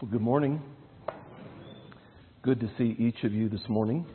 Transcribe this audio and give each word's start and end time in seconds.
Well, 0.00 0.10
good 0.10 0.22
morning. 0.22 0.62
Good 2.40 2.58
to 2.60 2.70
see 2.78 2.96
each 2.98 3.22
of 3.22 3.34
you 3.34 3.50
this 3.50 3.68
morning. 3.68 4.06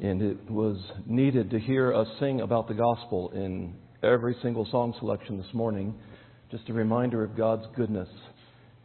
And 0.00 0.22
it 0.22 0.50
was 0.50 0.78
needed 1.04 1.50
to 1.50 1.60
hear 1.60 1.92
us 1.92 2.08
sing 2.18 2.40
about 2.40 2.68
the 2.68 2.74
gospel 2.74 3.30
in 3.34 3.74
every 4.02 4.34
single 4.40 4.66
song 4.70 4.94
selection 4.98 5.36
this 5.36 5.52
morning. 5.52 5.94
Just 6.50 6.70
a 6.70 6.72
reminder 6.72 7.22
of 7.22 7.36
God's 7.36 7.66
goodness 7.76 8.08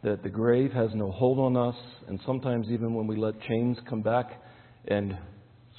that 0.02 0.22
the 0.22 0.28
grave 0.28 0.72
has 0.72 0.90
no 0.92 1.10
hold 1.10 1.38
on 1.38 1.56
us, 1.56 1.76
and 2.06 2.20
sometimes 2.26 2.66
even 2.68 2.92
when 2.92 3.06
we 3.06 3.16
let 3.16 3.40
chains 3.40 3.78
come 3.88 4.02
back 4.02 4.42
and 4.88 5.16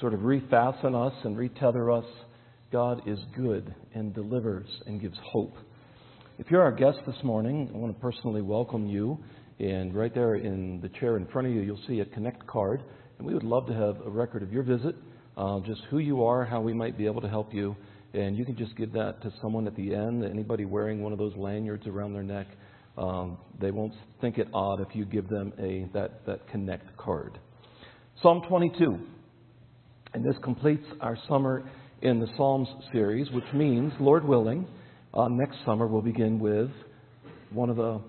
sort 0.00 0.12
of 0.12 0.20
refasten 0.20 0.96
us 0.96 1.14
and 1.22 1.36
retether 1.36 1.96
us, 1.96 2.10
God 2.72 3.02
is 3.06 3.20
good 3.36 3.72
and 3.94 4.12
delivers 4.12 4.66
and 4.86 5.00
gives 5.00 5.18
hope. 5.22 5.54
If 6.40 6.50
you're 6.50 6.62
our 6.62 6.72
guest 6.72 7.00
this 7.06 7.22
morning, 7.22 7.70
I 7.74 7.76
want 7.76 7.94
to 7.94 8.00
personally 8.00 8.40
welcome 8.40 8.86
you. 8.86 9.18
And 9.58 9.94
right 9.94 10.12
there 10.14 10.36
in 10.36 10.80
the 10.80 10.88
chair 10.88 11.18
in 11.18 11.26
front 11.26 11.46
of 11.46 11.52
you, 11.52 11.60
you'll 11.60 11.82
see 11.86 12.00
a 12.00 12.06
Connect 12.06 12.46
card. 12.46 12.82
And 13.18 13.26
we 13.26 13.34
would 13.34 13.44
love 13.44 13.66
to 13.66 13.74
have 13.74 14.00
a 14.06 14.08
record 14.08 14.42
of 14.42 14.50
your 14.50 14.62
visit, 14.62 14.96
uh, 15.36 15.60
just 15.60 15.82
who 15.90 15.98
you 15.98 16.24
are, 16.24 16.46
how 16.46 16.62
we 16.62 16.72
might 16.72 16.96
be 16.96 17.04
able 17.04 17.20
to 17.20 17.28
help 17.28 17.52
you. 17.52 17.76
And 18.14 18.38
you 18.38 18.46
can 18.46 18.56
just 18.56 18.74
give 18.74 18.90
that 18.94 19.20
to 19.20 19.30
someone 19.42 19.66
at 19.66 19.76
the 19.76 19.94
end. 19.94 20.24
Anybody 20.24 20.64
wearing 20.64 21.02
one 21.02 21.12
of 21.12 21.18
those 21.18 21.36
lanyards 21.36 21.86
around 21.86 22.14
their 22.14 22.22
neck, 22.22 22.46
um, 22.96 23.36
they 23.60 23.70
won't 23.70 23.92
think 24.22 24.38
it 24.38 24.48
odd 24.54 24.80
if 24.80 24.96
you 24.96 25.04
give 25.04 25.28
them 25.28 25.52
a 25.58 25.90
that, 25.92 26.24
that 26.24 26.48
Connect 26.48 26.96
card. 26.96 27.38
Psalm 28.22 28.40
22. 28.48 28.98
And 30.14 30.24
this 30.24 30.36
completes 30.42 30.86
our 31.02 31.18
summer 31.28 31.70
in 32.00 32.18
the 32.18 32.28
Psalms 32.38 32.68
series, 32.92 33.30
which 33.30 33.44
means, 33.52 33.92
Lord 34.00 34.26
willing, 34.26 34.66
uh, 35.12 35.26
next 35.28 35.56
summer, 35.64 35.86
we'll 35.88 36.02
begin 36.02 36.38
with 36.38 36.70
one 37.50 37.68
of 37.68 37.76
the 37.76 38.00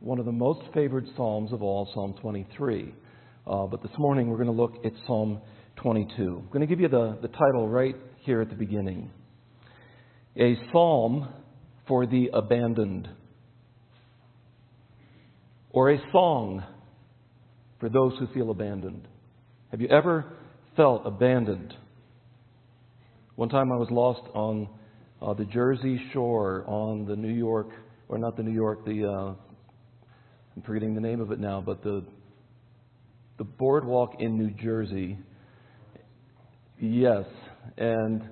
one 0.00 0.18
of 0.18 0.24
the 0.24 0.32
most 0.32 0.60
favored 0.72 1.06
psalms 1.16 1.52
of 1.52 1.62
all, 1.62 1.90
Psalm 1.94 2.14
23. 2.20 2.94
Uh, 3.46 3.66
but 3.66 3.82
this 3.82 3.92
morning, 3.98 4.28
we're 4.28 4.36
going 4.36 4.46
to 4.46 4.52
look 4.52 4.84
at 4.84 4.92
Psalm 5.06 5.40
22. 5.76 6.42
I'm 6.42 6.48
going 6.48 6.60
to 6.60 6.66
give 6.66 6.80
you 6.80 6.88
the, 6.88 7.18
the 7.20 7.28
title 7.28 7.68
right 7.68 7.94
here 8.20 8.40
at 8.40 8.48
the 8.48 8.54
beginning 8.54 9.10
A 10.38 10.56
Psalm 10.72 11.28
for 11.86 12.06
the 12.06 12.30
Abandoned, 12.32 13.08
or 15.70 15.90
a 15.90 15.98
song 16.12 16.62
for 17.78 17.88
those 17.88 18.14
who 18.18 18.26
feel 18.34 18.50
abandoned. 18.50 19.06
Have 19.70 19.80
you 19.80 19.88
ever 19.88 20.26
felt 20.76 21.06
abandoned? 21.06 21.74
One 23.36 23.48
time 23.48 23.72
I 23.72 23.76
was 23.76 23.88
lost 23.90 24.22
on 24.34 24.68
uh, 25.22 25.34
the 25.34 25.44
Jersey 25.44 26.00
Shore 26.12 26.64
on 26.66 27.04
the 27.04 27.16
New 27.16 27.32
York, 27.32 27.68
or 28.08 28.18
not 28.18 28.36
the 28.36 28.42
New 28.42 28.52
York, 28.52 28.84
the 28.84 29.04
uh, 29.06 29.34
I'm 30.56 30.62
forgetting 30.66 30.94
the 30.94 31.00
name 31.00 31.20
of 31.20 31.30
it 31.32 31.38
now, 31.38 31.62
but 31.64 31.82
the 31.82 32.04
the 33.38 33.44
boardwalk 33.44 34.16
in 34.18 34.36
New 34.36 34.50
Jersey. 34.50 35.18
Yes, 36.78 37.24
and 37.76 38.22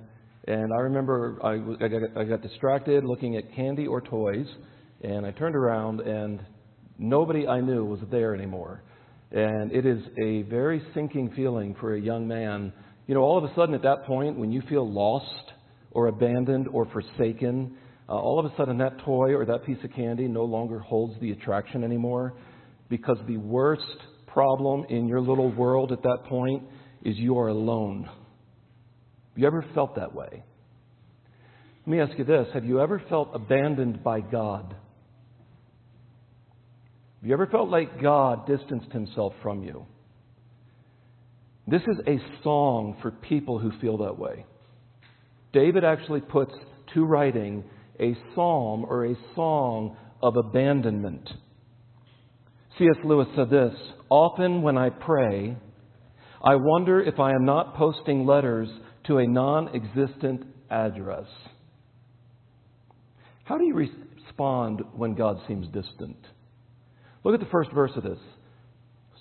and 0.47 0.73
I 0.73 0.77
remember 0.77 1.37
I, 1.43 1.53
I, 1.83 1.87
got, 1.87 2.17
I 2.17 2.23
got 2.23 2.41
distracted 2.41 3.03
looking 3.05 3.37
at 3.37 3.53
candy 3.55 3.85
or 3.85 4.01
toys, 4.01 4.47
and 5.03 5.25
I 5.25 5.31
turned 5.31 5.55
around 5.55 6.01
and 6.01 6.41
nobody 6.97 7.47
I 7.47 7.61
knew 7.61 7.85
was 7.85 7.99
there 8.09 8.33
anymore. 8.33 8.83
And 9.31 9.71
it 9.71 9.85
is 9.85 10.01
a 10.23 10.41
very 10.43 10.81
sinking 10.95 11.33
feeling 11.35 11.75
for 11.79 11.93
a 11.93 12.01
young 12.01 12.27
man. 12.27 12.73
You 13.05 13.13
know, 13.13 13.21
all 13.21 13.37
of 13.37 13.43
a 13.43 13.53
sudden 13.55 13.75
at 13.75 13.83
that 13.83 14.05
point, 14.05 14.37
when 14.37 14.51
you 14.51 14.63
feel 14.67 14.91
lost, 14.91 15.51
or 15.91 16.07
abandoned 16.07 16.67
or 16.67 16.85
forsaken, 16.85 17.75
uh, 18.07 18.13
all 18.13 18.39
of 18.39 18.45
a 18.45 18.55
sudden 18.57 18.77
that 18.79 18.99
toy 18.99 19.33
or 19.33 19.45
that 19.45 19.63
piece 19.65 19.77
of 19.83 19.93
candy 19.93 20.27
no 20.27 20.43
longer 20.43 20.79
holds 20.79 21.19
the 21.21 21.31
attraction 21.31 21.83
anymore 21.83 22.33
because 22.89 23.17
the 23.27 23.37
worst 23.37 23.83
problem 24.27 24.85
in 24.89 25.07
your 25.07 25.21
little 25.21 25.51
world 25.51 25.91
at 25.91 26.01
that 26.03 26.19
point 26.27 26.63
is 27.03 27.17
you 27.17 27.37
are 27.37 27.47
alone. 27.47 28.03
Have 28.03 29.37
you 29.37 29.47
ever 29.47 29.65
felt 29.73 29.95
that 29.95 30.13
way? 30.13 30.43
Let 31.85 31.87
me 31.87 31.99
ask 32.01 32.17
you 32.17 32.23
this 32.23 32.47
Have 32.53 32.65
you 32.65 32.81
ever 32.81 33.01
felt 33.09 33.31
abandoned 33.33 34.03
by 34.03 34.21
God? 34.21 34.75
Have 37.21 37.27
you 37.27 37.33
ever 37.33 37.47
felt 37.47 37.69
like 37.69 38.01
God 38.01 38.47
distanced 38.47 38.91
himself 38.91 39.33
from 39.41 39.63
you? 39.63 39.85
This 41.67 41.81
is 41.81 41.97
a 42.07 42.17
song 42.43 42.97
for 43.01 43.11
people 43.11 43.59
who 43.59 43.71
feel 43.79 43.97
that 43.97 44.17
way. 44.17 44.45
David 45.53 45.83
actually 45.83 46.21
puts 46.21 46.53
to 46.93 47.05
writing 47.05 47.63
a 47.99 48.15
psalm 48.33 48.85
or 48.87 49.05
a 49.05 49.15
song 49.35 49.97
of 50.21 50.35
abandonment. 50.37 51.27
C.S. 52.77 52.97
Lewis 53.03 53.27
said 53.35 53.49
this 53.49 53.73
Often 54.09 54.61
when 54.61 54.77
I 54.77 54.89
pray, 54.89 55.57
I 56.43 56.55
wonder 56.55 57.01
if 57.01 57.19
I 57.19 57.33
am 57.33 57.45
not 57.45 57.75
posting 57.75 58.25
letters 58.25 58.69
to 59.07 59.17
a 59.17 59.27
non 59.27 59.75
existent 59.75 60.43
address. 60.69 61.25
How 63.43 63.57
do 63.57 63.65
you 63.65 63.75
respond 63.75 64.81
when 64.93 65.15
God 65.15 65.39
seems 65.47 65.65
distant? 65.67 66.17
Look 67.23 67.33
at 67.33 67.39
the 67.39 67.51
first 67.51 67.71
verse 67.73 67.91
of 67.95 68.03
this 68.03 68.19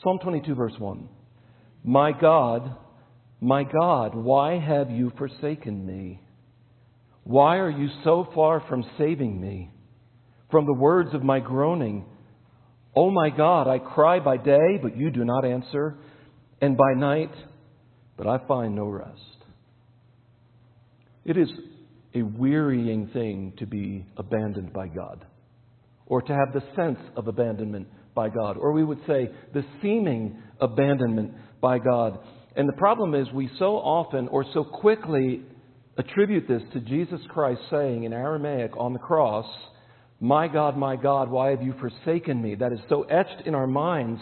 Psalm 0.03 0.19
22, 0.23 0.55
verse 0.55 0.75
1. 0.79 1.09
My 1.85 2.13
God, 2.13 2.77
my 3.41 3.65
God, 3.65 4.15
why 4.15 4.59
have 4.59 4.91
you 4.91 5.13
forsaken 5.17 5.87
me? 5.87 6.21
Why 7.25 7.59
are 7.59 7.71
you 7.71 7.89
so 8.05 8.27
far 8.35 8.63
from 8.69 8.85
saving 8.97 9.41
me? 9.41 9.71
From 10.51 10.67
the 10.67 10.75
words 10.75 11.11
of 11.15 11.23
my 11.23 11.41
groaning, 11.41 12.07
Oh 12.97 13.11
my 13.11 13.31
God, 13.31 13.69
I 13.69 13.79
cry 13.79 14.19
by 14.19 14.39
day, 14.39 14.79
but 14.83 14.97
you 14.97 15.11
do 15.11 15.25
not 15.25 15.45
answer, 15.45 15.99
and 16.61 16.77
by 16.77 16.95
night, 16.97 17.31
but 18.17 18.27
I 18.27 18.39
find 18.49 18.75
no 18.75 18.87
rest. 18.87 19.21
It 21.25 21.37
is 21.37 21.49
a 22.15 22.23
wearying 22.23 23.09
thing 23.13 23.53
to 23.59 23.67
be 23.67 24.05
abandoned 24.17 24.73
by 24.73 24.89
God, 24.89 25.25
or 26.07 26.23
to 26.23 26.33
have 26.33 26.53
the 26.53 26.63
sense 26.75 26.99
of 27.17 27.29
abandonment 27.29 27.87
by 28.15 28.31
God, 28.31 28.57
or 28.57 28.73
we 28.73 28.83
would 28.83 29.01
say 29.07 29.31
the 29.55 29.65
seeming 29.81 30.43
abandonment 30.61 31.35
by 31.61 31.79
God. 31.79 32.19
And 32.59 32.69
the 32.69 32.75
problem 32.75 33.15
is, 33.15 33.29
we 33.33 33.49
so 33.57 33.77
often 33.77 34.27
or 34.29 34.45
so 34.53 34.65
quickly 34.65 35.43
attribute 35.97 36.49
this 36.49 36.63
to 36.73 36.81
Jesus 36.81 37.21
Christ 37.29 37.61
saying 37.71 38.03
in 38.03 38.13
Aramaic 38.13 38.73
on 38.77 38.93
the 38.93 38.99
cross, 38.99 39.47
My 40.21 40.49
God, 40.49 40.77
my 40.77 40.97
God, 40.97 41.31
why 41.31 41.51
have 41.51 41.63
you 41.63 41.73
forsaken 41.81 42.43
me? 42.43 42.57
That 42.57 42.73
is 42.73 42.81
so 42.89 43.05
etched 43.05 43.47
in 43.47 43.55
our 43.55 43.69
minds 43.69 44.21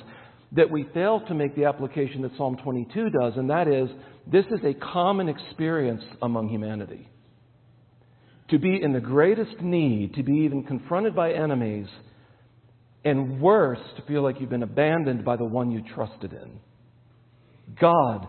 that 0.53 0.71
we 0.71 0.87
fail 0.93 1.23
to 1.29 1.35
make 1.35 1.57
the 1.57 1.65
application 1.65 2.21
that 2.23 2.37
Psalm 2.37 2.59
22 2.63 3.09
does, 3.09 3.33
and 3.37 3.49
that 3.49 3.69
is 3.69 3.89
this 4.31 4.45
is 4.51 4.61
a 4.65 4.75
common 4.75 5.31
experience 5.31 6.03
among 6.21 6.51
humanity. 6.51 7.09
To 8.51 8.59
be 8.59 8.79
in 8.83 8.93
the 8.93 9.01
greatest 9.01 9.63
need, 9.63 10.13
to 10.13 10.23
be 10.23 10.43
even 10.45 10.63
confronted 10.63 11.17
by 11.17 11.33
enemies, 11.33 11.89
and 13.03 13.41
worse, 13.41 13.81
to 13.97 14.03
feel 14.03 14.23
like 14.23 14.43
you've 14.43 14.51
been 14.51 14.63
abandoned 14.63 15.25
by 15.25 15.37
the 15.37 15.45
one 15.45 15.71
you 15.71 15.83
trusted 15.95 16.35
in. 16.35 16.61
God, 17.81 18.29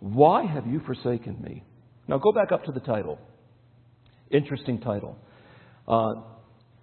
why 0.00 0.46
have 0.46 0.66
you 0.66 0.80
forsaken 0.86 1.40
me? 1.42 1.64
Now 2.06 2.18
go 2.18 2.32
back 2.32 2.52
up 2.52 2.64
to 2.64 2.72
the 2.72 2.80
title. 2.80 3.18
Interesting 4.30 4.80
title. 4.80 5.16
Uh, 5.86 6.22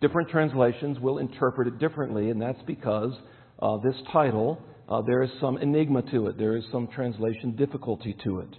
different 0.01 0.29
translations 0.29 0.99
will 0.99 1.17
interpret 1.17 1.67
it 1.67 1.79
differently, 1.79 2.29
and 2.29 2.41
that's 2.41 2.61
because 2.67 3.13
uh, 3.59 3.77
this 3.83 3.95
title, 4.11 4.61
uh, 4.89 5.01
there 5.05 5.23
is 5.23 5.29
some 5.39 5.57
enigma 5.57 6.01
to 6.11 6.27
it. 6.27 6.37
There 6.37 6.55
is 6.55 6.63
some 6.71 6.87
translation 6.93 7.55
difficulty 7.55 8.15
to 8.23 8.39
it. 8.39 8.49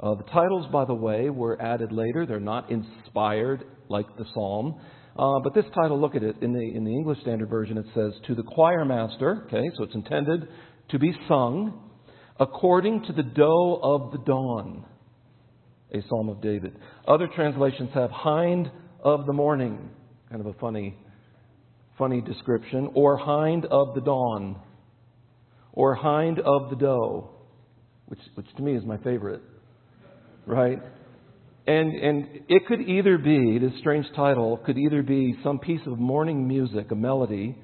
Uh, 0.00 0.14
the 0.14 0.24
titles, 0.24 0.66
by 0.72 0.84
the 0.84 0.94
way, 0.94 1.30
were 1.30 1.60
added 1.62 1.92
later. 1.92 2.26
They're 2.26 2.40
not 2.40 2.70
inspired 2.70 3.64
like 3.88 4.06
the 4.16 4.24
psalm. 4.34 4.80
Uh, 5.16 5.40
but 5.44 5.54
this 5.54 5.64
title, 5.74 6.00
look 6.00 6.14
at 6.14 6.22
it. 6.22 6.36
In 6.42 6.52
the, 6.52 6.60
in 6.60 6.84
the 6.84 6.90
English 6.90 7.20
Standard 7.20 7.48
Version, 7.48 7.78
it 7.78 7.86
says, 7.94 8.12
To 8.26 8.34
the 8.34 8.42
choir 8.42 8.84
master, 8.84 9.44
okay, 9.46 9.70
so 9.76 9.84
it's 9.84 9.94
intended 9.94 10.48
to 10.90 10.98
be 10.98 11.12
sung 11.28 11.91
according 12.40 13.04
to 13.04 13.12
the 13.12 13.22
doe 13.22 13.80
of 13.82 14.12
the 14.12 14.18
dawn, 14.18 14.84
a 15.92 16.02
psalm 16.08 16.28
of 16.28 16.40
David. 16.40 16.76
Other 17.06 17.28
translations 17.34 17.90
have 17.94 18.10
hind 18.10 18.70
of 19.02 19.26
the 19.26 19.32
morning, 19.32 19.90
kind 20.30 20.40
of 20.40 20.46
a 20.46 20.58
funny, 20.58 20.96
funny 21.98 22.20
description, 22.20 22.90
or 22.94 23.16
hind 23.16 23.66
of 23.66 23.94
the 23.94 24.00
dawn, 24.00 24.56
or 25.72 25.94
hind 25.94 26.38
of 26.38 26.70
the 26.70 26.76
doe, 26.76 27.30
which, 28.06 28.20
which 28.34 28.46
to 28.56 28.62
me 28.62 28.74
is 28.74 28.84
my 28.84 28.96
favorite, 28.98 29.42
right? 30.46 30.78
And, 31.66 31.94
and 31.94 32.28
it 32.48 32.66
could 32.66 32.80
either 32.80 33.18
be, 33.18 33.58
this 33.58 33.78
strange 33.78 34.06
title 34.16 34.56
could 34.56 34.78
either 34.78 35.02
be 35.02 35.36
some 35.44 35.58
piece 35.58 35.80
of 35.86 35.98
morning 35.98 36.48
music, 36.48 36.90
a 36.90 36.94
melody, 36.94 37.56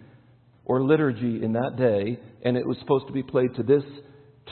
or 0.64 0.84
liturgy 0.84 1.42
in 1.42 1.54
that 1.54 1.76
day, 1.76 2.20
and 2.44 2.56
it 2.56 2.66
was 2.66 2.76
supposed 2.80 3.06
to 3.06 3.12
be 3.12 3.22
played 3.22 3.54
to 3.56 3.62
this 3.62 3.82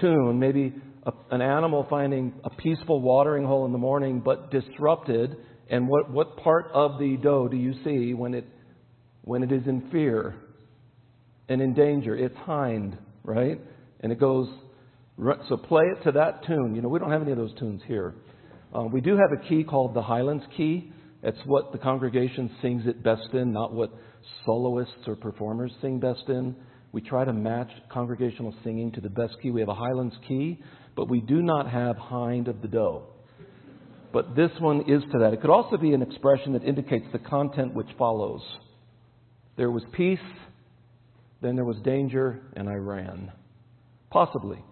tune, 0.00 0.38
maybe 0.38 0.74
a, 1.04 1.12
an 1.30 1.42
animal 1.42 1.86
finding 1.88 2.34
a 2.44 2.50
peaceful 2.50 3.00
watering 3.00 3.44
hole 3.44 3.66
in 3.66 3.72
the 3.72 3.78
morning, 3.78 4.20
but 4.24 4.50
disrupted. 4.50 5.36
And 5.68 5.88
what, 5.88 6.10
what 6.10 6.36
part 6.38 6.70
of 6.72 6.98
the 6.98 7.16
doe 7.16 7.48
do 7.48 7.56
you 7.56 7.74
see 7.84 8.14
when 8.14 8.34
it, 8.34 8.46
when 9.22 9.42
it 9.42 9.52
is 9.52 9.66
in 9.66 9.88
fear? 9.90 10.36
and 11.48 11.60
in 11.60 11.74
danger. 11.74 12.16
It's 12.16 12.36
hind, 12.38 12.96
right? 13.24 13.60
And 14.00 14.12
it 14.12 14.20
goes, 14.20 14.48
so 15.48 15.56
play 15.56 15.84
it 15.96 16.04
to 16.04 16.12
that 16.12 16.44
tune. 16.46 16.74
You 16.74 16.82
know, 16.82 16.88
we 16.88 16.98
don't 16.98 17.10
have 17.10 17.22
any 17.22 17.32
of 17.32 17.38
those 17.38 17.54
tunes 17.58 17.82
here. 17.86 18.14
Uh, 18.74 18.84
we 18.84 19.00
do 19.00 19.16
have 19.16 19.30
a 19.32 19.48
key 19.48 19.64
called 19.64 19.94
the 19.94 20.02
Highlands 20.02 20.44
key. 20.56 20.92
It's 21.22 21.38
what 21.46 21.72
the 21.72 21.78
congregation 21.78 22.50
sings 22.60 22.86
it 22.86 23.02
best 23.02 23.32
in, 23.32 23.52
not 23.52 23.72
what 23.72 23.90
soloists 24.44 25.06
or 25.06 25.16
performers 25.16 25.72
sing 25.80 25.98
best 25.98 26.24
in. 26.28 26.54
We 26.96 27.02
try 27.02 27.26
to 27.26 27.32
match 27.34 27.68
congregational 27.92 28.54
singing 28.64 28.90
to 28.92 29.02
the 29.02 29.10
best 29.10 29.34
key. 29.42 29.50
We 29.50 29.60
have 29.60 29.68
a 29.68 29.74
Highlands 29.74 30.14
key, 30.26 30.58
but 30.96 31.10
we 31.10 31.20
do 31.20 31.42
not 31.42 31.70
have 31.70 31.98
hind 31.98 32.48
of 32.48 32.62
the 32.62 32.68
doe. 32.68 33.02
But 34.14 34.34
this 34.34 34.50
one 34.60 34.80
is 34.88 35.02
to 35.12 35.18
that. 35.18 35.34
It 35.34 35.42
could 35.42 35.50
also 35.50 35.76
be 35.76 35.92
an 35.92 36.00
expression 36.00 36.54
that 36.54 36.64
indicates 36.64 37.04
the 37.12 37.18
content 37.18 37.74
which 37.74 37.88
follows. 37.98 38.40
There 39.58 39.70
was 39.70 39.82
peace, 39.92 40.18
then 41.42 41.54
there 41.54 41.66
was 41.66 41.76
danger, 41.84 42.40
and 42.56 42.66
I 42.66 42.76
ran. 42.76 43.30
Possibly. 44.10 44.64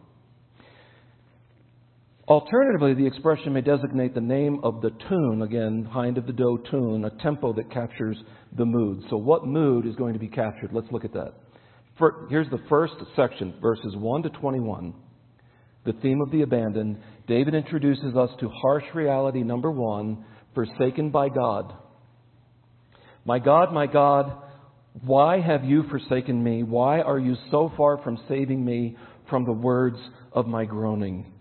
Alternatively, 2.27 2.95
the 2.95 3.07
expression 3.07 3.53
may 3.53 3.61
designate 3.61 4.15
the 4.15 4.23
name 4.23 4.61
of 4.63 4.81
the 4.81 4.93
tune, 5.11 5.43
again, 5.43 5.87
hind 5.93 6.17
of 6.17 6.27
the 6.27 6.33
doe 6.33 6.57
tune, 6.71 7.05
a 7.05 7.23
tempo 7.23 7.53
that 7.53 7.71
captures 7.71 8.17
the 8.57 8.65
mood. 8.65 9.05
So, 9.11 9.19
what 9.19 9.47
mood 9.47 9.87
is 9.87 9.95
going 9.97 10.15
to 10.15 10.19
be 10.19 10.29
captured? 10.29 10.71
Let's 10.73 10.91
look 10.91 11.05
at 11.05 11.13
that. 11.13 11.44
For, 11.99 12.27
here's 12.29 12.51
the 12.51 12.63
first 12.69 12.95
section, 13.15 13.55
verses 13.61 13.95
1 13.97 14.23
to 14.25 14.31
21. 14.31 14.95
The 15.85 15.93
theme 15.93 16.21
of 16.21 16.31
the 16.31 16.43
abandoned. 16.43 16.99
David 17.29 17.55
introduces 17.55 18.17
us 18.17 18.31
to 18.41 18.49
harsh 18.49 18.85
reality 18.95 19.43
number 19.43 19.71
one 19.71 20.25
forsaken 20.55 21.11
by 21.11 21.29
God. 21.29 21.75
My 23.25 23.39
God, 23.39 23.73
my 23.73 23.87
God, 23.87 24.43
why 25.03 25.41
have 25.41 25.65
you 25.65 25.85
forsaken 25.91 26.43
me? 26.43 26.63
Why 26.63 27.01
are 27.01 27.19
you 27.19 27.37
so 27.51 27.73
far 27.77 27.99
from 28.03 28.19
saving 28.29 28.65
me 28.65 28.97
from 29.29 29.45
the 29.45 29.53
words 29.53 29.99
of 30.33 30.47
my 30.47 30.65
groaning? 30.65 31.33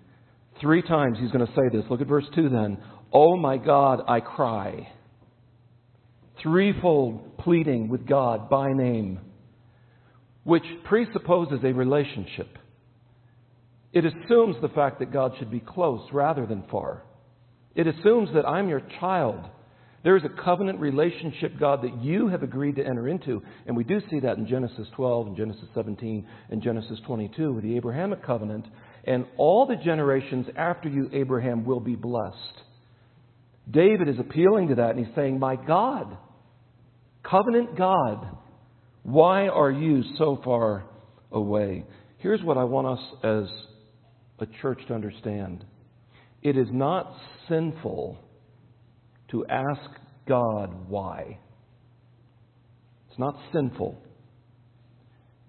Three 0.62 0.82
times 0.82 1.18
he's 1.20 1.32
going 1.32 1.46
to 1.46 1.54
say 1.54 1.70
this. 1.72 1.86
Look 1.90 2.02
at 2.02 2.08
verse 2.08 2.26
2 2.36 2.50
then. 2.50 2.78
Oh 3.12 3.38
my 3.38 3.58
God, 3.58 4.02
I 4.08 4.20
cry. 4.22 4.92
Threefold 6.42 7.38
pleading 7.38 7.90
with 7.90 8.08
God 8.08 8.50
by 8.50 8.74
name, 8.74 9.20
which 10.44 10.64
presupposes 10.86 11.60
a 11.64 11.74
relationship. 11.74 12.58
It 13.94 14.06
assumes 14.06 14.56
the 14.62 14.70
fact 14.70 15.00
that 15.00 15.14
God 15.14 15.34
should 15.38 15.52
be 15.52 15.60
close 15.60 16.02
rather 16.12 16.46
than 16.46 16.64
far. 16.70 17.04
It 17.76 17.88
assumes 17.88 18.30
that 18.34 18.48
I'm 18.48 18.70
your 18.70 18.82
child. 19.00 19.46
There 20.04 20.18
is 20.18 20.24
a 20.26 20.44
covenant 20.44 20.80
relationship, 20.80 21.60
God, 21.60 21.84
that 21.84 22.04
you 22.04 22.28
have 22.28 22.44
agreed 22.44 22.76
to 22.76 22.86
enter 22.86 23.08
into. 23.08 23.42
And 23.66 23.78
we 23.78 23.84
do 23.84 24.02
see 24.10 24.20
that 24.20 24.38
in 24.38 24.48
Genesis 24.48 24.88
12 24.96 25.28
and 25.28 25.38
Genesis 25.38 25.70
17 25.74 26.28
and 26.50 26.62
Genesis 26.62 27.00
22 27.06 27.54
with 27.54 27.64
the 27.64 27.78
Abrahamic 27.78 28.26
covenant 28.26 28.66
and 29.06 29.26
all 29.38 29.66
the 29.66 29.76
generations 29.76 30.48
after 30.58 30.90
you, 30.90 31.10
Abraham, 31.14 31.66
will 31.66 31.80
be 31.80 31.96
blessed. 31.96 32.36
David 33.70 34.10
is 34.10 34.20
appealing 34.20 34.70
to 34.70 34.76
that, 34.76 34.92
and 34.92 35.06
he's 35.06 35.16
saying, 35.16 35.40
My 35.40 35.56
God, 35.56 36.18
covenant 37.24 37.78
God, 37.78 38.38
why 39.04 39.48
are 39.48 39.72
you 39.72 40.04
so 40.18 40.40
far 40.44 40.86
away? 41.32 41.86
Here's 42.18 42.42
what 42.42 42.58
I 42.58 42.64
want 42.64 42.88
us 42.88 43.06
as 43.24 43.64
a 44.40 44.62
church 44.62 44.80
to 44.88 44.94
understand 44.94 45.66
it 46.42 46.58
is 46.58 46.68
not 46.72 47.14
sinful 47.48 48.18
to 49.32 49.46
ask 49.48 49.82
God 50.28 50.90
why. 50.90 51.40
It's 53.10 53.20
not 53.20 53.36
sinful. 53.54 54.02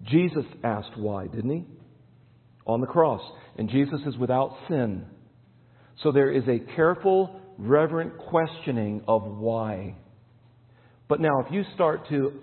Jesus 0.03 0.45
asked 0.63 0.97
why, 0.97 1.27
didn't 1.27 1.49
he? 1.49 1.65
On 2.67 2.79
the 2.79 2.87
cross 2.87 3.21
and 3.57 3.69
Jesus 3.69 3.99
is 4.05 4.17
without 4.17 4.55
sin. 4.67 5.05
So 6.03 6.11
there 6.11 6.31
is 6.31 6.43
a 6.47 6.59
careful, 6.75 7.39
reverent 7.57 8.17
questioning 8.17 9.01
of 9.07 9.23
why. 9.23 9.95
But 11.07 11.21
now, 11.21 11.39
if 11.45 11.51
you 11.51 11.63
start 11.73 12.09
to 12.09 12.33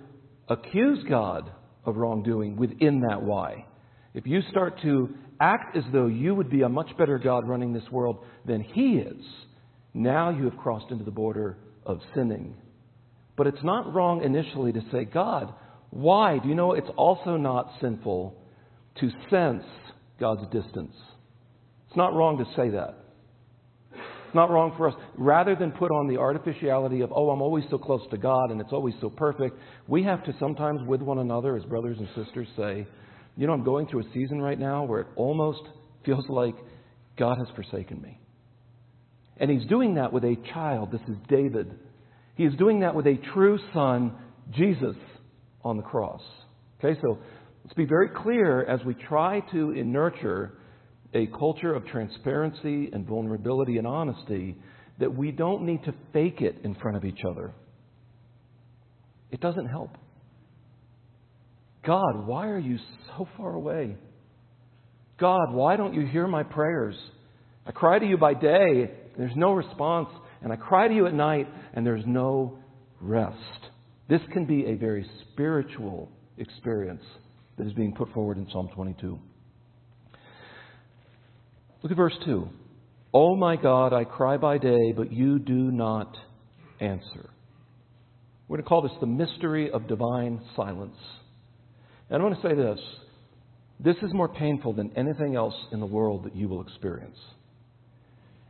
accuse 0.52 1.04
God 1.08 1.50
of 1.84 1.96
wrongdoing 1.96 2.56
within 2.56 3.00
that 3.00 3.22
why, 3.22 3.66
if 4.14 4.26
you 4.26 4.40
start 4.50 4.80
to 4.82 5.10
act 5.40 5.76
as 5.76 5.84
though 5.92 6.06
you 6.06 6.34
would 6.34 6.50
be 6.50 6.62
a 6.62 6.68
much 6.68 6.96
better 6.96 7.18
God 7.18 7.48
running 7.48 7.72
this 7.72 7.90
world 7.90 8.24
than 8.46 8.60
He 8.60 8.96
is, 8.98 9.24
now 9.94 10.30
you 10.30 10.44
have 10.44 10.58
crossed 10.58 10.90
into 10.90 11.04
the 11.04 11.10
border 11.10 11.56
of 11.84 12.00
sinning. 12.14 12.54
But 13.36 13.46
it's 13.46 13.64
not 13.64 13.92
wrong 13.94 14.22
initially 14.22 14.72
to 14.72 14.82
say, 14.92 15.04
God, 15.04 15.52
why? 15.90 16.38
Do 16.38 16.48
you 16.48 16.54
know 16.54 16.72
it's 16.72 16.88
also 16.96 17.36
not 17.36 17.72
sinful 17.80 18.36
to 19.00 19.10
sense 19.30 19.64
God's 20.20 20.44
distance. 20.52 20.94
It's 21.88 21.96
not 21.96 22.14
wrong 22.14 22.38
to 22.38 22.44
say 22.56 22.70
that. 22.70 23.01
It's 24.32 24.36
not 24.36 24.48
wrong 24.48 24.72
for 24.78 24.88
us. 24.88 24.94
Rather 25.18 25.54
than 25.54 25.72
put 25.72 25.90
on 25.90 26.08
the 26.08 26.16
artificiality 26.16 27.02
of, 27.02 27.12
oh, 27.14 27.28
I'm 27.28 27.42
always 27.42 27.64
so 27.68 27.76
close 27.76 28.00
to 28.12 28.16
God 28.16 28.50
and 28.50 28.62
it's 28.62 28.72
always 28.72 28.94
so 28.98 29.10
perfect, 29.10 29.58
we 29.88 30.02
have 30.04 30.24
to 30.24 30.34
sometimes 30.40 30.80
with 30.86 31.02
one 31.02 31.18
another 31.18 31.54
as 31.54 31.64
brothers 31.64 31.98
and 31.98 32.08
sisters 32.24 32.48
say, 32.56 32.86
you 33.36 33.46
know, 33.46 33.52
I'm 33.52 33.62
going 33.62 33.88
through 33.88 34.00
a 34.00 34.12
season 34.14 34.40
right 34.40 34.58
now 34.58 34.84
where 34.84 35.00
it 35.00 35.08
almost 35.16 35.60
feels 36.06 36.24
like 36.30 36.54
God 37.18 37.36
has 37.36 37.54
forsaken 37.54 38.00
me. 38.00 38.18
And 39.36 39.50
he's 39.50 39.68
doing 39.68 39.96
that 39.96 40.14
with 40.14 40.24
a 40.24 40.36
child. 40.54 40.92
This 40.92 41.02
is 41.08 41.16
David. 41.28 41.70
He 42.34 42.44
is 42.44 42.54
doing 42.54 42.80
that 42.80 42.94
with 42.94 43.06
a 43.06 43.18
true 43.34 43.58
son, 43.74 44.14
Jesus, 44.50 44.96
on 45.62 45.76
the 45.76 45.82
cross. 45.82 46.22
Okay, 46.82 46.98
so 47.02 47.18
Let's 47.64 47.74
be 47.74 47.84
very 47.84 48.08
clear 48.08 48.64
as 48.64 48.84
we 48.84 48.94
try 48.94 49.40
to 49.52 49.72
nurture 49.84 50.58
a 51.14 51.26
culture 51.26 51.74
of 51.74 51.86
transparency 51.86 52.90
and 52.92 53.06
vulnerability 53.06 53.78
and 53.78 53.86
honesty 53.86 54.56
that 54.98 55.14
we 55.14 55.30
don't 55.30 55.62
need 55.62 55.84
to 55.84 55.94
fake 56.12 56.40
it 56.40 56.56
in 56.64 56.74
front 56.76 56.96
of 56.96 57.04
each 57.04 57.20
other. 57.28 57.52
It 59.30 59.40
doesn't 59.40 59.66
help. 59.66 59.96
God, 61.84 62.26
why 62.26 62.48
are 62.48 62.58
you 62.58 62.78
so 63.08 63.26
far 63.36 63.54
away? 63.54 63.96
God, 65.18 65.52
why 65.52 65.76
don't 65.76 65.94
you 65.94 66.06
hear 66.06 66.26
my 66.26 66.42
prayers? 66.42 66.94
I 67.66 67.72
cry 67.72 67.98
to 67.98 68.06
you 68.06 68.16
by 68.16 68.34
day, 68.34 68.90
there's 69.16 69.36
no 69.36 69.52
response, 69.52 70.08
and 70.42 70.52
I 70.52 70.56
cry 70.56 70.88
to 70.88 70.94
you 70.94 71.06
at 71.06 71.14
night, 71.14 71.48
and 71.74 71.86
there's 71.86 72.04
no 72.06 72.58
rest. 73.00 73.36
This 74.08 74.20
can 74.32 74.46
be 74.46 74.66
a 74.66 74.74
very 74.74 75.08
spiritual 75.32 76.10
experience 76.38 77.02
that 77.56 77.66
is 77.66 77.72
being 77.72 77.94
put 77.94 78.12
forward 78.12 78.36
in 78.38 78.48
Psalm 78.50 78.68
22. 78.74 79.18
Look 81.82 81.90
at 81.90 81.96
verse 81.96 82.16
2. 82.24 82.48
Oh 83.14 83.36
my 83.36 83.56
God, 83.56 83.92
I 83.92 84.04
cry 84.04 84.36
by 84.36 84.58
day, 84.58 84.92
but 84.96 85.12
you 85.12 85.38
do 85.38 85.70
not 85.70 86.16
answer. 86.80 87.30
We're 88.48 88.58
going 88.58 88.64
to 88.64 88.68
call 88.68 88.82
this 88.82 88.92
the 89.00 89.06
mystery 89.06 89.70
of 89.70 89.88
divine 89.88 90.40
silence. 90.54 90.96
And 92.08 92.20
I 92.22 92.24
want 92.24 92.40
to 92.40 92.48
say 92.48 92.54
this 92.54 92.78
this 93.80 93.96
is 94.02 94.14
more 94.14 94.28
painful 94.28 94.74
than 94.74 94.92
anything 94.96 95.34
else 95.34 95.54
in 95.72 95.80
the 95.80 95.86
world 95.86 96.24
that 96.24 96.36
you 96.36 96.48
will 96.48 96.62
experience. 96.62 97.18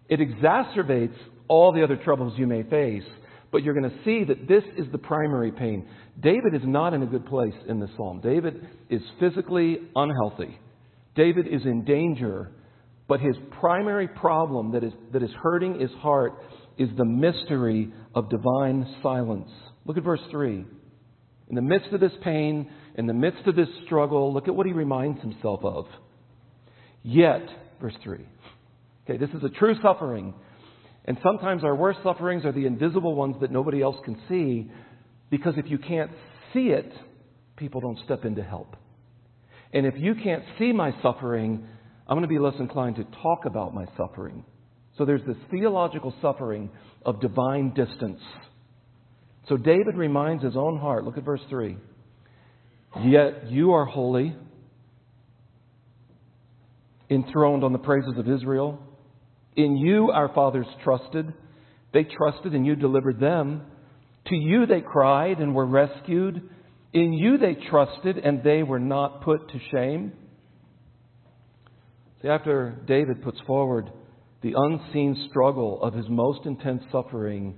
It 0.08 0.20
exacerbates 0.20 1.16
all 1.48 1.72
the 1.72 1.82
other 1.82 1.96
troubles 1.96 2.34
you 2.36 2.46
may 2.46 2.64
face, 2.64 3.08
but 3.50 3.62
you're 3.62 3.74
going 3.74 3.90
to 3.90 4.04
see 4.04 4.24
that 4.24 4.46
this 4.46 4.64
is 4.76 4.86
the 4.92 4.98
primary 4.98 5.52
pain. 5.52 5.88
David 6.20 6.54
is 6.54 6.62
not 6.64 6.92
in 6.92 7.02
a 7.02 7.06
good 7.06 7.24
place 7.24 7.54
in 7.66 7.80
this 7.80 7.88
psalm. 7.96 8.20
David 8.20 8.66
is 8.90 9.00
physically 9.18 9.78
unhealthy. 9.96 10.58
David 11.14 11.46
is 11.46 11.62
in 11.64 11.84
danger, 11.84 12.50
but 13.12 13.21
his 13.21 13.37
primary 13.61 14.09
problem 14.09 14.73
that 14.73 14.83
is, 14.83 14.95
that 15.12 15.23
is 15.23 15.28
hurting 15.42 15.78
his 15.78 15.90
heart 15.99 16.33
is 16.78 16.88
the 16.97 17.04
mystery 17.04 17.92
of 18.14 18.31
divine 18.31 18.87
silence. 19.02 19.50
Look 19.85 19.99
at 19.99 20.02
verse 20.02 20.23
3. 20.31 20.64
In 21.50 21.54
the 21.54 21.61
midst 21.61 21.92
of 21.92 22.00
this 22.00 22.14
pain, 22.25 22.71
in 22.97 23.07
the 23.07 23.12
midst 23.12 23.47
of 23.47 23.54
this 23.54 23.69
struggle, 23.85 24.33
look 24.33 24.49
at 24.49 24.54
what 24.54 24.64
he 24.64 24.73
reminds 24.73 25.21
himself 25.21 25.61
of. 25.62 25.85
Yet, 27.02 27.42
verse 27.83 27.92
3. 28.02 28.26
Okay, 29.04 29.19
this 29.19 29.28
is 29.37 29.45
a 29.45 29.50
true 29.50 29.75
suffering. 29.83 30.33
And 31.04 31.19
sometimes 31.23 31.64
our 31.64 31.76
worst 31.76 31.99
sufferings 32.02 32.47
are 32.47 32.52
the 32.52 32.64
invisible 32.64 33.14
ones 33.14 33.37
that 33.42 33.50
nobody 33.50 33.83
else 33.83 33.97
can 34.07 34.19
see, 34.26 34.71
because 35.28 35.52
if 35.59 35.71
you 35.71 35.76
can't 35.76 36.12
see 36.54 36.69
it, 36.69 36.90
people 37.57 37.83
don't 37.83 37.99
step 38.07 38.25
in 38.25 38.37
to 38.37 38.42
help. 38.42 38.75
And 39.75 39.85
if 39.85 39.97
you 39.99 40.14
can't 40.14 40.45
see 40.59 40.73
my 40.73 40.95
suffering, 41.02 41.69
I'm 42.06 42.16
going 42.16 42.23
to 42.23 42.28
be 42.28 42.38
less 42.38 42.54
inclined 42.59 42.97
to 42.97 43.04
talk 43.23 43.44
about 43.47 43.75
my 43.75 43.87
suffering. 43.97 44.44
So 44.99 45.04
there's 45.04 45.25
this 45.26 45.37
theological 45.50 46.14
suffering 46.21 46.71
of 47.04 47.21
divine 47.21 47.73
distance. 47.75 48.21
So 49.49 49.56
David 49.56 49.97
reminds 49.97 50.44
his 50.44 50.56
own 50.56 50.78
heart. 50.78 51.04
Look 51.04 51.16
at 51.16 51.25
verse 51.25 51.40
3. 51.49 51.76
Yet 53.04 53.50
you 53.50 53.73
are 53.73 53.85
holy, 53.85 54.37
enthroned 57.09 57.64
on 57.64 57.73
the 57.73 57.78
praises 57.78 58.14
of 58.18 58.28
Israel. 58.28 58.78
In 59.56 59.76
you 59.76 60.11
our 60.11 60.32
fathers 60.35 60.66
trusted. 60.85 61.32
They 61.92 62.04
trusted 62.04 62.54
and 62.54 62.66
you 62.66 62.76
delivered 62.76 63.18
them. 63.18 63.62
To 64.26 64.37
you 64.37 64.66
they 64.66 64.80
cried 64.80 65.38
and 65.38 65.54
were 65.54 65.66
rescued. 65.66 66.49
In 66.92 67.12
you 67.14 67.38
they 67.38 67.56
trusted, 67.71 68.18
and 68.18 68.44
they 68.44 68.62
were 68.62 68.78
not 68.78 69.23
put 69.23 69.49
to 69.49 69.59
shame. 69.71 70.12
See, 72.23 72.29
after 72.29 72.76
David 72.87 73.23
puts 73.23 73.41
forward 73.47 73.91
the 74.43 74.55
unseen 74.57 75.26
struggle 75.29 75.83
of 75.83 75.93
his 75.93 76.07
most 76.09 76.47
intense 76.47 76.83
suffering 76.93 77.57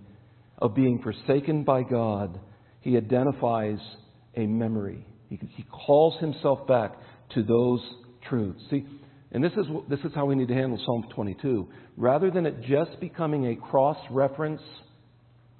of 0.58 0.74
being 0.74 1.00
forsaken 1.02 1.64
by 1.64 1.82
God, 1.82 2.40
he 2.80 2.96
identifies 2.96 3.78
a 4.36 4.46
memory. 4.46 5.06
He, 5.28 5.38
he 5.54 5.64
calls 5.64 6.18
himself 6.20 6.66
back 6.66 6.94
to 7.34 7.42
those 7.42 7.80
truths. 8.28 8.60
See, 8.70 8.86
and 9.32 9.42
this 9.42 9.52
is, 9.52 9.66
this 9.90 10.00
is 10.00 10.12
how 10.14 10.26
we 10.26 10.34
need 10.34 10.48
to 10.48 10.54
handle 10.54 10.80
Psalm 10.86 11.04
22. 11.14 11.68
Rather 11.96 12.30
than 12.30 12.46
it 12.46 12.62
just 12.62 12.98
becoming 13.00 13.46
a 13.48 13.56
cross 13.56 13.98
reference, 14.10 14.62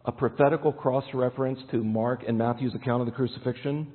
a 0.04 0.12
prophetical 0.12 0.72
cross 0.72 1.04
reference 1.12 1.58
to 1.72 1.82
Mark 1.82 2.22
and 2.26 2.38
Matthew's 2.38 2.74
account 2.74 3.00
of 3.00 3.06
the 3.06 3.12
crucifixion, 3.12 3.92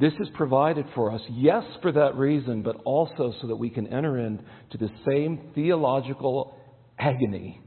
this 0.00 0.14
is 0.18 0.28
provided 0.34 0.86
for 0.94 1.12
us, 1.12 1.20
yes, 1.30 1.62
for 1.82 1.92
that 1.92 2.16
reason, 2.16 2.62
but 2.62 2.76
also 2.84 3.34
so 3.40 3.46
that 3.48 3.56
we 3.56 3.68
can 3.68 3.86
enter 3.88 4.18
into 4.18 4.78
the 4.78 4.88
same 5.06 5.50
theological 5.54 6.56
agony. 6.98 7.60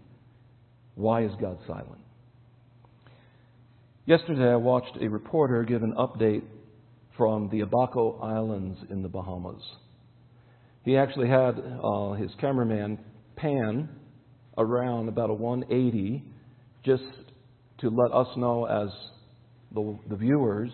Why 0.95 1.25
is 1.25 1.31
God 1.39 1.59
silent? 1.67 2.01
Yesterday, 4.05 4.51
I 4.51 4.55
watched 4.55 4.97
a 4.99 5.07
reporter 5.07 5.63
give 5.63 5.83
an 5.83 5.93
update 5.97 6.43
from 7.15 7.49
the 7.51 7.61
Abaco 7.61 8.19
Islands 8.19 8.79
in 8.89 9.03
the 9.03 9.09
Bahamas. 9.09 9.61
He 10.83 10.97
actually 10.97 11.29
had 11.29 11.53
uh, 11.83 12.13
his 12.13 12.31
cameraman 12.41 12.97
pan 13.35 13.89
around 14.57 15.07
about 15.07 15.29
a 15.29 15.33
180 15.33 16.23
just 16.83 17.03
to 17.79 17.89
let 17.89 18.11
us 18.11 18.27
know 18.37 18.65
as 18.65 18.89
the, 19.73 19.97
the 20.09 20.15
viewers 20.15 20.71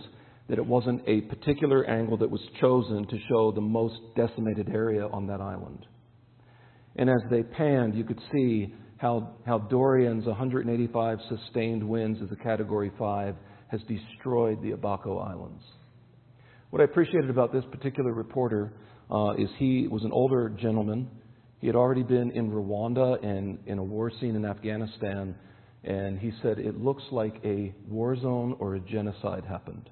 that 0.49 0.57
it 0.57 0.65
wasn't 0.65 1.01
a 1.07 1.21
particular 1.21 1.85
angle 1.85 2.17
that 2.17 2.29
was 2.29 2.41
chosen 2.59 3.05
to 3.07 3.17
show 3.29 3.51
the 3.51 3.61
most 3.61 3.95
decimated 4.15 4.69
area 4.69 5.07
on 5.07 5.27
that 5.27 5.39
island. 5.39 5.85
And 6.95 7.09
as 7.09 7.21
they 7.29 7.43
panned, 7.43 7.95
you 7.95 8.03
could 8.03 8.19
see 8.33 8.73
how, 8.97 9.35
how 9.45 9.59
Dorian's 9.59 10.25
185 10.25 11.19
sustained 11.29 11.87
winds 11.87 12.19
as 12.21 12.29
a 12.31 12.43
Category 12.43 12.91
5 12.97 13.35
has 13.69 13.79
destroyed 13.87 14.61
the 14.63 14.71
Abaco 14.71 15.19
Islands. 15.19 15.63
What 16.71 16.81
I 16.81 16.85
appreciated 16.85 17.29
about 17.29 17.53
this 17.53 17.63
particular 17.71 18.11
reporter 18.11 18.73
uh, 19.11 19.33
is 19.37 19.49
he 19.57 19.87
was 19.87 20.03
an 20.03 20.11
older 20.11 20.49
gentleman. 20.49 21.09
He 21.61 21.67
had 21.67 21.75
already 21.75 22.03
been 22.03 22.31
in 22.31 22.51
Rwanda 22.51 23.23
and 23.23 23.59
in 23.67 23.77
a 23.77 23.83
war 23.83 24.11
scene 24.19 24.35
in 24.35 24.45
Afghanistan, 24.45 25.35
and 25.83 26.19
he 26.19 26.31
said 26.41 26.57
it 26.57 26.79
looks 26.79 27.03
like 27.11 27.35
a 27.45 27.73
war 27.87 28.15
zone 28.15 28.55
or 28.59 28.75
a 28.75 28.79
genocide 28.79 29.45
happened. 29.45 29.89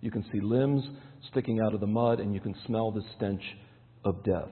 You 0.00 0.10
can 0.10 0.24
see 0.32 0.40
limbs 0.40 0.82
sticking 1.30 1.60
out 1.60 1.74
of 1.74 1.80
the 1.80 1.86
mud, 1.86 2.20
and 2.20 2.34
you 2.34 2.40
can 2.40 2.54
smell 2.66 2.90
the 2.90 3.02
stench 3.16 3.42
of 4.04 4.22
death. 4.24 4.48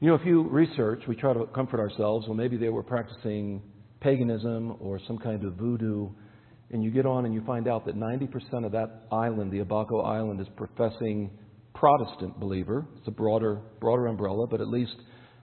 You 0.00 0.08
know, 0.08 0.14
if 0.16 0.26
you 0.26 0.42
research, 0.48 1.02
we 1.08 1.16
try 1.16 1.32
to 1.32 1.46
comfort 1.54 1.80
ourselves, 1.80 2.26
well, 2.26 2.36
maybe 2.36 2.56
they 2.56 2.68
were 2.68 2.82
practicing 2.82 3.62
paganism 4.00 4.76
or 4.80 5.00
some 5.06 5.18
kind 5.18 5.44
of 5.44 5.54
voodoo, 5.54 6.10
and 6.70 6.82
you 6.82 6.90
get 6.90 7.06
on 7.06 7.24
and 7.24 7.32
you 7.32 7.42
find 7.46 7.68
out 7.68 7.86
that 7.86 7.96
90% 7.96 8.66
of 8.66 8.72
that 8.72 9.04
island, 9.12 9.50
the 9.50 9.60
Abaco 9.60 10.00
Island, 10.00 10.40
is 10.40 10.46
professing 10.56 11.30
Protestant 11.74 12.38
believer. 12.38 12.86
It's 12.98 13.08
a 13.08 13.12
broader, 13.12 13.60
broader 13.80 14.06
umbrella, 14.06 14.46
but 14.46 14.60
at 14.60 14.68
least, 14.68 14.94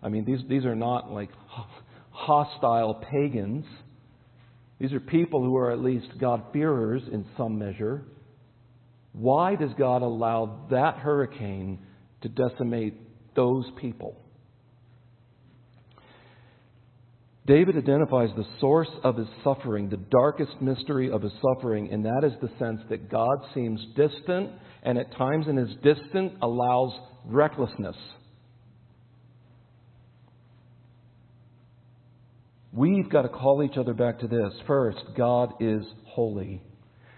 I 0.04 0.10
mean, 0.10 0.26
these, 0.26 0.40
these 0.50 0.66
are 0.66 0.76
not 0.76 1.12
like 1.12 1.30
hostile 2.12 3.04
pagans. 3.12 3.66
These 4.82 4.94
are 4.94 5.00
people 5.00 5.44
who 5.44 5.56
are 5.58 5.70
at 5.70 5.80
least 5.80 6.08
God-fearers 6.20 7.04
in 7.12 7.24
some 7.38 7.60
measure. 7.60 8.02
Why 9.14 9.54
does 9.54 9.70
God 9.78 10.02
allow 10.02 10.66
that 10.72 10.98
hurricane 10.98 11.78
to 12.24 12.30
decimate 12.30 12.96
those 13.36 13.66
people? 13.80 14.18
David 17.46 17.78
identifies 17.78 18.30
the 18.36 18.46
source 18.60 18.90
of 19.04 19.18
his 19.18 19.28
suffering, 19.44 19.88
the 19.88 19.98
darkest 19.98 20.60
mystery 20.60 21.12
of 21.12 21.22
his 21.22 21.34
suffering, 21.44 21.92
and 21.92 22.04
that 22.04 22.24
is 22.24 22.34
the 22.42 22.50
sense 22.58 22.82
that 22.90 23.08
God 23.08 23.38
seems 23.54 23.80
distant 23.96 24.50
and 24.82 24.98
at 24.98 25.16
times 25.16 25.46
in 25.48 25.58
his 25.58 25.76
distance 25.84 26.34
allows 26.42 26.92
recklessness. 27.26 27.98
We've 32.74 33.10
got 33.10 33.24
to 33.24 33.30
call 33.30 33.64
each 33.64 33.78
other 33.78 33.94
back 33.94 34.20
to 34.20 34.28
this. 34.28 34.54
First, 34.66 35.00
God 35.18 35.54
is 35.60 35.84
holy. 36.06 36.62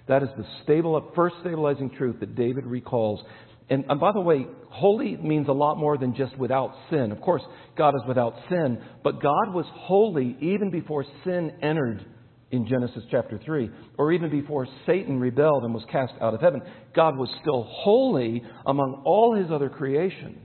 That 0.08 0.24
is 0.24 0.30
the 0.36 0.46
stable, 0.64 1.12
first 1.16 1.36
stabilizing 1.42 1.92
truth 1.92 2.20
that 2.22 2.36
David 2.36 2.66
recalls. 2.66 3.24
And, 3.70 3.86
and, 3.88 4.00
by 4.00 4.12
the 4.12 4.20
way, 4.20 4.46
holy 4.70 5.16
means 5.18 5.48
a 5.48 5.54
lot 5.54 5.78
more 5.78 5.98
than 5.98 6.16
just 6.16 6.38
without 6.38 6.74
sin. 6.90 7.12
Of 7.12 7.22
course, 7.22 7.44
God 7.78 7.94
is 7.96 8.02
without 8.08 8.34
sin, 8.50 8.80
but 9.04 9.22
God 9.22 9.54
was 9.54 9.66
holy 9.74 10.36
even 10.42 10.70
before 10.72 11.06
sin 11.24 11.52
entered 11.62 12.04
in 12.52 12.68
Genesis 12.68 13.04
chapter 13.10 13.40
3, 13.44 13.70
or 13.98 14.12
even 14.12 14.30
before 14.30 14.68
Satan 14.86 15.20
rebelled 15.20 15.64
and 15.64 15.74
was 15.74 15.84
cast 15.92 16.14
out 16.22 16.34
of 16.34 16.42
heaven. 16.42 16.62
God 16.96 17.18
was 17.18 17.30
still 17.42 17.64
holy 17.64 18.44
among 18.66 19.02
all 19.06 19.36
his 19.36 19.50
other 19.50 19.70
creation. 19.70 20.40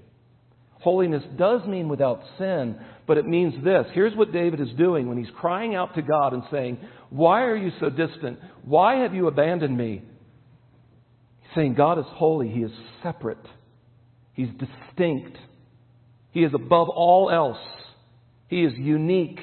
Holiness 0.81 1.25
does 1.37 1.67
mean 1.67 1.89
without 1.89 2.23
sin, 2.39 2.79
but 3.07 3.19
it 3.19 3.27
means 3.27 3.55
this. 3.65 3.87
Here's 3.93 4.15
what 4.15 4.33
David 4.33 4.61
is 4.61 4.69
doing 4.77 5.09
when 5.09 5.19
he's 5.19 5.35
crying 5.41 5.75
out 5.75 5.95
to 5.97 6.03
God 6.03 6.33
and 6.33 6.43
saying, 6.51 6.79
Why 7.11 7.43
are 7.43 7.57
you 7.57 7.73
so 7.81 7.91
distant? 7.91 8.39
Why 8.65 9.03
have 9.03 9.15
you 9.15 9.27
abandoned 9.27 9.77
me? 9.77 10.03
He's 11.41 11.51
saying 11.55 11.75
God 11.75 11.99
is 11.99 12.05
holy. 12.09 12.49
He 12.49 12.61
is 12.61 12.71
separate. 13.03 13.45
He's 14.35 14.51
distinct. 14.51 15.37
He 16.31 16.45
is 16.45 16.53
above 16.55 16.89
all 16.89 17.31
else. 17.31 17.59
He 18.47 18.63
is 18.63 18.73
unique. 18.77 19.41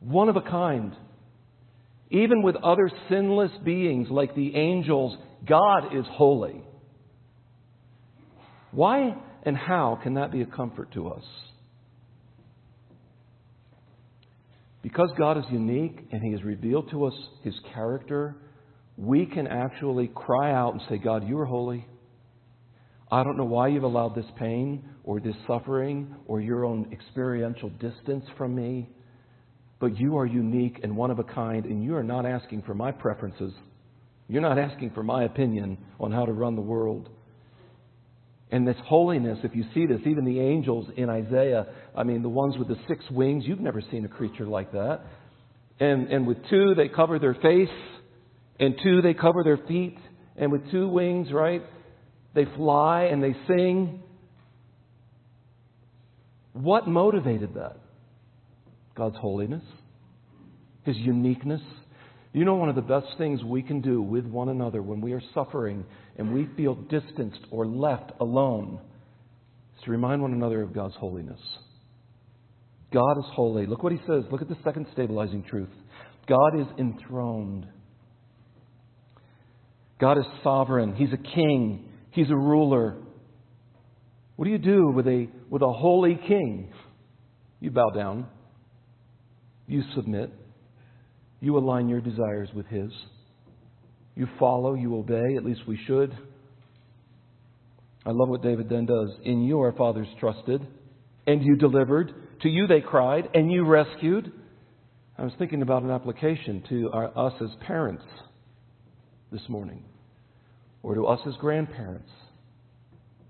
One 0.00 0.28
of 0.28 0.36
a 0.36 0.42
kind. 0.42 0.96
Even 2.10 2.42
with 2.42 2.56
other 2.56 2.90
sinless 3.08 3.52
beings 3.64 4.08
like 4.10 4.34
the 4.34 4.56
angels, 4.56 5.16
God 5.46 5.96
is 5.96 6.04
holy. 6.10 6.62
Why 8.72 9.16
and 9.44 9.56
how 9.56 9.98
can 10.02 10.14
that 10.14 10.32
be 10.32 10.42
a 10.42 10.46
comfort 10.46 10.92
to 10.92 11.08
us? 11.08 11.24
Because 14.82 15.10
God 15.16 15.38
is 15.38 15.44
unique 15.50 15.98
and 16.12 16.22
He 16.22 16.32
has 16.32 16.42
revealed 16.42 16.90
to 16.90 17.06
us 17.06 17.14
His 17.42 17.54
character, 17.72 18.36
we 18.96 19.26
can 19.26 19.46
actually 19.46 20.10
cry 20.14 20.52
out 20.52 20.74
and 20.74 20.82
say, 20.88 20.98
God, 20.98 21.26
you 21.26 21.38
are 21.38 21.46
holy. 21.46 21.86
I 23.10 23.24
don't 23.24 23.36
know 23.36 23.44
why 23.44 23.68
you've 23.68 23.82
allowed 23.82 24.14
this 24.14 24.26
pain 24.38 24.84
or 25.04 25.20
this 25.20 25.36
suffering 25.46 26.14
or 26.26 26.40
your 26.40 26.64
own 26.64 26.90
experiential 26.92 27.70
distance 27.70 28.24
from 28.36 28.54
me, 28.54 28.88
but 29.80 29.98
you 29.98 30.16
are 30.18 30.26
unique 30.26 30.80
and 30.82 30.96
one 30.96 31.10
of 31.10 31.18
a 31.18 31.24
kind, 31.24 31.64
and 31.64 31.82
you 31.82 31.94
are 31.96 32.02
not 32.02 32.26
asking 32.26 32.62
for 32.62 32.74
my 32.74 32.90
preferences. 32.90 33.52
You're 34.28 34.42
not 34.42 34.58
asking 34.58 34.90
for 34.90 35.02
my 35.02 35.24
opinion 35.24 35.78
on 36.00 36.12
how 36.12 36.24
to 36.24 36.32
run 36.32 36.56
the 36.56 36.62
world. 36.62 37.10
And 38.50 38.66
this 38.68 38.76
holiness, 38.86 39.38
if 39.42 39.54
you 39.54 39.64
see 39.74 39.86
this, 39.86 40.00
even 40.06 40.24
the 40.24 40.40
angels 40.40 40.86
in 40.96 41.08
Isaiah, 41.08 41.66
I 41.96 42.04
mean, 42.04 42.22
the 42.22 42.28
ones 42.28 42.56
with 42.58 42.68
the 42.68 42.76
six 42.88 43.04
wings, 43.10 43.44
you've 43.46 43.60
never 43.60 43.82
seen 43.90 44.04
a 44.04 44.08
creature 44.08 44.46
like 44.46 44.72
that. 44.72 45.00
And, 45.80 46.08
and 46.08 46.26
with 46.26 46.38
two, 46.48 46.74
they 46.76 46.88
cover 46.88 47.18
their 47.18 47.34
face, 47.34 47.68
and 48.60 48.76
two, 48.82 49.02
they 49.02 49.14
cover 49.14 49.42
their 49.42 49.58
feet, 49.66 49.98
and 50.36 50.52
with 50.52 50.70
two 50.70 50.88
wings, 50.88 51.32
right, 51.32 51.62
they 52.34 52.44
fly 52.56 53.04
and 53.04 53.22
they 53.22 53.34
sing. 53.48 54.02
What 56.52 56.86
motivated 56.86 57.54
that? 57.54 57.76
God's 58.94 59.16
holiness, 59.16 59.64
His 60.84 60.96
uniqueness, 60.96 61.62
you 62.34 62.44
know, 62.44 62.56
one 62.56 62.68
of 62.68 62.74
the 62.74 62.82
best 62.82 63.06
things 63.16 63.42
we 63.44 63.62
can 63.62 63.80
do 63.80 64.02
with 64.02 64.26
one 64.26 64.48
another 64.48 64.82
when 64.82 65.00
we 65.00 65.12
are 65.12 65.22
suffering 65.34 65.84
and 66.16 66.32
we 66.32 66.48
feel 66.56 66.74
distanced 66.74 67.40
or 67.50 67.66
left 67.66 68.12
alone 68.20 68.80
is 69.76 69.84
to 69.84 69.90
remind 69.90 70.22
one 70.22 70.32
another 70.32 70.62
of 70.62 70.72
God's 70.72 70.94
holiness. 70.96 71.40
God 72.92 73.18
is 73.18 73.24
holy. 73.32 73.66
Look 73.66 73.82
what 73.82 73.92
he 73.92 73.98
says. 74.06 74.24
Look 74.30 74.40
at 74.40 74.48
the 74.48 74.56
second 74.64 74.86
stabilizing 74.92 75.44
truth 75.48 75.68
God 76.28 76.58
is 76.58 76.66
enthroned. 76.78 77.66
God 80.00 80.18
is 80.18 80.24
sovereign. 80.42 80.94
He's 80.94 81.12
a 81.12 81.34
king. 81.34 81.88
He's 82.10 82.30
a 82.30 82.36
ruler. 82.36 82.96
What 84.36 84.46
do 84.46 84.50
you 84.50 84.58
do 84.58 84.88
with 84.88 85.06
a, 85.06 85.28
with 85.48 85.62
a 85.62 85.72
holy 85.72 86.18
king? 86.26 86.72
You 87.60 87.70
bow 87.70 87.90
down. 87.90 88.26
You 89.66 89.82
submit. 89.94 90.30
You 91.40 91.56
align 91.56 91.88
your 91.88 92.00
desires 92.00 92.48
with 92.54 92.66
His. 92.66 92.90
You 94.16 94.28
follow, 94.38 94.74
you 94.74 94.96
obey, 94.96 95.36
at 95.36 95.44
least 95.44 95.62
we 95.66 95.78
should. 95.86 96.16
I 98.06 98.10
love 98.10 98.28
what 98.28 98.42
David 98.42 98.68
then 98.68 98.86
does. 98.86 99.10
In 99.24 99.42
you 99.42 99.58
our 99.60 99.72
fathers 99.72 100.08
trusted, 100.20 100.66
and 101.26 101.42
you 101.42 101.56
delivered. 101.56 102.12
To 102.42 102.48
you 102.48 102.66
they 102.66 102.80
cried, 102.80 103.28
and 103.34 103.50
you 103.50 103.64
rescued. 103.64 104.32
I 105.16 105.22
was 105.22 105.32
thinking 105.38 105.62
about 105.62 105.82
an 105.82 105.90
application 105.90 106.62
to 106.68 106.90
our, 106.92 107.18
us 107.18 107.34
as 107.40 107.50
parents. 107.66 108.04
this 109.34 109.48
morning, 109.48 109.82
or 110.82 110.94
to 110.94 111.06
us 111.06 111.18
as 111.26 111.34
grandparents. 111.40 112.10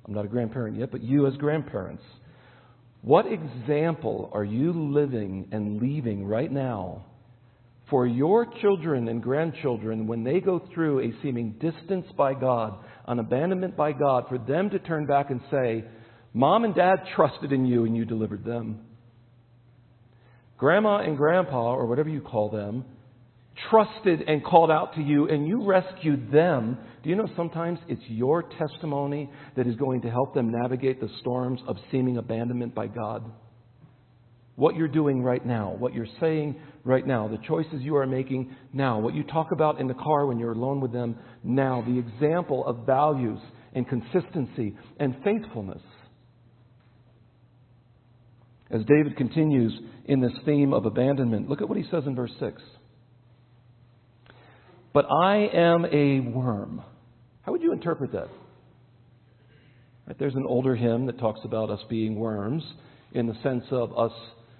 I'm 0.07 0.13
not 0.13 0.27
a 0.27 0.29
grandparent 0.29 0.77
yet, 0.79 0.91
but 0.91 1.03
you 1.03 1.27
as 1.27 1.35
grandparents. 1.37 2.03
What 3.01 3.25
example 3.27 4.31
are 4.35 4.45
you 4.45 4.73
living 4.73 5.49
and 5.51 5.81
leaving 5.81 6.27
right 6.27 6.53
now 6.53 7.07
for 7.91 8.07
your 8.07 8.47
children 8.61 9.09
and 9.09 9.23
grandchildren 9.23 10.07
when 10.07 10.25
they 10.25 10.41
go 10.41 10.67
through 10.73 11.01
a 11.01 11.13
seeming 11.23 11.53
distance 11.53 12.07
by 12.17 12.35
God, 12.35 12.79
an 13.07 13.19
abandonment 13.19 13.77
by 13.77 13.93
God, 13.93 14.25
for 14.29 14.39
them 14.39 14.71
to 14.71 14.79
turn 14.79 15.07
back 15.07 15.31
and 15.31 15.41
say, 15.51 15.85
Mom 16.33 16.65
and 16.65 16.75
Dad 16.75 16.97
trusted 17.15 17.53
in 17.53 17.67
you 17.67 17.85
and 17.85 17.97
you 17.97 18.05
delivered 18.05 18.45
them. 18.45 18.81
Grandma 20.57 20.99
and 20.99 21.17
Grandpa, 21.17 21.75
or 21.75 21.87
whatever 21.87 22.09
you 22.09 22.21
call 22.21 22.51
them, 22.51 22.85
trusted 23.71 24.23
and 24.27 24.45
called 24.45 24.71
out 24.71 24.95
to 24.95 25.03
you 25.03 25.29
and 25.29 25.47
you 25.47 25.65
rescued 25.65 26.33
them. 26.33 26.79
Do 27.03 27.11
you 27.11 27.17
know 27.17 27.29
sometimes 27.37 27.79
it's 27.89 28.03
your 28.09 28.45
testimony 28.59 29.31
that 29.57 29.67
is 29.67 29.77
going 29.77 30.03
to 30.03 30.11
help 30.11 30.35
them 30.35 30.51
navigate 30.51 31.01
the 31.01 31.11
storms 31.21 31.61
of 31.69 31.77
seeming 31.91 32.17
abandonment 32.17 32.75
by 32.75 32.87
God? 32.87 33.31
What 34.57 34.77
you're 34.77 34.89
doing 34.89 35.23
right 35.23 35.45
now, 35.45 35.75
what 35.79 35.95
you're 35.95 36.07
saying 36.21 36.57
right 36.85 37.07
now, 37.07 37.27
the 37.29 37.39
choices 37.39 37.81
you 37.81 37.97
are 37.97 38.07
making 38.07 38.55
now, 38.73 39.01
what 39.01 39.15
you 39.15 39.25
talk 39.25 39.51
about 39.53 39.81
in 39.81 39.89
the 39.89 39.95
car 39.95 40.27
when 40.27 40.39
you're 40.39 40.53
alone 40.53 40.81
with 40.81 40.93
them 40.93 41.17
now, 41.43 41.83
the 41.87 41.99
example 41.99 42.65
of 42.67 42.87
values 42.87 43.41
and 43.75 43.89
consistency 43.89 44.77
and 44.99 45.17
faithfulness. 45.25 45.83
As 48.71 48.83
David 48.87 49.17
continues 49.17 49.73
in 50.07 50.21
this 50.21 50.33
theme 50.45 50.73
of 50.73 50.87
abandonment, 50.87 51.49
look 51.49 51.61
at 51.61 51.69
what 51.69 51.79
he 51.79 51.85
says 51.91 52.05
in 52.07 52.15
verse 52.15 52.33
6. 52.41 52.63
But 54.93 55.07
I 55.11 55.49
am 55.53 55.85
a 55.87 56.21
worm. 56.21 56.83
How 57.43 57.53
would 57.53 57.63
you 57.63 57.73
interpret 57.73 58.13
that? 58.13 58.29
Right, 60.07 60.19
there's 60.19 60.35
an 60.35 60.47
older 60.47 60.77
hymn 60.77 61.07
that 61.07 61.19
talks 61.19 61.41
about 61.45 61.71
us 61.71 61.81
being 61.89 62.17
worms 62.17 62.63
in 63.13 63.27
the 63.27 63.35
sense 63.43 63.65
of 63.71 63.97
us, 63.99 64.13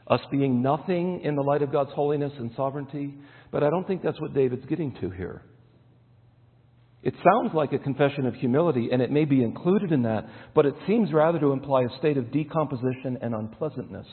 us 0.07 0.21
being 0.31 0.63
nothing 0.63 1.21
in 1.23 1.35
the 1.35 1.43
light 1.43 1.63
of 1.63 1.73
God's 1.73 1.93
holiness 1.93 2.33
and 2.39 2.51
sovereignty, 2.57 3.15
but 3.51 3.63
I 3.63 3.71
don't 3.71 3.87
think 3.87 4.03
that's 4.03 4.21
what 4.21 4.35
David's 4.35 4.67
getting 4.67 4.95
to 5.01 5.11
here. 5.11 5.43
It 7.03 7.15
sounds 7.23 7.55
like 7.55 7.73
a 7.73 7.79
confession 7.79 8.27
of 8.27 8.35
humility, 8.35 8.89
and 8.91 9.03
it 9.03 9.11
may 9.11 9.27
be 9.27 9.43
included 9.43 9.93
in 9.93 10.03
that, 10.03 10.27
but 10.55 10.65
it 10.65 10.75
seems 10.87 11.13
rather 11.13 11.39
to 11.39 11.53
imply 11.53 11.83
a 11.83 11.99
state 11.99 12.17
of 12.17 12.33
decomposition 12.33 13.19
and 13.21 13.35
unpleasantness. 13.35 14.07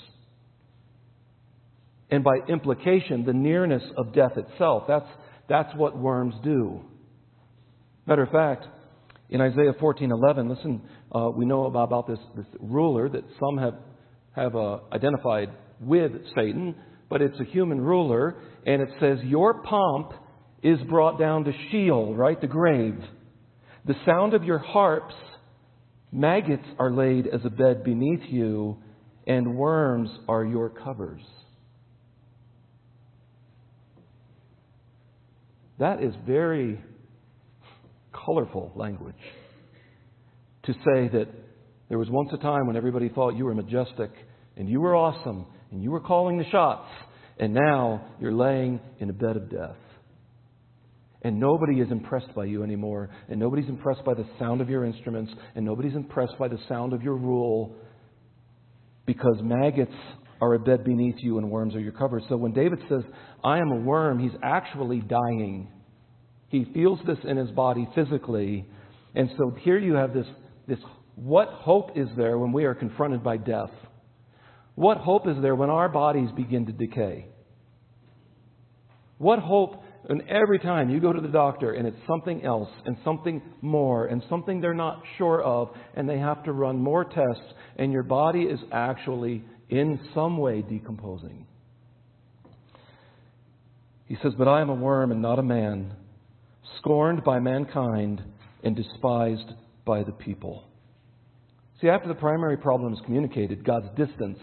And 2.09 2.23
by 2.23 2.35
implication, 2.49 3.23
the 3.25 3.33
nearness 3.33 3.83
of 3.97 4.13
death 4.13 4.33
itself. 4.35 4.83
That's, 4.87 5.07
that's 5.47 5.73
what 5.77 5.97
worms 5.97 6.35
do. 6.43 6.81
Matter 8.05 8.23
of 8.23 8.29
fact, 8.29 8.65
in 9.29 9.39
Isaiah 9.39 9.73
14:11, 9.81 10.49
listen, 10.49 10.81
uh, 11.15 11.29
we 11.33 11.45
know 11.45 11.65
about, 11.67 11.83
about 11.83 12.07
this, 12.07 12.19
this 12.35 12.45
ruler 12.59 13.07
that 13.07 13.23
some 13.39 13.57
have, 13.57 13.75
have 14.35 14.55
uh, 14.55 14.79
identified 14.91 15.49
with 15.81 16.11
Satan, 16.35 16.75
but 17.09 17.21
it's 17.21 17.39
a 17.39 17.43
human 17.45 17.81
ruler, 17.81 18.35
and 18.65 18.81
it 18.81 18.89
says, 18.99 19.17
Your 19.23 19.61
pomp 19.63 20.13
is 20.63 20.79
brought 20.89 21.19
down 21.19 21.43
to 21.45 21.51
Sheol, 21.69 22.15
right? 22.15 22.39
The 22.39 22.47
grave. 22.47 22.99
The 23.85 23.95
sound 24.05 24.33
of 24.33 24.43
your 24.43 24.59
harps, 24.59 25.15
maggots 26.11 26.67
are 26.77 26.91
laid 26.91 27.27
as 27.27 27.41
a 27.43 27.49
bed 27.49 27.83
beneath 27.83 28.29
you, 28.29 28.77
and 29.25 29.55
worms 29.55 30.09
are 30.27 30.45
your 30.45 30.69
covers. 30.69 31.21
That 35.79 36.03
is 36.03 36.13
very 36.27 36.79
colorful 38.13 38.71
language. 38.75 39.15
To 40.65 40.73
say 40.73 41.07
that 41.07 41.27
there 41.89 41.97
was 41.97 42.07
once 42.09 42.29
a 42.33 42.37
time 42.37 42.67
when 42.67 42.75
everybody 42.75 43.09
thought 43.09 43.35
you 43.35 43.45
were 43.45 43.55
majestic 43.55 44.11
and 44.55 44.69
you 44.69 44.79
were 44.79 44.95
awesome 44.95 45.47
and 45.71 45.81
you 45.81 45.91
were 45.91 46.01
calling 46.01 46.37
the 46.37 46.49
shots, 46.51 46.89
and 47.39 47.53
now 47.53 48.05
you're 48.19 48.33
laying 48.33 48.79
in 48.99 49.09
a 49.09 49.13
bed 49.13 49.37
of 49.37 49.49
death. 49.49 49.77
And 51.23 51.39
nobody 51.39 51.79
is 51.79 51.91
impressed 51.91 52.33
by 52.35 52.45
you 52.45 52.63
anymore. 52.63 53.09
And 53.29 53.39
nobody's 53.39 53.69
impressed 53.69 54.03
by 54.03 54.15
the 54.15 54.25
sound 54.39 54.59
of 54.59 54.69
your 54.69 54.85
instruments. 54.85 55.31
And 55.55 55.63
nobody's 55.63 55.93
impressed 55.93 56.37
by 56.39 56.47
the 56.47 56.57
sound 56.67 56.93
of 56.93 57.03
your 57.03 57.15
rule. 57.15 57.75
Because 59.05 59.37
maggots 59.43 59.93
are 60.41 60.55
a 60.55 60.59
bed 60.59 60.83
beneath 60.83 61.17
you 61.19 61.37
and 61.37 61.51
worms 61.51 61.75
are 61.75 61.79
your 61.79 61.91
cover. 61.91 62.21
So 62.27 62.37
when 62.37 62.53
David 62.53 62.79
says, 62.89 63.03
I 63.43 63.59
am 63.59 63.71
a 63.71 63.75
worm, 63.75 64.17
he's 64.17 64.37
actually 64.41 65.01
dying. 65.01 65.71
He 66.49 66.65
feels 66.73 66.99
this 67.05 67.19
in 67.23 67.37
his 67.37 67.51
body 67.51 67.87
physically. 67.93 68.65
And 69.13 69.29
so 69.37 69.55
here 69.61 69.77
you 69.77 69.93
have 69.93 70.13
this, 70.13 70.25
this 70.67 70.79
what 71.15 71.49
hope 71.49 71.91
is 71.95 72.07
there 72.17 72.39
when 72.39 72.51
we 72.51 72.65
are 72.65 72.73
confronted 72.73 73.23
by 73.23 73.37
death? 73.37 73.69
What 74.75 74.97
hope 74.97 75.27
is 75.27 75.37
there 75.41 75.55
when 75.55 75.69
our 75.69 75.89
bodies 75.89 76.29
begin 76.35 76.65
to 76.65 76.71
decay? 76.71 77.27
What 79.17 79.39
hope 79.39 79.83
and 80.09 80.23
every 80.27 80.59
time 80.59 80.89
you 80.89 80.99
go 80.99 81.13
to 81.13 81.21
the 81.21 81.27
doctor 81.27 81.73
and 81.73 81.87
it's 81.87 81.97
something 82.07 82.43
else 82.43 82.69
and 82.85 82.97
something 83.03 83.41
more 83.61 84.07
and 84.07 84.23
something 84.29 84.59
they're 84.59 84.73
not 84.73 85.03
sure 85.17 85.41
of 85.43 85.69
and 85.95 86.09
they 86.09 86.17
have 86.17 86.43
to 86.45 86.51
run 86.51 86.79
more 86.79 87.05
tests 87.05 87.53
and 87.77 87.91
your 87.91 88.03
body 88.03 88.41
is 88.41 88.59
actually 88.71 89.43
in 89.69 89.99
some 90.13 90.37
way 90.37 90.61
decomposing. 90.61 91.45
He 94.05 94.17
says, 94.21 94.33
But 94.37 94.47
I 94.47 94.61
am 94.61 94.69
a 94.69 94.75
worm 94.75 95.11
and 95.11 95.21
not 95.21 95.39
a 95.39 95.43
man, 95.43 95.93
scorned 96.79 97.23
by 97.23 97.39
mankind 97.39 98.21
and 98.63 98.75
despised 98.75 99.53
by 99.85 100.03
the 100.03 100.11
people. 100.11 100.65
See, 101.79 101.87
after 101.89 102.07
the 102.07 102.15
primary 102.15 102.57
problem 102.57 102.93
is 102.93 102.99
communicated, 103.05 103.63
God's 103.63 103.87
distance, 103.95 104.37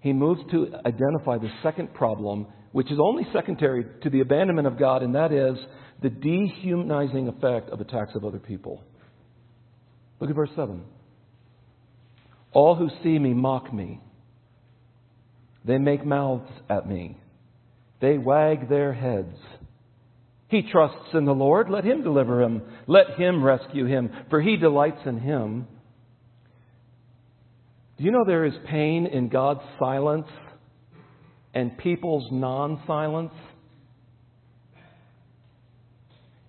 he 0.00 0.12
moves 0.12 0.40
to 0.50 0.68
identify 0.86 1.38
the 1.38 1.50
second 1.62 1.94
problem 1.94 2.46
which 2.72 2.90
is 2.90 2.98
only 3.00 3.26
secondary 3.32 3.84
to 4.02 4.10
the 4.10 4.20
abandonment 4.20 4.66
of 4.66 4.78
God, 4.78 5.02
and 5.02 5.14
that 5.14 5.32
is 5.32 5.58
the 6.02 6.10
dehumanizing 6.10 7.28
effect 7.28 7.70
of 7.70 7.80
attacks 7.80 8.14
of 8.14 8.24
other 8.24 8.38
people. 8.38 8.82
Look 10.20 10.30
at 10.30 10.36
verse 10.36 10.50
7. 10.54 10.82
All 12.52 12.74
who 12.74 12.88
see 13.02 13.18
me 13.18 13.34
mock 13.34 13.72
me. 13.72 14.00
They 15.64 15.78
make 15.78 16.04
mouths 16.04 16.50
at 16.68 16.88
me. 16.88 17.16
They 18.00 18.16
wag 18.16 18.68
their 18.68 18.92
heads. 18.92 19.36
He 20.48 20.62
trusts 20.62 21.14
in 21.14 21.24
the 21.24 21.32
Lord. 21.32 21.68
Let 21.68 21.84
him 21.84 22.02
deliver 22.02 22.42
him. 22.42 22.62
Let 22.86 23.18
him 23.18 23.42
rescue 23.42 23.86
him, 23.86 24.10
for 24.30 24.40
he 24.40 24.56
delights 24.56 25.00
in 25.04 25.18
him. 25.20 25.66
Do 27.98 28.04
you 28.04 28.12
know 28.12 28.24
there 28.24 28.44
is 28.44 28.54
pain 28.70 29.06
in 29.06 29.28
God's 29.28 29.60
silence 29.80 30.28
and 31.52 31.76
people's 31.76 32.28
non 32.30 32.80
silence? 32.86 33.32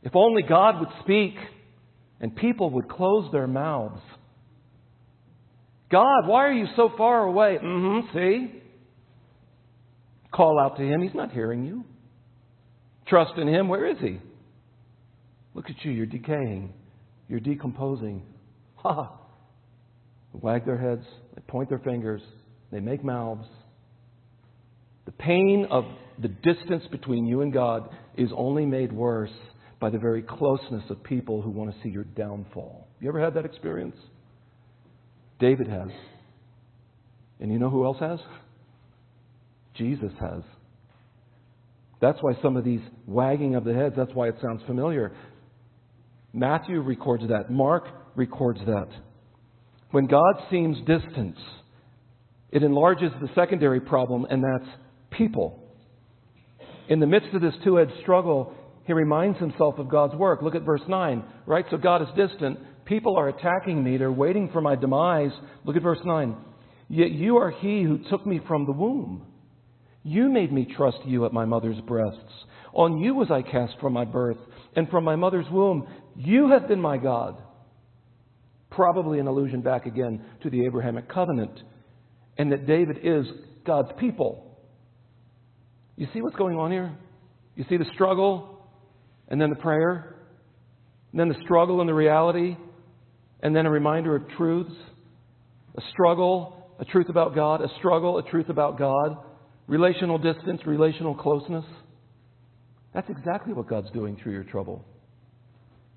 If 0.03 0.15
only 0.15 0.43
God 0.43 0.79
would 0.79 0.89
speak 1.01 1.33
and 2.21 2.35
people 2.35 2.69
would 2.71 2.87
close 2.87 3.31
their 3.31 3.47
mouths. 3.47 4.01
God, 5.91 6.27
why 6.27 6.45
are 6.45 6.53
you 6.53 6.67
so 6.75 6.91
far 6.95 7.23
away? 7.23 7.57
Mm 7.61 8.03
hmm, 8.03 8.17
see? 8.17 8.61
Call 10.31 10.59
out 10.59 10.77
to 10.77 10.83
Him. 10.83 11.01
He's 11.01 11.15
not 11.15 11.31
hearing 11.31 11.65
you. 11.65 11.83
Trust 13.07 13.33
in 13.37 13.47
Him. 13.47 13.67
Where 13.67 13.87
is 13.87 13.97
He? 13.99 14.19
Look 15.55 15.69
at 15.69 15.83
you. 15.83 15.91
You're 15.91 16.05
decaying. 16.05 16.73
You're 17.27 17.39
decomposing. 17.39 18.21
Ha! 18.75 19.17
Wag 20.33 20.65
their 20.65 20.77
heads. 20.77 21.05
They 21.35 21.41
point 21.41 21.69
their 21.69 21.79
fingers. 21.79 22.21
They 22.71 22.79
make 22.79 23.03
mouths. 23.03 23.47
The 25.05 25.11
pain 25.11 25.67
of 25.71 25.85
the 26.21 26.27
distance 26.27 26.83
between 26.91 27.25
you 27.25 27.41
and 27.41 27.51
God 27.51 27.89
is 28.15 28.29
only 28.35 28.65
made 28.65 28.91
worse 28.91 29.31
by 29.79 29.89
the 29.89 29.97
very 29.97 30.21
closeness 30.21 30.83
of 30.89 31.03
people 31.03 31.41
who 31.41 31.49
want 31.49 31.73
to 31.73 31.81
see 31.81 31.89
your 31.89 32.03
downfall. 32.03 32.87
You 32.99 33.09
ever 33.09 33.19
had 33.19 33.33
that 33.35 33.45
experience? 33.45 33.95
David 35.39 35.67
has. 35.67 35.89
And 37.39 37.51
you 37.51 37.57
know 37.59 37.69
who 37.69 37.85
else 37.85 37.97
has? 37.99 38.19
Jesus 39.75 40.11
has. 40.19 40.43
That's 42.01 42.19
why 42.21 42.33
some 42.41 42.57
of 42.57 42.63
these 42.63 42.81
wagging 43.07 43.55
of 43.55 43.63
the 43.63 43.73
heads, 43.73 43.95
that's 43.97 44.13
why 44.13 44.27
it 44.27 44.35
sounds 44.41 44.61
familiar. 44.67 45.13
Matthew 46.33 46.81
records 46.81 47.23
that. 47.29 47.49
Mark 47.49 47.87
records 48.15 48.59
that. 48.65 48.89
When 49.91 50.07
God 50.07 50.35
seems 50.51 50.77
distant, 50.79 51.35
it 52.51 52.63
enlarges 52.63 53.11
the 53.21 53.29
secondary 53.35 53.79
problem, 53.79 54.25
and 54.29 54.43
that's 54.43 54.69
people. 55.11 55.63
In 56.87 56.99
the 56.99 57.07
midst 57.07 57.33
of 57.33 57.41
this 57.41 57.53
two 57.63 57.79
edged 57.79 57.93
struggle, 58.01 58.53
he 58.85 58.93
reminds 58.93 59.39
himself 59.39 59.77
of 59.77 59.89
God's 59.89 60.15
work. 60.15 60.41
Look 60.41 60.55
at 60.55 60.63
verse 60.63 60.81
9, 60.87 61.23
right? 61.45 61.65
So 61.69 61.77
God 61.77 62.01
is 62.01 62.07
distant. 62.15 62.59
People 62.85 63.17
are 63.17 63.29
attacking 63.29 63.83
me. 63.83 63.97
They're 63.97 64.11
waiting 64.11 64.49
for 64.51 64.61
my 64.61 64.75
demise. 64.75 65.31
Look 65.63 65.75
at 65.75 65.83
verse 65.83 65.99
9. 66.03 66.35
Yet 66.87 67.11
you 67.11 67.37
are 67.37 67.51
he 67.51 67.83
who 67.83 67.99
took 68.09 68.25
me 68.25 68.39
from 68.47 68.65
the 68.65 68.71
womb. 68.71 69.27
You 70.03 70.29
made 70.29 70.51
me 70.51 70.67
trust 70.75 70.97
you 71.05 71.25
at 71.25 71.33
my 71.33 71.45
mother's 71.45 71.79
breasts. 71.81 72.33
On 72.73 72.97
you 72.97 73.13
was 73.13 73.29
I 73.29 73.43
cast 73.43 73.73
from 73.79 73.93
my 73.93 74.05
birth. 74.05 74.37
and 74.75 74.89
from 74.89 75.03
my 75.03 75.15
mother's 75.15 75.49
womb, 75.51 75.87
you 76.15 76.49
have 76.49 76.67
been 76.67 76.81
my 76.81 76.97
God. 76.97 77.41
Probably 78.71 79.19
an 79.19 79.27
allusion 79.27 79.61
back 79.61 79.85
again 79.85 80.23
to 80.43 80.49
the 80.49 80.65
Abrahamic 80.65 81.09
covenant, 81.09 81.59
and 82.37 82.51
that 82.51 82.67
David 82.67 82.99
is 83.03 83.25
God's 83.65 83.89
people. 83.99 84.57
You 85.95 86.07
see 86.13 86.21
what's 86.21 86.35
going 86.35 86.57
on 86.57 86.71
here? 86.71 86.95
You 87.55 87.65
see 87.67 87.77
the 87.77 87.89
struggle, 87.93 88.67
and 89.27 89.41
then 89.41 89.49
the 89.49 89.55
prayer, 89.55 90.15
and 91.11 91.19
then 91.19 91.29
the 91.29 91.41
struggle 91.43 91.81
and 91.81 91.89
the 91.89 91.93
reality, 91.93 92.55
and 93.41 93.55
then 93.55 93.65
a 93.65 93.71
reminder 93.71 94.15
of 94.15 94.29
truths. 94.37 94.73
A 95.77 95.81
struggle, 95.91 96.67
a 96.79 96.85
truth 96.85 97.09
about 97.09 97.35
God, 97.35 97.61
a 97.61 97.67
struggle, 97.77 98.17
a 98.17 98.23
truth 98.23 98.49
about 98.49 98.77
God, 98.77 99.17
relational 99.67 100.17
distance, 100.17 100.61
relational 100.65 101.15
closeness. 101.15 101.65
That's 102.93 103.09
exactly 103.09 103.53
what 103.53 103.67
God's 103.67 103.91
doing 103.91 104.17
through 104.21 104.33
your 104.33 104.43
trouble. 104.43 104.83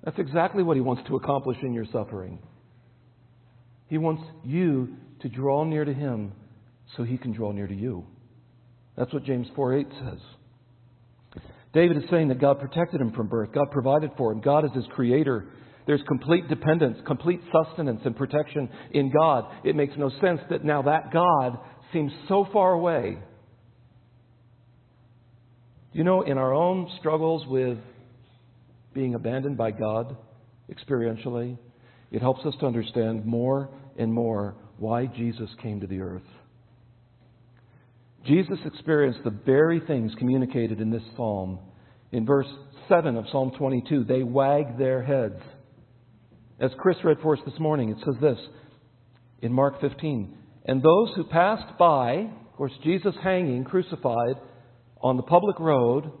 That's 0.03 0.19
exactly 0.19 0.63
what 0.63 0.77
He 0.77 0.81
wants 0.81 1.03
to 1.07 1.15
accomplish 1.15 1.57
in 1.63 1.73
your 1.73 1.85
suffering. 1.91 2.39
He 3.87 3.97
wants 3.97 4.23
you 4.43 4.95
to 5.21 5.29
draw 5.29 5.63
near 5.63 5.85
to 5.85 5.93
Him 5.93 6.33
so 6.95 7.03
He 7.03 7.17
can 7.17 7.33
draw 7.33 7.51
near 7.51 7.67
to 7.67 7.75
you. 7.75 8.05
That's 8.97 9.11
what 9.13 9.23
James 9.23 9.47
4 9.55 9.79
8 9.79 9.87
says. 10.05 10.19
David 11.73 11.97
is 11.97 12.03
saying 12.11 12.27
that 12.27 12.39
God 12.39 12.59
protected 12.59 13.01
him 13.01 13.11
from 13.13 13.27
birth. 13.27 13.49
God 13.51 13.71
provided 13.71 14.11
for 14.15 14.31
him. 14.31 14.41
God 14.41 14.63
is 14.63 14.71
his 14.75 14.85
creator. 14.93 15.47
There's 15.87 16.03
complete 16.07 16.47
dependence, 16.47 16.99
complete 17.05 17.41
sustenance 17.51 18.01
and 18.05 18.15
protection 18.15 18.69
in 18.91 19.11
God. 19.11 19.45
It 19.65 19.75
makes 19.75 19.93
no 19.97 20.09
sense 20.21 20.39
that 20.49 20.63
now 20.63 20.83
that 20.83 21.11
God 21.11 21.57
seems 21.91 22.11
so 22.27 22.47
far 22.53 22.73
away. 22.73 23.17
You 25.93 26.03
know, 26.03 26.21
in 26.21 26.37
our 26.37 26.53
own 26.53 26.89
struggles 26.99 27.45
with 27.47 27.79
being 28.93 29.15
abandoned 29.15 29.57
by 29.57 29.71
God 29.71 30.15
experientially, 30.71 31.57
it 32.13 32.21
helps 32.21 32.45
us 32.45 32.53
to 32.59 32.65
understand 32.67 33.25
more 33.25 33.69
and 33.97 34.13
more 34.13 34.55
why 34.77 35.07
Jesus 35.07 35.49
came 35.61 35.81
to 35.81 35.87
the 35.87 35.99
earth. 35.99 36.21
Jesus 38.25 38.59
experienced 38.65 39.21
the 39.23 39.31
very 39.31 39.81
things 39.81 40.13
communicated 40.19 40.79
in 40.79 40.91
this 40.91 41.01
psalm. 41.17 41.59
In 42.11 42.25
verse 42.25 42.47
7 42.87 43.17
of 43.17 43.25
Psalm 43.31 43.51
22, 43.57 44.05
they 44.05 44.21
wag 44.21 44.77
their 44.77 45.01
heads. 45.01 45.41
As 46.59 46.69
Chris 46.77 46.97
read 47.03 47.17
for 47.21 47.35
us 47.35 47.41
this 47.45 47.59
morning, 47.59 47.89
it 47.89 47.97
says 48.05 48.15
this 48.21 48.37
in 49.41 49.51
Mark 49.51 49.81
15 49.81 50.37
And 50.65 50.83
those 50.83 51.09
who 51.15 51.23
passed 51.23 51.77
by, 51.79 52.29
of 52.45 52.55
course, 52.55 52.71
Jesus 52.83 53.15
hanging, 53.23 53.63
crucified 53.63 54.35
on 55.01 55.17
the 55.17 55.23
public 55.23 55.59
road, 55.59 56.11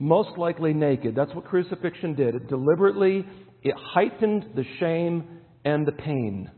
most 0.00 0.36
likely 0.36 0.74
naked. 0.74 1.14
That's 1.14 1.34
what 1.34 1.44
crucifixion 1.44 2.14
did. 2.16 2.34
It 2.34 2.48
deliberately 2.48 3.24
it 3.62 3.74
heightened 3.76 4.46
the 4.54 4.64
shame 4.78 5.40
and 5.64 5.86
the 5.86 5.92
pain. 5.92 6.50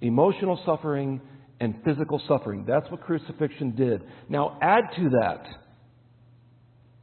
Emotional 0.00 0.60
suffering 0.64 1.20
and 1.60 1.74
physical 1.84 2.20
suffering. 2.28 2.64
That's 2.66 2.90
what 2.90 3.00
crucifixion 3.02 3.74
did. 3.74 4.02
Now 4.28 4.58
add 4.60 4.84
to 4.96 5.10
that. 5.20 5.46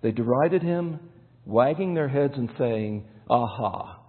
They 0.02 0.12
derided 0.12 0.62
him, 0.62 0.99
wagging 1.45 1.93
their 1.93 2.08
heads 2.08 2.34
and 2.36 2.49
saying, 2.58 3.06
Aha, 3.30 3.99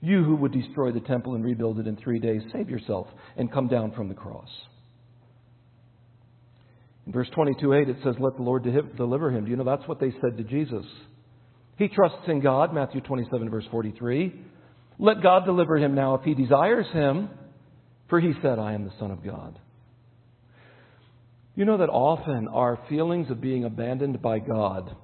you 0.00 0.22
who 0.22 0.36
would 0.36 0.52
destroy 0.52 0.92
the 0.92 1.00
temple 1.00 1.34
and 1.34 1.44
rebuild 1.44 1.78
it 1.78 1.86
in 1.86 1.96
three 1.96 2.18
days, 2.18 2.42
save 2.52 2.68
yourself 2.68 3.06
and 3.36 3.50
come 3.52 3.68
down 3.68 3.92
from 3.92 4.08
the 4.08 4.14
cross. 4.14 4.48
In 7.06 7.12
verse 7.12 7.28
22 7.34 7.72
8, 7.72 7.88
it 7.88 7.96
says, 8.04 8.14
Let 8.18 8.36
the 8.36 8.42
Lord 8.42 8.64
deliver 8.96 9.30
him. 9.30 9.44
Do 9.44 9.50
you 9.50 9.56
know 9.56 9.64
that's 9.64 9.86
what 9.88 10.00
they 10.00 10.12
said 10.20 10.36
to 10.36 10.44
Jesus? 10.44 10.84
He 11.76 11.88
trusts 11.88 12.28
in 12.28 12.40
God, 12.40 12.72
Matthew 12.72 13.00
27, 13.00 13.50
verse 13.50 13.64
43. 13.70 14.32
Let 14.98 15.22
God 15.22 15.44
deliver 15.44 15.76
him 15.76 15.94
now 15.94 16.14
if 16.14 16.22
he 16.22 16.34
desires 16.34 16.86
him, 16.92 17.30
for 18.08 18.20
he 18.20 18.32
said, 18.42 18.58
I 18.58 18.74
am 18.74 18.84
the 18.84 18.92
Son 18.98 19.10
of 19.10 19.24
God. 19.24 19.58
You 21.56 21.64
know 21.64 21.78
that 21.78 21.88
often 21.88 22.48
our 22.48 22.78
feelings 22.88 23.30
of 23.30 23.40
being 23.40 23.64
abandoned 23.64 24.20
by 24.20 24.38
God 24.38 24.94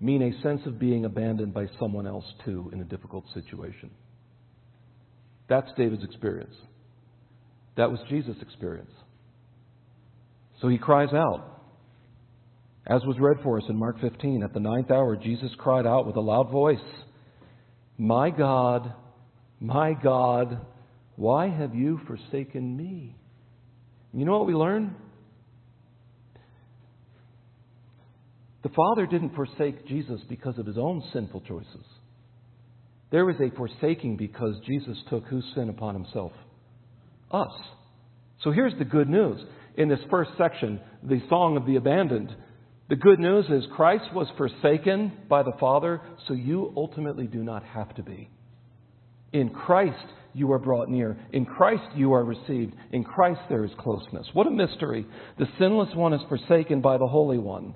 mean 0.00 0.22
a 0.22 0.42
sense 0.42 0.62
of 0.66 0.78
being 0.78 1.04
abandoned 1.04 1.52
by 1.52 1.66
someone 1.78 2.06
else 2.06 2.24
too 2.44 2.70
in 2.72 2.80
a 2.80 2.84
difficult 2.84 3.24
situation. 3.34 3.90
That's 5.48 5.68
David's 5.76 6.04
experience. 6.04 6.54
That 7.76 7.90
was 7.90 7.98
Jesus' 8.08 8.36
experience. 8.40 8.92
So 10.60 10.68
he 10.68 10.78
cries 10.78 11.12
out. 11.12 11.59
As 12.86 13.04
was 13.04 13.18
read 13.18 13.36
for 13.42 13.58
us 13.58 13.64
in 13.68 13.76
Mark 13.76 14.00
15, 14.00 14.42
at 14.42 14.54
the 14.54 14.60
ninth 14.60 14.90
hour, 14.90 15.16
Jesus 15.16 15.50
cried 15.58 15.86
out 15.86 16.06
with 16.06 16.16
a 16.16 16.20
loud 16.20 16.50
voice, 16.50 16.78
My 17.98 18.30
God, 18.30 18.92
my 19.60 19.92
God, 19.92 20.60
why 21.16 21.48
have 21.48 21.74
you 21.74 22.00
forsaken 22.06 22.76
me? 22.76 23.14
You 24.12 24.24
know 24.24 24.38
what 24.38 24.46
we 24.46 24.54
learn? 24.54 24.96
The 28.62 28.70
Father 28.70 29.06
didn't 29.06 29.34
forsake 29.34 29.86
Jesus 29.86 30.20
because 30.28 30.58
of 30.58 30.66
his 30.66 30.78
own 30.78 31.02
sinful 31.12 31.42
choices. 31.42 31.84
There 33.10 33.24
was 33.24 33.36
a 33.40 33.54
forsaking 33.56 34.16
because 34.16 34.54
Jesus 34.66 34.96
took 35.08 35.24
whose 35.24 35.44
sin 35.54 35.68
upon 35.68 35.94
himself? 35.94 36.32
Us. 37.30 37.52
So 38.42 38.50
here's 38.50 38.78
the 38.78 38.84
good 38.84 39.08
news. 39.08 39.40
In 39.76 39.88
this 39.88 40.00
first 40.10 40.30
section, 40.38 40.80
the 41.02 41.20
Song 41.28 41.56
of 41.56 41.66
the 41.66 41.76
Abandoned, 41.76 42.34
the 42.90 42.96
good 42.96 43.18
news 43.18 43.46
is 43.48 43.64
Christ 43.74 44.12
was 44.12 44.26
forsaken 44.36 45.12
by 45.28 45.42
the 45.42 45.52
Father, 45.58 46.02
so 46.26 46.34
you 46.34 46.72
ultimately 46.76 47.26
do 47.26 47.42
not 47.42 47.64
have 47.64 47.94
to 47.94 48.02
be. 48.02 48.28
In 49.32 49.50
Christ, 49.50 50.04
you 50.34 50.50
are 50.52 50.58
brought 50.58 50.88
near. 50.88 51.16
In 51.32 51.46
Christ, 51.46 51.84
you 51.94 52.12
are 52.12 52.24
received. 52.24 52.74
In 52.92 53.04
Christ, 53.04 53.40
there 53.48 53.64
is 53.64 53.70
closeness. 53.78 54.26
What 54.32 54.48
a 54.48 54.50
mystery. 54.50 55.06
The 55.38 55.46
sinless 55.58 55.94
one 55.94 56.12
is 56.12 56.20
forsaken 56.28 56.80
by 56.80 56.98
the 56.98 57.06
Holy 57.06 57.38
One. 57.38 57.74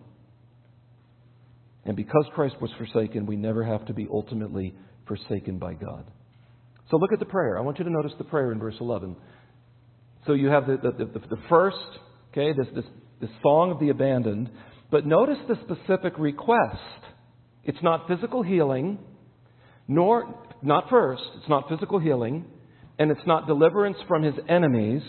And 1.85 1.96
because 1.96 2.27
Christ 2.35 2.57
was 2.61 2.70
forsaken, 2.77 3.24
we 3.24 3.37
never 3.37 3.62
have 3.62 3.87
to 3.87 3.94
be 3.94 4.09
ultimately 4.11 4.74
forsaken 5.07 5.59
by 5.59 5.74
God. 5.74 6.05
So 6.90 6.96
look 6.96 7.12
at 7.12 7.18
the 7.18 7.24
prayer. 7.24 7.59
I 7.59 7.61
want 7.61 7.79
you 7.79 7.85
to 7.85 7.90
notice 7.90 8.12
the 8.18 8.24
prayer 8.24 8.53
in 8.53 8.59
verse 8.59 8.77
11. 8.81 9.16
So 10.27 10.33
you 10.33 10.48
have 10.48 10.66
the, 10.66 10.77
the, 10.77 11.05
the, 11.05 11.18
the 11.29 11.42
first, 11.48 11.77
okay, 12.33 12.53
this, 12.53 12.66
this, 12.74 12.85
this 13.20 13.31
song 13.42 13.70
of 13.70 13.79
the 13.79 13.90
abandoned. 13.90 14.50
But 14.94 15.07
notice 15.07 15.38
the 15.48 15.57
specific 15.64 16.16
request. 16.20 16.78
It's 17.64 17.83
not 17.83 18.07
physical 18.07 18.44
healing, 18.44 19.00
nor, 19.88 20.40
not 20.62 20.88
first, 20.88 21.24
it's 21.35 21.48
not 21.48 21.68
physical 21.68 21.98
healing, 21.98 22.44
and 22.96 23.11
it's 23.11 23.26
not 23.26 23.48
deliverance 23.48 23.96
from 24.07 24.22
his 24.22 24.35
enemies. 24.48 25.02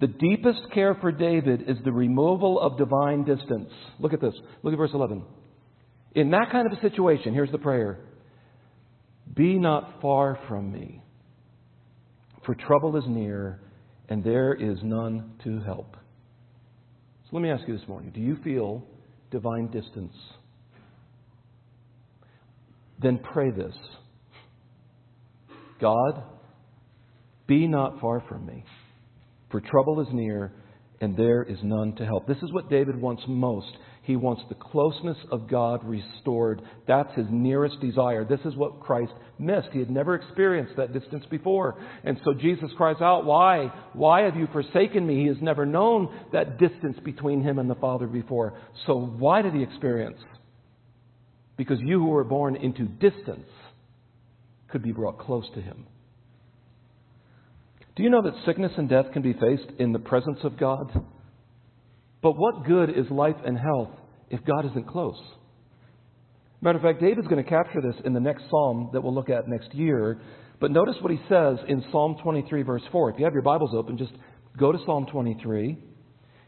The 0.00 0.08
deepest 0.08 0.58
care 0.74 0.96
for 0.96 1.12
David 1.12 1.62
is 1.68 1.76
the 1.84 1.92
removal 1.92 2.58
of 2.58 2.76
divine 2.76 3.22
distance. 3.22 3.70
Look 4.00 4.12
at 4.12 4.20
this. 4.20 4.34
Look 4.64 4.72
at 4.72 4.78
verse 4.78 4.90
11. 4.92 5.22
In 6.16 6.32
that 6.32 6.48
kind 6.50 6.66
of 6.66 6.76
a 6.76 6.80
situation, 6.80 7.32
here's 7.32 7.52
the 7.52 7.58
prayer 7.58 8.00
Be 9.32 9.60
not 9.60 10.00
far 10.02 10.40
from 10.48 10.72
me, 10.72 11.04
for 12.44 12.56
trouble 12.56 12.96
is 12.96 13.04
near, 13.06 13.60
and 14.08 14.24
there 14.24 14.54
is 14.54 14.78
none 14.82 15.34
to 15.44 15.60
help. 15.60 15.96
So 17.22 17.36
let 17.36 17.42
me 17.42 17.50
ask 17.50 17.62
you 17.68 17.78
this 17.78 17.86
morning 17.86 18.10
do 18.10 18.20
you 18.20 18.36
feel 18.42 18.84
divine 19.30 19.68
distance? 19.68 20.14
Then 23.00 23.18
pray 23.32 23.50
this 23.50 23.74
God, 25.80 26.22
be 27.46 27.66
not 27.66 28.00
far 28.00 28.22
from 28.28 28.46
me, 28.46 28.64
for 29.50 29.60
trouble 29.60 30.00
is 30.00 30.08
near, 30.12 30.52
and 31.00 31.16
there 31.16 31.42
is 31.42 31.58
none 31.62 31.94
to 31.96 32.04
help. 32.04 32.26
This 32.26 32.36
is 32.42 32.52
what 32.52 32.68
David 32.68 33.00
wants 33.00 33.22
most. 33.26 33.74
He 34.02 34.16
wants 34.16 34.42
the 34.48 34.54
closeness 34.54 35.18
of 35.30 35.48
God 35.48 35.84
restored. 35.84 36.62
That's 36.88 37.14
his 37.14 37.26
nearest 37.30 37.80
desire. 37.80 38.24
This 38.24 38.40
is 38.44 38.56
what 38.56 38.80
Christ 38.80 39.12
missed. 39.38 39.68
He 39.72 39.78
had 39.78 39.90
never 39.90 40.14
experienced 40.14 40.76
that 40.76 40.92
distance 40.92 41.24
before. 41.30 41.76
And 42.02 42.18
so 42.24 42.32
Jesus 42.32 42.70
cries 42.76 43.00
out, 43.02 43.26
Why? 43.26 43.72
Why 43.92 44.22
have 44.22 44.36
you 44.36 44.48
forsaken 44.52 45.06
me? 45.06 45.20
He 45.20 45.26
has 45.26 45.36
never 45.42 45.66
known 45.66 46.08
that 46.32 46.58
distance 46.58 46.96
between 47.04 47.42
him 47.42 47.58
and 47.58 47.68
the 47.68 47.74
Father 47.74 48.06
before. 48.06 48.58
So 48.86 48.96
why 48.96 49.42
did 49.42 49.52
he 49.52 49.62
experience? 49.62 50.18
Because 51.58 51.78
you 51.80 51.98
who 51.98 52.08
were 52.08 52.24
born 52.24 52.56
into 52.56 52.84
distance 52.84 53.48
could 54.68 54.82
be 54.82 54.92
brought 54.92 55.18
close 55.18 55.44
to 55.54 55.60
him. 55.60 55.86
Do 57.96 58.02
you 58.02 58.08
know 58.08 58.22
that 58.22 58.46
sickness 58.46 58.72
and 58.78 58.88
death 58.88 59.12
can 59.12 59.20
be 59.20 59.34
faced 59.34 59.78
in 59.78 59.92
the 59.92 59.98
presence 59.98 60.38
of 60.42 60.58
God? 60.58 60.90
But 62.22 62.32
what 62.32 62.64
good 62.66 62.90
is 62.90 63.10
life 63.10 63.36
and 63.44 63.58
health 63.58 63.90
if 64.28 64.44
God 64.44 64.66
isn't 64.66 64.88
close? 64.88 65.20
Matter 66.62 66.76
of 66.76 66.82
fact, 66.82 67.00
David's 67.00 67.26
going 67.28 67.42
to 67.42 67.48
capture 67.48 67.80
this 67.80 67.94
in 68.04 68.12
the 68.12 68.20
next 68.20 68.44
psalm 68.50 68.90
that 68.92 69.00
we'll 69.00 69.14
look 69.14 69.30
at 69.30 69.48
next 69.48 69.74
year. 69.74 70.20
But 70.60 70.70
notice 70.70 70.96
what 71.00 71.10
he 71.10 71.18
says 71.28 71.56
in 71.68 71.82
Psalm 71.90 72.16
23, 72.22 72.62
verse 72.62 72.82
4. 72.92 73.10
If 73.10 73.18
you 73.18 73.24
have 73.24 73.32
your 73.32 73.42
Bibles 73.42 73.70
open, 73.74 73.96
just 73.96 74.12
go 74.58 74.70
to 74.70 74.78
Psalm 74.84 75.06
23. 75.10 75.78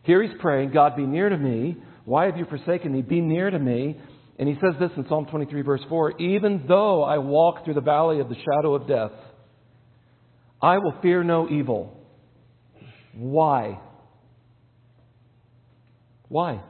Here 0.02 0.22
he's 0.22 0.38
praying, 0.40 0.72
God, 0.72 0.96
be 0.96 1.06
near 1.06 1.30
to 1.30 1.38
me. 1.38 1.78
Why 2.04 2.26
have 2.26 2.36
you 2.36 2.44
forsaken 2.44 2.92
me? 2.92 3.00
Be 3.00 3.20
near 3.20 3.48
to 3.48 3.58
me. 3.58 3.98
And 4.38 4.48
he 4.48 4.54
says 4.56 4.74
this 4.78 4.90
in 4.96 5.06
Psalm 5.08 5.26
23, 5.30 5.62
verse 5.62 5.80
4 5.88 6.20
Even 6.20 6.64
though 6.68 7.02
I 7.02 7.18
walk 7.18 7.64
through 7.64 7.74
the 7.74 7.80
valley 7.80 8.20
of 8.20 8.28
the 8.28 8.34
shadow 8.34 8.74
of 8.74 8.86
death, 8.86 9.12
I 10.60 10.78
will 10.78 10.94
fear 11.00 11.24
no 11.24 11.48
evil. 11.48 11.96
Why? 13.14 13.78
Why? 16.32 16.62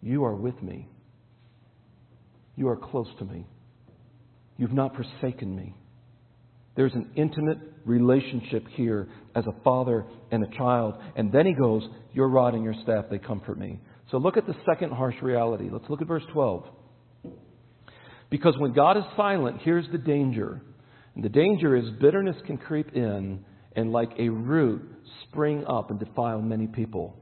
You 0.00 0.24
are 0.24 0.34
with 0.34 0.62
me. 0.62 0.88
You 2.56 2.68
are 2.68 2.76
close 2.76 3.08
to 3.18 3.26
me. 3.26 3.46
You've 4.56 4.72
not 4.72 4.96
forsaken 4.96 5.54
me. 5.54 5.74
There's 6.76 6.94
an 6.94 7.10
intimate 7.14 7.58
relationship 7.84 8.66
here 8.68 9.06
as 9.36 9.44
a 9.46 9.52
father 9.62 10.06
and 10.30 10.42
a 10.42 10.56
child. 10.56 10.94
And 11.14 11.30
then 11.30 11.44
he 11.44 11.52
goes, 11.52 11.82
Your 12.14 12.30
rod 12.30 12.54
and 12.54 12.64
your 12.64 12.74
staff, 12.84 13.04
they 13.10 13.18
comfort 13.18 13.58
me. 13.58 13.80
So 14.10 14.16
look 14.16 14.38
at 14.38 14.46
the 14.46 14.56
second 14.64 14.92
harsh 14.92 15.16
reality. 15.20 15.68
Let's 15.70 15.90
look 15.90 16.00
at 16.00 16.08
verse 16.08 16.24
12. 16.32 16.64
Because 18.30 18.54
when 18.56 18.72
God 18.72 18.96
is 18.96 19.04
silent, 19.14 19.58
here's 19.60 19.86
the 19.92 19.98
danger. 19.98 20.62
And 21.14 21.22
the 21.22 21.28
danger 21.28 21.76
is 21.76 21.84
bitterness 22.00 22.36
can 22.46 22.56
creep 22.56 22.94
in 22.94 23.44
and, 23.76 23.92
like 23.92 24.12
a 24.18 24.30
root, 24.30 24.90
spring 25.28 25.66
up 25.66 25.90
and 25.90 26.00
defile 26.00 26.40
many 26.40 26.66
people. 26.66 27.18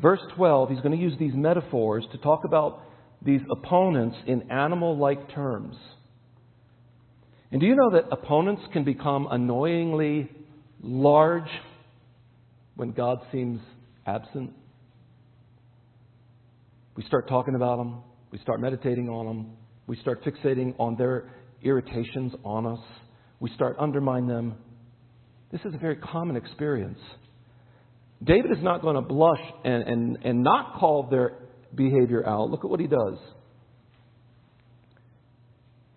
Verse 0.00 0.20
12, 0.36 0.70
he's 0.70 0.80
going 0.80 0.96
to 0.96 1.02
use 1.02 1.14
these 1.18 1.34
metaphors 1.34 2.04
to 2.12 2.18
talk 2.18 2.44
about 2.44 2.82
these 3.22 3.40
opponents 3.50 4.16
in 4.26 4.50
animal 4.50 4.96
like 4.96 5.32
terms. 5.34 5.76
And 7.52 7.60
do 7.60 7.66
you 7.66 7.74
know 7.74 7.90
that 7.90 8.06
opponents 8.10 8.62
can 8.72 8.84
become 8.84 9.28
annoyingly 9.30 10.30
large 10.82 11.50
when 12.76 12.92
God 12.92 13.20
seems 13.30 13.60
absent? 14.06 14.52
We 16.96 17.04
start 17.04 17.28
talking 17.28 17.54
about 17.54 17.76
them, 17.76 18.02
we 18.30 18.38
start 18.38 18.60
meditating 18.60 19.08
on 19.08 19.26
them, 19.26 19.56
we 19.86 19.96
start 19.96 20.24
fixating 20.24 20.74
on 20.78 20.96
their 20.96 21.30
irritations 21.62 22.32
on 22.44 22.66
us, 22.66 22.80
we 23.38 23.50
start 23.50 23.76
undermining 23.78 24.28
them. 24.28 24.54
This 25.52 25.60
is 25.64 25.74
a 25.74 25.78
very 25.78 25.96
common 25.96 26.36
experience. 26.36 26.98
David 28.22 28.50
is 28.50 28.62
not 28.62 28.82
going 28.82 28.96
to 28.96 29.02
blush 29.02 29.40
and, 29.64 29.82
and, 29.82 30.18
and 30.24 30.42
not 30.42 30.78
call 30.78 31.08
their 31.10 31.38
behavior 31.74 32.26
out. 32.26 32.50
Look 32.50 32.64
at 32.64 32.70
what 32.70 32.80
he 32.80 32.86
does. 32.86 33.18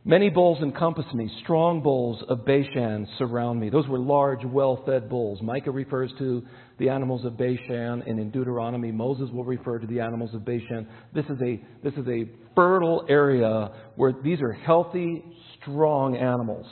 Many 0.06 0.30
bulls 0.30 0.62
encompass 0.62 1.06
me. 1.14 1.32
Strong 1.44 1.82
bulls 1.82 2.22
of 2.28 2.46
Bashan 2.46 3.08
surround 3.18 3.62
me. 3.62 3.70
Those 3.70 3.88
were 3.88 4.00
large, 4.00 4.44
well 4.44 4.84
fed 4.86 5.10
bulls. 5.10 5.42
Micah 5.42 5.72
refers 5.72 6.12
to 6.20 6.44
the 6.78 6.90
animals 6.90 7.24
of 7.24 7.38
Bashan, 7.38 8.04
and 8.06 8.20
in 8.20 8.30
Deuteronomy, 8.30 8.92
Moses 8.92 9.30
will 9.32 9.46
refer 9.46 9.80
to 9.80 9.88
the 9.88 10.02
animals 10.02 10.34
of 10.34 10.44
Bashan. 10.44 10.90
This 11.14 11.24
is 11.26 11.38
a, 11.42 11.62
this 11.84 11.94
is 11.94 12.06
a 12.10 12.26
fertile 12.54 13.06
area 13.08 13.72
where 13.96 14.12
these 14.12 14.42
are 14.42 14.52
healthy, 14.52 15.24
strong 15.62 16.18
animals. 16.18 16.68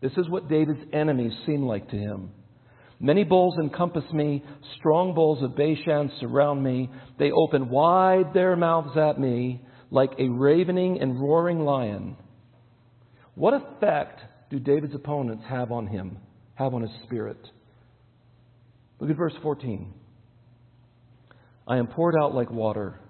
This 0.00 0.12
is 0.16 0.28
what 0.28 0.48
David's 0.48 0.84
enemies 0.92 1.32
seem 1.46 1.62
like 1.62 1.88
to 1.90 1.96
him. 1.96 2.30
Many 3.00 3.24
bulls 3.24 3.56
encompass 3.58 4.04
me. 4.12 4.42
Strong 4.78 5.14
bulls 5.14 5.42
of 5.42 5.56
Bashan 5.56 6.10
surround 6.20 6.62
me. 6.62 6.90
They 7.18 7.30
open 7.30 7.68
wide 7.68 8.32
their 8.32 8.56
mouths 8.56 8.96
at 8.96 9.18
me 9.18 9.60
like 9.90 10.12
a 10.18 10.28
ravening 10.28 11.00
and 11.00 11.20
roaring 11.20 11.60
lion. 11.60 12.16
What 13.34 13.54
effect 13.54 14.20
do 14.50 14.58
David's 14.58 14.94
opponents 14.94 15.44
have 15.48 15.72
on 15.72 15.86
him, 15.86 16.18
have 16.54 16.74
on 16.74 16.82
his 16.82 16.90
spirit? 17.04 17.38
Look 19.00 19.10
at 19.10 19.16
verse 19.16 19.34
14. 19.42 19.92
I 21.66 21.78
am 21.78 21.86
poured 21.86 22.14
out 22.16 22.34
like 22.34 22.50
water, 22.50 23.00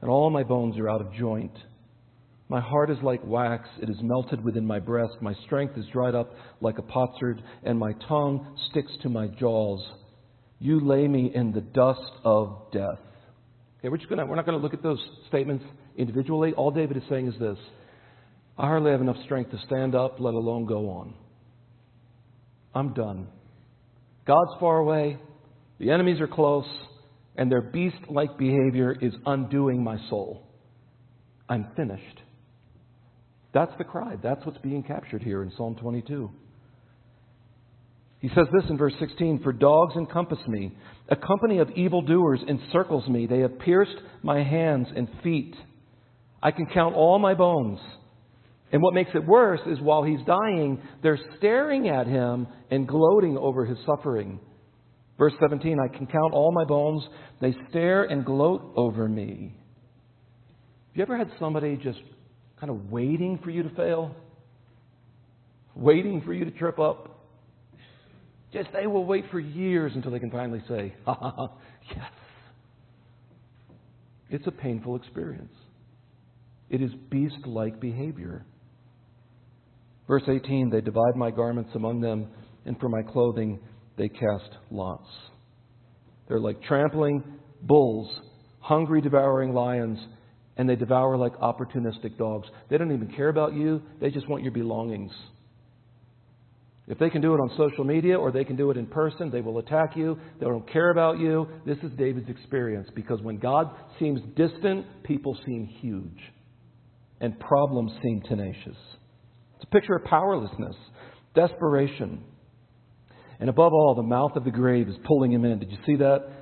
and 0.00 0.10
all 0.10 0.30
my 0.30 0.42
bones 0.42 0.78
are 0.78 0.88
out 0.88 1.00
of 1.00 1.12
joint. 1.14 1.56
My 2.52 2.60
heart 2.60 2.90
is 2.90 2.98
like 3.02 3.22
wax, 3.24 3.66
it 3.80 3.88
is 3.88 3.96
melted 4.02 4.44
within 4.44 4.66
my 4.66 4.78
breast. 4.78 5.14
My 5.22 5.32
strength 5.46 5.78
is 5.78 5.86
dried 5.90 6.14
up 6.14 6.34
like 6.60 6.76
a 6.76 6.82
potsherd, 6.82 7.42
and 7.64 7.78
my 7.78 7.94
tongue 8.06 8.58
sticks 8.68 8.92
to 9.04 9.08
my 9.08 9.28
jaws. 9.28 9.82
You 10.58 10.78
lay 10.78 11.08
me 11.08 11.32
in 11.34 11.52
the 11.52 11.62
dust 11.62 12.12
of 12.26 12.70
death. 12.70 12.98
Okay, 13.78 13.88
we're, 13.88 13.96
just 13.96 14.10
gonna, 14.10 14.26
we're 14.26 14.36
not 14.36 14.44
going 14.44 14.58
to 14.58 14.62
look 14.62 14.74
at 14.74 14.82
those 14.82 15.02
statements 15.28 15.64
individually. 15.96 16.52
All 16.52 16.70
David 16.70 16.98
is 16.98 17.02
saying 17.08 17.28
is 17.28 17.40
this 17.40 17.56
I 18.58 18.66
hardly 18.66 18.90
have 18.90 19.00
enough 19.00 19.24
strength 19.24 19.50
to 19.52 19.58
stand 19.64 19.94
up, 19.94 20.20
let 20.20 20.34
alone 20.34 20.66
go 20.66 20.90
on. 20.90 21.14
I'm 22.74 22.92
done. 22.92 23.28
God's 24.26 24.60
far 24.60 24.76
away, 24.76 25.16
the 25.78 25.90
enemies 25.90 26.20
are 26.20 26.28
close, 26.28 26.68
and 27.34 27.50
their 27.50 27.62
beast 27.62 28.10
like 28.10 28.36
behavior 28.36 28.94
is 29.00 29.14
undoing 29.24 29.82
my 29.82 29.96
soul. 30.10 30.46
I'm 31.48 31.68
finished. 31.76 32.21
That's 33.52 33.72
the 33.78 33.84
cry. 33.84 34.16
That's 34.22 34.44
what's 34.46 34.58
being 34.58 34.82
captured 34.82 35.22
here 35.22 35.42
in 35.42 35.52
Psalm 35.56 35.76
22. 35.80 36.30
He 38.20 38.28
says 38.28 38.46
this 38.52 38.70
in 38.70 38.78
verse 38.78 38.94
16 39.00 39.40
For 39.42 39.52
dogs 39.52 39.94
encompass 39.96 40.38
me, 40.46 40.72
a 41.08 41.16
company 41.16 41.58
of 41.58 41.70
evildoers 41.70 42.40
encircles 42.48 43.06
me. 43.08 43.26
They 43.26 43.40
have 43.40 43.58
pierced 43.58 43.96
my 44.22 44.42
hands 44.42 44.86
and 44.94 45.08
feet. 45.22 45.54
I 46.42 46.52
can 46.52 46.66
count 46.66 46.94
all 46.94 47.18
my 47.18 47.34
bones. 47.34 47.80
And 48.70 48.80
what 48.80 48.94
makes 48.94 49.10
it 49.14 49.26
worse 49.26 49.60
is 49.66 49.80
while 49.80 50.02
he's 50.02 50.24
dying, 50.24 50.80
they're 51.02 51.18
staring 51.36 51.88
at 51.88 52.06
him 52.06 52.46
and 52.70 52.88
gloating 52.88 53.36
over 53.36 53.66
his 53.66 53.76
suffering. 53.84 54.40
Verse 55.18 55.34
17 55.40 55.78
I 55.78 55.94
can 55.94 56.06
count 56.06 56.32
all 56.32 56.52
my 56.52 56.64
bones. 56.64 57.02
They 57.40 57.54
stare 57.68 58.04
and 58.04 58.24
gloat 58.24 58.72
over 58.76 59.08
me. 59.08 59.52
Have 60.88 60.96
you 60.96 61.02
ever 61.02 61.18
had 61.18 61.30
somebody 61.38 61.76
just 61.76 61.98
kind 62.62 62.70
of 62.70 62.92
waiting 62.92 63.40
for 63.42 63.50
you 63.50 63.64
to 63.64 63.70
fail? 63.70 64.14
Waiting 65.74 66.22
for 66.24 66.32
you 66.32 66.44
to 66.44 66.52
trip 66.52 66.78
up? 66.78 67.18
Just 68.52 68.68
they 68.72 68.86
will 68.86 69.04
wait 69.04 69.24
for 69.32 69.40
years 69.40 69.90
until 69.96 70.12
they 70.12 70.20
can 70.20 70.30
finally 70.30 70.62
say, 70.68 70.94
ha 71.04 71.12
ha 71.12 71.32
ha, 71.36 71.48
yes. 71.90 72.06
It's 74.30 74.46
a 74.46 74.52
painful 74.52 74.94
experience. 74.94 75.52
It 76.70 76.80
is 76.80 76.92
beast 77.10 77.46
like 77.46 77.80
behavior. 77.80 78.46
Verse 80.06 80.22
18 80.28 80.70
They 80.70 80.80
divide 80.80 81.16
my 81.16 81.32
garments 81.32 81.70
among 81.74 82.00
them, 82.00 82.28
and 82.64 82.78
for 82.78 82.88
my 82.88 83.02
clothing 83.02 83.58
they 83.98 84.08
cast 84.08 84.56
lots. 84.70 85.08
They're 86.28 86.38
like 86.38 86.62
trampling 86.62 87.24
bulls, 87.60 88.08
hungry, 88.60 89.00
devouring 89.00 89.52
lions, 89.52 89.98
and 90.56 90.68
they 90.68 90.76
devour 90.76 91.16
like 91.16 91.32
opportunistic 91.38 92.18
dogs. 92.18 92.48
They 92.68 92.78
don't 92.78 92.92
even 92.92 93.12
care 93.14 93.28
about 93.28 93.54
you, 93.54 93.82
they 94.00 94.10
just 94.10 94.28
want 94.28 94.42
your 94.42 94.52
belongings. 94.52 95.12
If 96.88 96.98
they 96.98 97.10
can 97.10 97.22
do 97.22 97.32
it 97.32 97.38
on 97.38 97.50
social 97.56 97.84
media 97.84 98.18
or 98.18 98.32
they 98.32 98.44
can 98.44 98.56
do 98.56 98.70
it 98.70 98.76
in 98.76 98.86
person, 98.86 99.30
they 99.30 99.40
will 99.40 99.58
attack 99.58 99.96
you. 99.96 100.18
They 100.40 100.46
don't 100.46 100.70
care 100.70 100.90
about 100.90 101.20
you. 101.20 101.46
This 101.64 101.78
is 101.78 101.92
David's 101.96 102.28
experience 102.28 102.88
because 102.94 103.22
when 103.22 103.38
God 103.38 103.70
seems 104.00 104.20
distant, 104.36 104.84
people 105.04 105.38
seem 105.46 105.66
huge 105.80 106.18
and 107.20 107.38
problems 107.38 107.92
seem 108.02 108.20
tenacious. 108.28 108.76
It's 109.54 109.64
a 109.64 109.66
picture 109.68 109.94
of 109.94 110.04
powerlessness, 110.04 110.74
desperation. 111.36 112.24
And 113.38 113.48
above 113.48 113.72
all, 113.72 113.94
the 113.94 114.02
mouth 114.02 114.32
of 114.34 114.44
the 114.44 114.50
grave 114.50 114.88
is 114.88 114.96
pulling 115.06 115.32
him 115.32 115.44
in. 115.44 115.60
Did 115.60 115.70
you 115.70 115.78
see 115.86 115.96
that? 115.96 116.41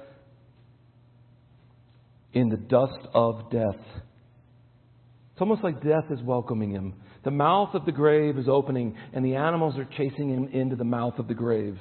In 2.32 2.48
the 2.48 2.56
dust 2.56 3.06
of 3.12 3.50
death. 3.50 3.80
It's 5.32 5.40
almost 5.40 5.64
like 5.64 5.82
death 5.82 6.04
is 6.10 6.22
welcoming 6.22 6.70
him. 6.70 6.94
The 7.24 7.30
mouth 7.30 7.74
of 7.74 7.84
the 7.84 7.92
grave 7.92 8.38
is 8.38 8.46
opening, 8.48 8.96
and 9.12 9.24
the 9.24 9.36
animals 9.36 9.76
are 9.78 9.88
chasing 9.96 10.28
him 10.28 10.48
into 10.52 10.76
the 10.76 10.84
mouth 10.84 11.18
of 11.18 11.28
the 11.28 11.34
grave. 11.34 11.76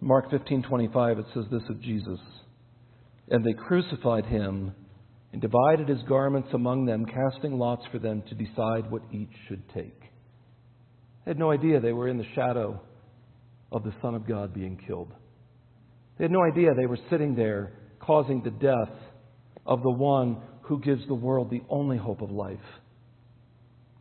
Mark 0.00 0.30
15:25 0.30 1.18
it 1.18 1.26
says 1.32 1.44
this 1.50 1.62
of 1.68 1.80
Jesus. 1.80 2.20
And 3.28 3.44
they 3.44 3.52
crucified 3.52 4.26
him 4.26 4.74
and 5.32 5.40
divided 5.40 5.88
his 5.88 6.02
garments 6.02 6.48
among 6.52 6.84
them, 6.84 7.06
casting 7.06 7.58
lots 7.58 7.84
for 7.86 7.98
them 7.98 8.22
to 8.28 8.34
decide 8.34 8.90
what 8.90 9.02
each 9.12 9.32
should 9.48 9.68
take. 9.70 10.00
They 11.24 11.30
had 11.30 11.38
no 11.38 11.50
idea 11.50 11.80
they 11.80 11.92
were 11.92 12.08
in 12.08 12.18
the 12.18 12.26
shadow 12.34 12.80
of 13.72 13.82
the 13.82 13.94
Son 14.02 14.14
of 14.14 14.26
God 14.26 14.52
being 14.52 14.76
killed. 14.86 15.12
They 16.18 16.24
had 16.24 16.30
no 16.30 16.42
idea 16.44 16.74
they 16.74 16.86
were 16.86 16.98
sitting 17.10 17.34
there 17.34 17.72
causing 17.98 18.42
the 18.42 18.50
death 18.50 18.92
of 19.66 19.82
the 19.82 19.90
one 19.90 20.38
who 20.62 20.80
gives 20.80 21.06
the 21.06 21.14
world 21.14 21.50
the 21.50 21.62
only 21.68 21.96
hope 21.96 22.22
of 22.22 22.30
life. 22.30 22.58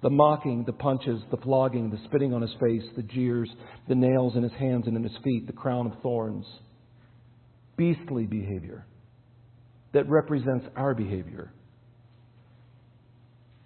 The 0.02 0.10
mocking, 0.10 0.64
the 0.66 0.74
punches, 0.74 1.22
the 1.32 1.38
flogging, 1.38 1.90
the 1.90 2.00
spitting 2.06 2.34
on 2.34 2.42
his 2.42 2.54
face, 2.60 2.84
the 2.96 3.04
jeers, 3.04 3.50
the 3.88 3.96
nails 3.96 4.36
in 4.36 4.44
his 4.44 4.52
hands 4.54 4.86
and 4.88 4.98
in 4.98 5.04
his 5.04 5.18
feet, 5.24 5.48
the 5.48 5.54
crown 5.54 5.88
of 5.88 6.02
thorns. 6.02 6.46
Beastly 7.78 8.26
behavior 8.26 8.86
that 9.94 10.10
represents 10.10 10.66
our 10.76 10.94
behavior. 10.94 11.52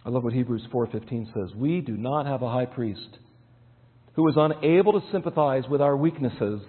I 0.06 0.10
love 0.10 0.24
what 0.24 0.34
Hebrews 0.34 0.68
4:15 0.72 1.34
says. 1.34 1.56
We 1.56 1.82
do 1.82 1.98
not 1.98 2.26
have 2.26 2.42
a 2.42 2.50
high 2.50 2.66
priest 2.66 3.18
who 4.14 4.28
is 4.30 4.36
unable 4.38 4.94
to 5.00 5.12
sympathize 5.12 5.68
with 5.70 5.82
our 5.82 5.98
weaknesses, 5.98 6.62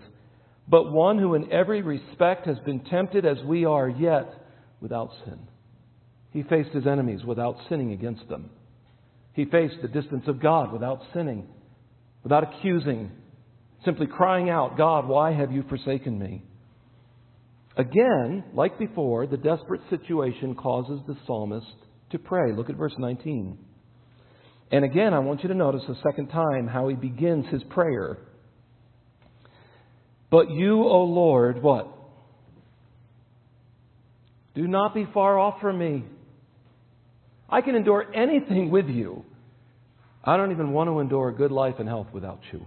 but 0.69 0.93
one 0.93 1.19
who 1.19 1.35
in 1.35 1.53
every 1.53 1.83
respect 1.83 2.47
has 2.47 2.59
been 2.61 2.81
tempted 2.81 3.25
as 3.25 3.43
we 3.45 3.65
are, 3.65 3.89
yet 3.89 4.35
without 4.81 5.11
sin. 5.25 5.39
He 6.31 6.43
faced 6.43 6.71
his 6.71 6.87
enemies 6.87 7.25
without 7.25 7.57
sinning 7.69 7.93
against 7.93 8.29
them. 8.29 8.51
He 9.33 9.45
faced 9.45 9.77
the 9.83 9.89
distance 9.89 10.25
of 10.27 10.43
God 10.43 10.73
without 10.73 11.01
sinning, 11.15 11.47
without 12.23 12.45
accusing, 12.45 13.11
simply 13.85 14.07
crying 14.07 14.51
out, 14.51 14.77
God, 14.77 15.07
why 15.09 15.33
have 15.33 15.53
you 15.53 15.65
forsaken 15.69 16.19
me? 16.19 16.43
Again, 17.77 18.45
like 18.55 18.79
before, 18.79 19.27
the 19.27 19.37
desperate 19.37 19.83
situation 19.89 20.57
causes 20.57 21.01
the 21.07 21.17
psalmist 21.27 21.67
to 22.11 22.19
pray. 22.19 22.53
Look 22.53 22.71
at 22.71 22.77
verse 22.77 22.95
19. 22.99 23.57
And 24.71 24.85
again, 24.85 25.15
I 25.15 25.21
want 25.21 25.43
you 25.43 25.49
to 25.49 25.55
notice 25.55 25.83
a 25.89 25.95
second 26.03 26.29
time 26.29 26.67
how 26.67 26.89
he 26.89 26.97
begins 26.97 27.47
his 27.51 27.63
prayer. 27.71 28.19
But 30.31 30.51
you, 30.51 30.83
O 30.83 31.05
Lord, 31.05 31.63
what? 31.63 31.98
Do 34.59 34.67
not 34.67 34.93
be 34.93 35.07
far 35.15 35.39
off 35.39 35.61
from 35.61 35.79
me. 35.79 36.05
I 37.49 37.61
can 37.61 37.77
endure 37.77 38.13
anything 38.13 38.73
with 38.73 38.89
you. 38.89 39.25
I 40.25 40.37
don't 40.37 40.51
even 40.51 40.73
want 40.73 40.91
to 40.91 40.99
endure 40.99 41.29
a 41.29 41.33
good 41.33 41.53
life 41.53 41.77
and 41.79 41.89
health 41.89 42.09
without 42.13 42.41
you. 42.53 42.67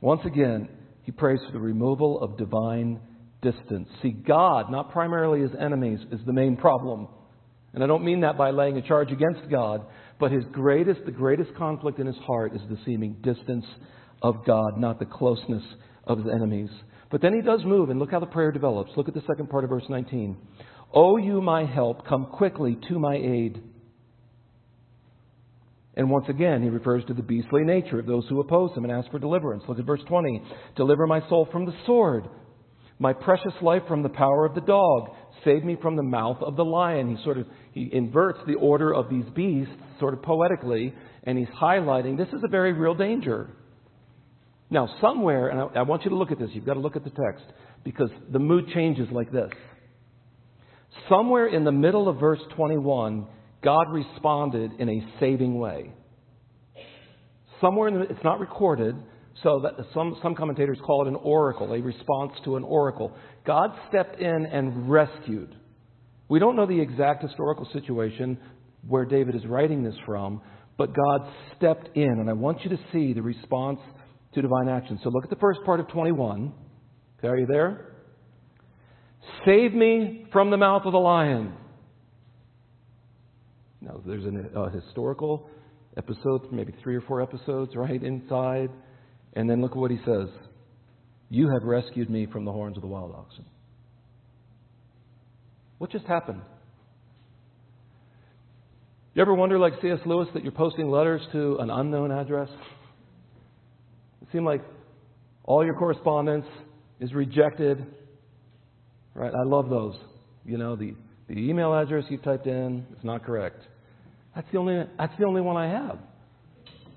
Once 0.00 0.20
again, 0.24 0.68
he 1.02 1.10
prays 1.10 1.40
for 1.44 1.50
the 1.50 1.58
removal 1.58 2.20
of 2.20 2.38
divine 2.38 3.00
distance. 3.42 3.88
See, 4.02 4.12
God, 4.12 4.70
not 4.70 4.92
primarily 4.92 5.40
his 5.40 5.50
enemies, 5.58 5.98
is 6.12 6.20
the 6.24 6.32
main 6.32 6.56
problem. 6.56 7.08
And 7.74 7.82
I 7.82 7.88
don't 7.88 8.04
mean 8.04 8.20
that 8.20 8.38
by 8.38 8.52
laying 8.52 8.76
a 8.76 8.86
charge 8.86 9.10
against 9.10 9.50
God, 9.50 9.84
but 10.20 10.30
his 10.30 10.44
greatest, 10.52 11.00
the 11.06 11.10
greatest 11.10 11.56
conflict 11.56 11.98
in 11.98 12.06
his 12.06 12.18
heart 12.18 12.54
is 12.54 12.62
the 12.70 12.78
seeming 12.84 13.14
distance 13.24 13.66
of 14.22 14.46
God, 14.46 14.78
not 14.78 15.00
the 15.00 15.06
closeness 15.06 15.64
of 16.04 16.18
his 16.18 16.28
enemies. 16.32 16.70
But 17.10 17.20
then 17.22 17.34
he 17.34 17.42
does 17.42 17.64
move, 17.64 17.90
and 17.90 17.98
look 17.98 18.12
how 18.12 18.20
the 18.20 18.26
prayer 18.26 18.52
develops. 18.52 18.92
Look 18.96 19.08
at 19.08 19.14
the 19.14 19.22
second 19.26 19.50
part 19.50 19.64
of 19.64 19.70
verse 19.70 19.84
19. 19.88 20.36
O 20.94 21.16
you, 21.16 21.40
my 21.40 21.64
help, 21.64 22.06
come 22.06 22.26
quickly 22.26 22.78
to 22.88 22.98
my 22.98 23.14
aid. 23.14 23.62
And 25.96 26.08
once 26.08 26.26
again, 26.28 26.62
he 26.62 26.68
refers 26.68 27.04
to 27.06 27.14
the 27.14 27.22
beastly 27.22 27.62
nature 27.64 27.98
of 27.98 28.06
those 28.06 28.24
who 28.28 28.40
oppose 28.40 28.76
him 28.76 28.84
and 28.84 28.92
ask 28.92 29.10
for 29.10 29.18
deliverance. 29.18 29.64
Look 29.68 29.78
at 29.78 29.84
verse 29.84 30.02
20. 30.08 30.42
Deliver 30.76 31.06
my 31.06 31.20
soul 31.28 31.48
from 31.50 31.66
the 31.66 31.74
sword, 31.84 32.28
my 32.98 33.12
precious 33.12 33.52
life 33.60 33.82
from 33.88 34.02
the 34.02 34.08
power 34.08 34.46
of 34.46 34.54
the 34.54 34.60
dog. 34.60 35.10
Save 35.44 35.64
me 35.64 35.76
from 35.82 35.96
the 35.96 36.02
mouth 36.02 36.38
of 36.42 36.56
the 36.56 36.64
lion. 36.64 37.14
He 37.16 37.22
sort 37.24 37.38
of 37.38 37.46
he 37.72 37.88
inverts 37.92 38.38
the 38.46 38.54
order 38.54 38.94
of 38.94 39.10
these 39.10 39.24
beasts, 39.34 39.72
sort 39.98 40.14
of 40.14 40.22
poetically, 40.22 40.94
and 41.24 41.36
he's 41.36 41.48
highlighting 41.48 42.16
this 42.16 42.28
is 42.28 42.42
a 42.44 42.48
very 42.48 42.72
real 42.72 42.94
danger. 42.94 43.50
Now, 44.70 44.88
somewhere, 45.00 45.48
and 45.48 45.60
I, 45.60 45.80
I 45.80 45.82
want 45.82 46.04
you 46.04 46.10
to 46.10 46.16
look 46.16 46.30
at 46.30 46.38
this. 46.38 46.50
You've 46.52 46.66
got 46.66 46.74
to 46.74 46.80
look 46.80 46.96
at 46.96 47.04
the 47.04 47.10
text 47.10 47.44
because 47.84 48.10
the 48.32 48.38
mood 48.38 48.68
changes 48.72 49.08
like 49.10 49.32
this. 49.32 49.50
Somewhere 51.08 51.48
in 51.48 51.64
the 51.64 51.72
middle 51.72 52.08
of 52.08 52.18
verse 52.18 52.40
21, 52.56 53.26
God 53.62 53.86
responded 53.90 54.72
in 54.78 54.88
a 54.88 55.04
saving 55.18 55.58
way. 55.58 55.92
Somewhere 57.60 57.88
in 57.88 57.94
the, 57.94 58.00
it's 58.02 58.24
not 58.24 58.40
recorded, 58.40 58.94
so 59.42 59.60
that 59.60 59.72
some, 59.92 60.16
some 60.22 60.34
commentators 60.34 60.78
call 60.84 61.04
it 61.04 61.08
an 61.08 61.16
oracle, 61.16 61.72
a 61.72 61.80
response 61.80 62.32
to 62.44 62.56
an 62.56 62.64
oracle. 62.64 63.12
God 63.46 63.70
stepped 63.88 64.20
in 64.20 64.46
and 64.46 64.90
rescued. 64.90 65.54
We 66.28 66.38
don't 66.38 66.56
know 66.56 66.66
the 66.66 66.80
exact 66.80 67.22
historical 67.22 67.68
situation 67.72 68.38
where 68.86 69.04
David 69.04 69.34
is 69.34 69.44
writing 69.46 69.82
this 69.82 69.96
from, 70.06 70.40
but 70.78 70.94
God 70.94 71.28
stepped 71.56 71.96
in, 71.96 72.08
and 72.08 72.30
I 72.30 72.32
want 72.32 72.62
you 72.64 72.70
to 72.70 72.78
see 72.92 73.12
the 73.12 73.22
response 73.22 73.80
to 74.34 74.42
divine 74.42 74.68
action. 74.68 74.98
So 75.02 75.10
look 75.10 75.24
at 75.24 75.30
the 75.30 75.36
first 75.36 75.60
part 75.64 75.80
of 75.80 75.88
21. 75.88 76.52
Okay, 77.18 77.28
are 77.28 77.38
you 77.38 77.46
there? 77.46 77.86
Save 79.44 79.72
me 79.74 80.26
from 80.32 80.50
the 80.50 80.56
mouth 80.56 80.82
of 80.84 80.92
the 80.92 80.98
lion. 80.98 81.54
Now, 83.80 84.00
there's 84.06 84.24
a 84.24 84.70
historical 84.70 85.48
episode, 85.96 86.52
maybe 86.52 86.74
three 86.82 86.96
or 86.96 87.00
four 87.02 87.22
episodes 87.22 87.74
right 87.74 88.02
inside. 88.02 88.70
And 89.34 89.48
then 89.48 89.60
look 89.60 89.72
at 89.72 89.76
what 89.76 89.90
he 89.90 89.98
says 90.04 90.28
You 91.28 91.50
have 91.50 91.62
rescued 91.62 92.10
me 92.10 92.26
from 92.26 92.44
the 92.44 92.52
horns 92.52 92.76
of 92.76 92.82
the 92.82 92.88
wild 92.88 93.14
oxen. 93.14 93.44
What 95.78 95.90
just 95.90 96.04
happened? 96.04 96.42
You 99.14 99.22
ever 99.22 99.34
wonder, 99.34 99.58
like 99.58 99.72
C.S. 99.82 99.98
Lewis, 100.06 100.28
that 100.34 100.42
you're 100.42 100.52
posting 100.52 100.88
letters 100.88 101.22
to 101.32 101.56
an 101.58 101.70
unknown 101.70 102.12
address? 102.12 102.48
It 104.30 104.36
seemed 104.36 104.46
like 104.46 104.62
all 105.42 105.64
your 105.64 105.74
correspondence 105.74 106.46
is 107.00 107.12
rejected. 107.12 107.84
Right? 109.12 109.32
I 109.34 109.42
love 109.42 109.68
those. 109.68 109.96
You 110.44 110.56
know, 110.56 110.76
the, 110.76 110.94
the 111.26 111.34
email 111.34 111.74
address 111.74 112.04
you 112.08 112.18
typed 112.18 112.46
in 112.46 112.86
is 112.96 113.02
not 113.02 113.24
correct. 113.24 113.60
That's 114.36 114.46
the 114.52 114.58
only 114.58 114.84
that's 114.96 115.12
the 115.18 115.26
only 115.26 115.40
one 115.40 115.56
I 115.56 115.68
have. 115.68 115.98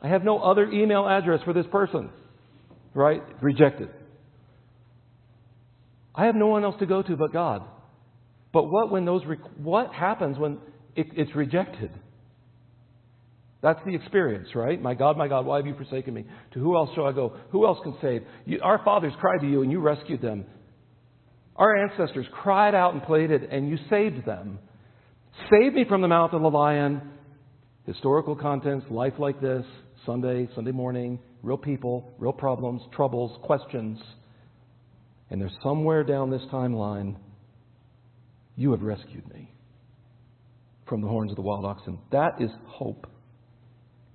I 0.04 0.10
have 0.10 0.24
no 0.24 0.38
other 0.38 0.69
email 0.69 1.08
address 1.08 1.39
for 1.43 1.54
this 1.54 1.65
person. 1.72 2.12
Right? 2.93 3.24
Rejected. 3.41 3.89
I 6.13 6.26
have 6.28 6.36
no 6.36 6.46
one 6.46 6.63
else 6.63 6.76
to 6.82 6.86
go 6.86 7.02
to 7.02 7.15
but 7.15 7.34
God. 7.34 7.63
But 8.54 8.65
what 8.69 8.91
when 8.91 9.06
those 9.06 9.24
what 9.58 9.91
happens 9.91 10.38
when 10.38 10.60
it, 10.96 11.08
it's 11.15 11.36
rejected? 11.36 11.89
That's 13.63 13.80
the 13.86 13.95
experience, 13.95 14.49
right? 14.56 14.80
My 14.80 14.93
God, 14.93 15.17
my 15.17 15.30
God, 15.30 15.45
why 15.45 15.56
have 15.56 15.65
you 15.65 15.73
forsaken 15.73 16.13
me? 16.13 16.26
To 16.54 16.60
who 16.60 16.76
else 16.76 16.89
shall 16.93 17.06
I 17.06 17.13
go? 17.13 17.38
Who 17.52 17.65
else 17.65 17.80
can 17.82 17.95
save? 18.02 18.23
You, 18.45 18.60
our 18.62 18.84
fathers 18.84 19.13
cried 19.21 19.39
to 19.39 19.49
you, 19.49 19.63
and 19.63 19.71
you 19.71 19.80
rescued 19.80 20.21
them. 20.21 20.45
Our 21.56 21.78
ancestors 21.78 22.26
cried 22.34 22.76
out 22.76 22.93
and 22.93 23.02
pleaded, 23.02 23.43
and 23.43 23.69
you 23.69 23.78
saved 23.89 24.26
them. 24.26 24.60
Save 25.49 25.73
me 25.73 25.86
from 25.88 26.02
the 26.02 26.10
mouth 26.10 26.34
of 26.34 26.41
the 26.41 26.49
lion. 26.49 27.10
Historical 27.86 28.36
contents, 28.36 28.86
life 28.89 29.13
like 29.17 29.39
this, 29.39 29.65
Sunday, 30.06 30.49
Sunday 30.56 30.71
morning, 30.71 31.17
real 31.41 31.58
people, 31.58 32.12
real 32.17 32.34
problems, 32.34 32.82
troubles, 32.93 33.39
questions. 33.43 33.97
And 35.30 35.39
there's 35.39 35.56
somewhere 35.63 36.04
down 36.04 36.30
this 36.30 36.41
timeline, 36.52 37.15
you 38.58 38.71
have 38.71 38.82
rescued 38.82 39.26
me 39.34 39.49
from 40.86 41.02
the 41.02 41.08
horns 41.08 41.32
of 41.32 41.38
the 41.38 41.41
wild 41.41 41.63
oxen. 41.63 41.97
That 42.12 42.41
is 42.41 42.49
hope. 42.67 43.08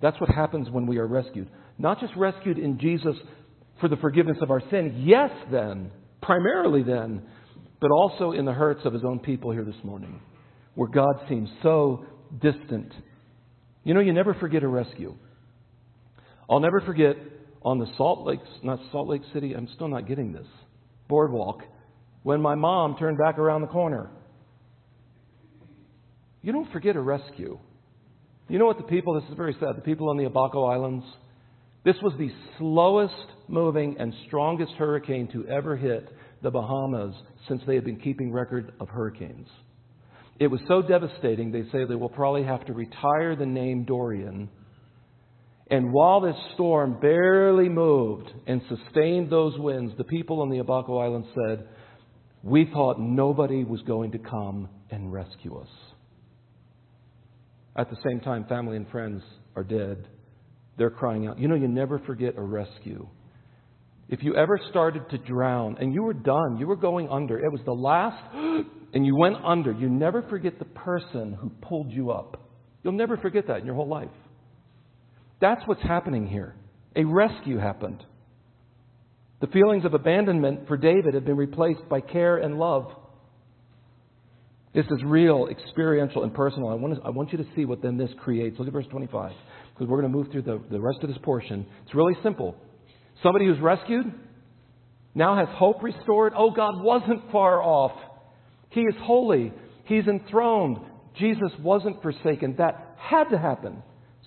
That's 0.00 0.20
what 0.20 0.30
happens 0.30 0.70
when 0.70 0.86
we 0.86 0.98
are 0.98 1.06
rescued. 1.06 1.48
Not 1.78 2.00
just 2.00 2.14
rescued 2.16 2.58
in 2.58 2.78
Jesus 2.78 3.16
for 3.80 3.88
the 3.88 3.96
forgiveness 3.96 4.38
of 4.40 4.50
our 4.50 4.62
sin, 4.70 5.02
yes, 5.04 5.30
then, 5.50 5.90
primarily 6.22 6.82
then, 6.82 7.22
but 7.80 7.90
also 7.90 8.32
in 8.32 8.44
the 8.44 8.52
hurts 8.52 8.80
of 8.84 8.92
his 8.92 9.02
own 9.04 9.18
people 9.20 9.50
here 9.50 9.64
this 9.64 9.82
morning, 9.84 10.20
where 10.74 10.88
God 10.88 11.14
seems 11.28 11.48
so 11.62 12.04
distant. 12.40 12.92
You 13.84 13.94
know, 13.94 14.00
you 14.00 14.12
never 14.12 14.34
forget 14.34 14.62
a 14.62 14.68
rescue. 14.68 15.14
I'll 16.50 16.60
never 16.60 16.80
forget 16.80 17.16
on 17.62 17.78
the 17.78 17.86
Salt 17.96 18.26
Lake, 18.26 18.40
not 18.62 18.78
Salt 18.92 19.08
Lake 19.08 19.22
City, 19.32 19.54
I'm 19.54 19.68
still 19.74 19.88
not 19.88 20.06
getting 20.08 20.32
this, 20.32 20.46
boardwalk, 21.08 21.62
when 22.22 22.40
my 22.40 22.54
mom 22.54 22.96
turned 22.98 23.18
back 23.18 23.38
around 23.38 23.62
the 23.62 23.68
corner. 23.68 24.10
You 26.42 26.52
don't 26.52 26.70
forget 26.72 26.96
a 26.96 27.00
rescue. 27.00 27.58
You 28.48 28.58
know 28.58 28.64
what 28.64 28.78
the 28.78 28.84
people, 28.84 29.12
this 29.12 29.28
is 29.28 29.36
very 29.36 29.54
sad, 29.60 29.76
the 29.76 29.82
people 29.82 30.08
on 30.08 30.16
the 30.16 30.24
Abaco 30.24 30.64
Islands, 30.64 31.04
this 31.84 31.96
was 32.02 32.14
the 32.18 32.30
slowest 32.56 33.14
moving 33.46 33.96
and 33.98 34.12
strongest 34.26 34.72
hurricane 34.78 35.28
to 35.32 35.46
ever 35.48 35.76
hit 35.76 36.08
the 36.42 36.50
Bahamas 36.50 37.14
since 37.46 37.60
they 37.66 37.74
had 37.74 37.84
been 37.84 38.00
keeping 38.00 38.32
record 38.32 38.72
of 38.80 38.88
hurricanes. 38.88 39.48
It 40.40 40.46
was 40.46 40.60
so 40.66 40.80
devastating, 40.80 41.52
they 41.52 41.64
say 41.72 41.84
they 41.84 41.94
will 41.94 42.08
probably 42.08 42.44
have 42.44 42.64
to 42.66 42.72
retire 42.72 43.36
the 43.36 43.44
name 43.44 43.84
Dorian. 43.84 44.48
And 45.70 45.92
while 45.92 46.22
this 46.22 46.36
storm 46.54 46.98
barely 47.00 47.68
moved 47.68 48.30
and 48.46 48.62
sustained 48.68 49.30
those 49.30 49.58
winds, 49.58 49.92
the 49.98 50.04
people 50.04 50.40
on 50.40 50.48
the 50.48 50.58
Abaco 50.58 50.96
Islands 50.98 51.28
said, 51.34 51.68
We 52.42 52.70
thought 52.72 52.98
nobody 52.98 53.64
was 53.64 53.82
going 53.82 54.12
to 54.12 54.18
come 54.18 54.70
and 54.90 55.12
rescue 55.12 55.58
us. 55.58 55.68
At 57.78 57.90
the 57.90 57.96
same 58.04 58.18
time, 58.18 58.44
family 58.46 58.76
and 58.76 58.88
friends 58.90 59.22
are 59.54 59.62
dead. 59.62 60.08
They're 60.76 60.90
crying 60.90 61.28
out. 61.28 61.38
You 61.38 61.46
know, 61.46 61.54
you 61.54 61.68
never 61.68 62.00
forget 62.00 62.34
a 62.36 62.42
rescue. 62.42 63.08
If 64.08 64.22
you 64.22 64.34
ever 64.34 64.58
started 64.70 65.08
to 65.10 65.18
drown 65.18 65.76
and 65.80 65.94
you 65.94 66.02
were 66.02 66.14
done, 66.14 66.56
you 66.58 66.66
were 66.66 66.76
going 66.76 67.08
under, 67.08 67.38
it 67.38 67.52
was 67.52 67.60
the 67.64 67.72
last, 67.72 68.20
and 68.94 69.06
you 69.06 69.16
went 69.16 69.36
under, 69.44 69.70
you 69.70 69.88
never 69.88 70.22
forget 70.22 70.58
the 70.58 70.64
person 70.64 71.34
who 71.34 71.50
pulled 71.62 71.92
you 71.92 72.10
up. 72.10 72.50
You'll 72.82 72.94
never 72.94 73.16
forget 73.16 73.46
that 73.46 73.58
in 73.58 73.66
your 73.66 73.76
whole 73.76 73.88
life. 73.88 74.08
That's 75.40 75.62
what's 75.66 75.82
happening 75.82 76.26
here. 76.26 76.56
A 76.96 77.04
rescue 77.04 77.58
happened. 77.58 78.02
The 79.40 79.46
feelings 79.48 79.84
of 79.84 79.94
abandonment 79.94 80.66
for 80.66 80.76
David 80.76 81.14
have 81.14 81.24
been 81.24 81.36
replaced 81.36 81.88
by 81.88 82.00
care 82.00 82.38
and 82.38 82.58
love. 82.58 82.90
This 84.74 84.86
is 84.86 85.02
real, 85.04 85.48
experiential, 85.50 86.22
and 86.24 86.34
personal. 86.34 86.68
I 86.68 86.74
want, 86.74 86.96
to, 86.96 87.02
I 87.02 87.10
want 87.10 87.32
you 87.32 87.38
to 87.38 87.46
see 87.56 87.64
what 87.64 87.82
then 87.82 87.96
this 87.96 88.10
creates. 88.18 88.58
Look 88.58 88.68
at 88.68 88.72
verse 88.72 88.86
25, 88.90 89.32
because 89.74 89.88
we're 89.88 90.00
going 90.00 90.12
to 90.12 90.16
move 90.16 90.30
through 90.30 90.42
the, 90.42 90.60
the 90.70 90.80
rest 90.80 90.98
of 91.02 91.08
this 91.08 91.18
portion. 91.22 91.66
It's 91.84 91.94
really 91.94 92.16
simple. 92.22 92.54
Somebody 93.22 93.46
who's 93.46 93.60
rescued 93.60 94.12
now 95.14 95.36
has 95.36 95.48
hope 95.56 95.82
restored. 95.82 96.32
Oh, 96.36 96.50
God 96.50 96.82
wasn't 96.82 97.30
far 97.32 97.62
off. 97.62 97.92
He 98.70 98.82
is 98.82 98.94
holy. 99.00 99.52
He's 99.84 100.06
enthroned. 100.06 100.78
Jesus 101.18 101.50
wasn't 101.60 102.02
forsaken. 102.02 102.56
That 102.58 102.96
had 102.98 103.24
to 103.30 103.38
happen 103.38 103.82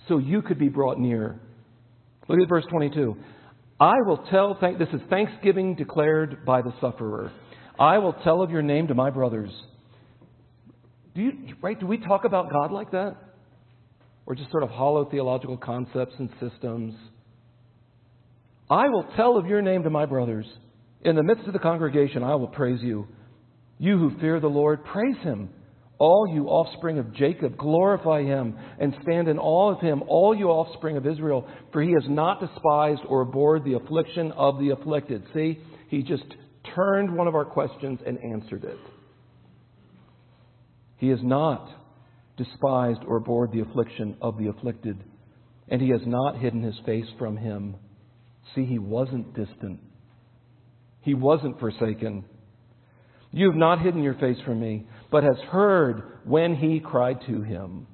so 0.08 0.18
you 0.18 0.42
could 0.42 0.58
be 0.58 0.68
brought 0.68 0.98
near. 0.98 1.40
Look 2.28 2.40
at 2.40 2.48
verse 2.48 2.64
22. 2.70 3.16
I 3.80 3.94
will 4.06 4.18
tell, 4.30 4.56
thank, 4.60 4.78
this 4.78 4.88
is 4.92 5.00
thanksgiving 5.08 5.74
declared 5.74 6.44
by 6.44 6.62
the 6.62 6.72
sufferer. 6.80 7.32
I 7.78 7.98
will 7.98 8.12
tell 8.24 8.42
of 8.42 8.50
your 8.50 8.62
name 8.62 8.88
to 8.88 8.94
my 8.94 9.10
brothers. 9.10 9.50
Do 11.14 11.22
you, 11.22 11.32
right? 11.60 11.78
Do 11.78 11.86
we 11.86 11.98
talk 11.98 12.24
about 12.24 12.50
God 12.50 12.72
like 12.72 12.92
that? 12.92 13.16
Or 14.26 14.34
just 14.34 14.50
sort 14.50 14.62
of 14.62 14.70
hollow 14.70 15.04
theological 15.04 15.56
concepts 15.56 16.14
and 16.18 16.30
systems? 16.40 16.94
I 18.70 18.88
will 18.88 19.06
tell 19.16 19.36
of 19.36 19.46
your 19.46 19.60
name 19.60 19.82
to 19.82 19.90
my 19.90 20.06
brothers. 20.06 20.46
In 21.04 21.16
the 21.16 21.22
midst 21.22 21.46
of 21.46 21.52
the 21.52 21.58
congregation, 21.58 22.22
I 22.22 22.36
will 22.36 22.46
praise 22.48 22.80
you. 22.80 23.08
You 23.78 23.98
who 23.98 24.18
fear 24.20 24.38
the 24.38 24.46
Lord, 24.46 24.84
praise 24.84 25.16
him. 25.22 25.50
All 25.98 26.26
you 26.32 26.46
offspring 26.46 26.98
of 26.98 27.14
Jacob, 27.14 27.56
glorify 27.56 28.22
him 28.22 28.56
and 28.80 28.94
stand 29.02 29.28
in 29.28 29.38
awe 29.38 29.74
of 29.74 29.80
him, 29.80 30.02
all 30.08 30.34
you 30.34 30.48
offspring 30.48 30.96
of 30.96 31.06
Israel, 31.06 31.46
for 31.72 31.82
he 31.82 31.92
has 31.92 32.08
not 32.08 32.40
despised 32.40 33.02
or 33.08 33.22
abhorred 33.22 33.64
the 33.64 33.74
affliction 33.74 34.32
of 34.32 34.58
the 34.58 34.70
afflicted. 34.70 35.24
See, 35.34 35.60
he 35.88 36.02
just 36.02 36.24
turned 36.74 37.14
one 37.14 37.28
of 37.28 37.34
our 37.34 37.44
questions 37.44 38.00
and 38.06 38.18
answered 38.18 38.64
it. 38.64 38.78
He 41.02 41.08
has 41.08 41.18
not 41.20 41.68
despised 42.36 43.00
or 43.08 43.16
abhorred 43.16 43.50
the 43.50 43.58
affliction 43.58 44.16
of 44.22 44.38
the 44.38 44.46
afflicted, 44.46 45.02
and 45.68 45.82
he 45.82 45.88
has 45.88 46.02
not 46.06 46.38
hidden 46.38 46.62
his 46.62 46.78
face 46.86 47.08
from 47.18 47.36
him. 47.36 47.74
See, 48.54 48.64
he 48.64 48.78
wasn't 48.78 49.34
distant, 49.34 49.80
he 51.00 51.14
wasn't 51.14 51.58
forsaken. 51.58 52.24
You 53.32 53.48
have 53.48 53.56
not 53.56 53.82
hidden 53.82 54.04
your 54.04 54.14
face 54.14 54.36
from 54.44 54.60
me, 54.60 54.86
but 55.10 55.24
has 55.24 55.38
heard 55.50 56.20
when 56.22 56.54
he 56.54 56.78
cried 56.78 57.18
to 57.26 57.42
him. 57.42 57.88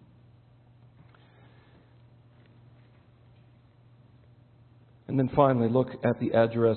And 5.07 5.19
then 5.19 5.31
finally, 5.35 5.71
look 5.71 5.89
at 6.05 6.21
the 6.21 6.35
address 6.35 6.77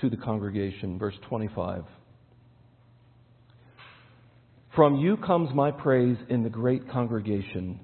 to 0.00 0.10
the 0.10 0.16
congregation, 0.16 0.96
verse 0.96 1.16
25. 1.28 1.82
From 4.76 4.96
you 4.96 5.16
comes 5.16 5.48
my 5.54 5.70
praise 5.70 6.18
in 6.28 6.42
the 6.42 6.50
great 6.50 6.90
congregation. 6.90 7.80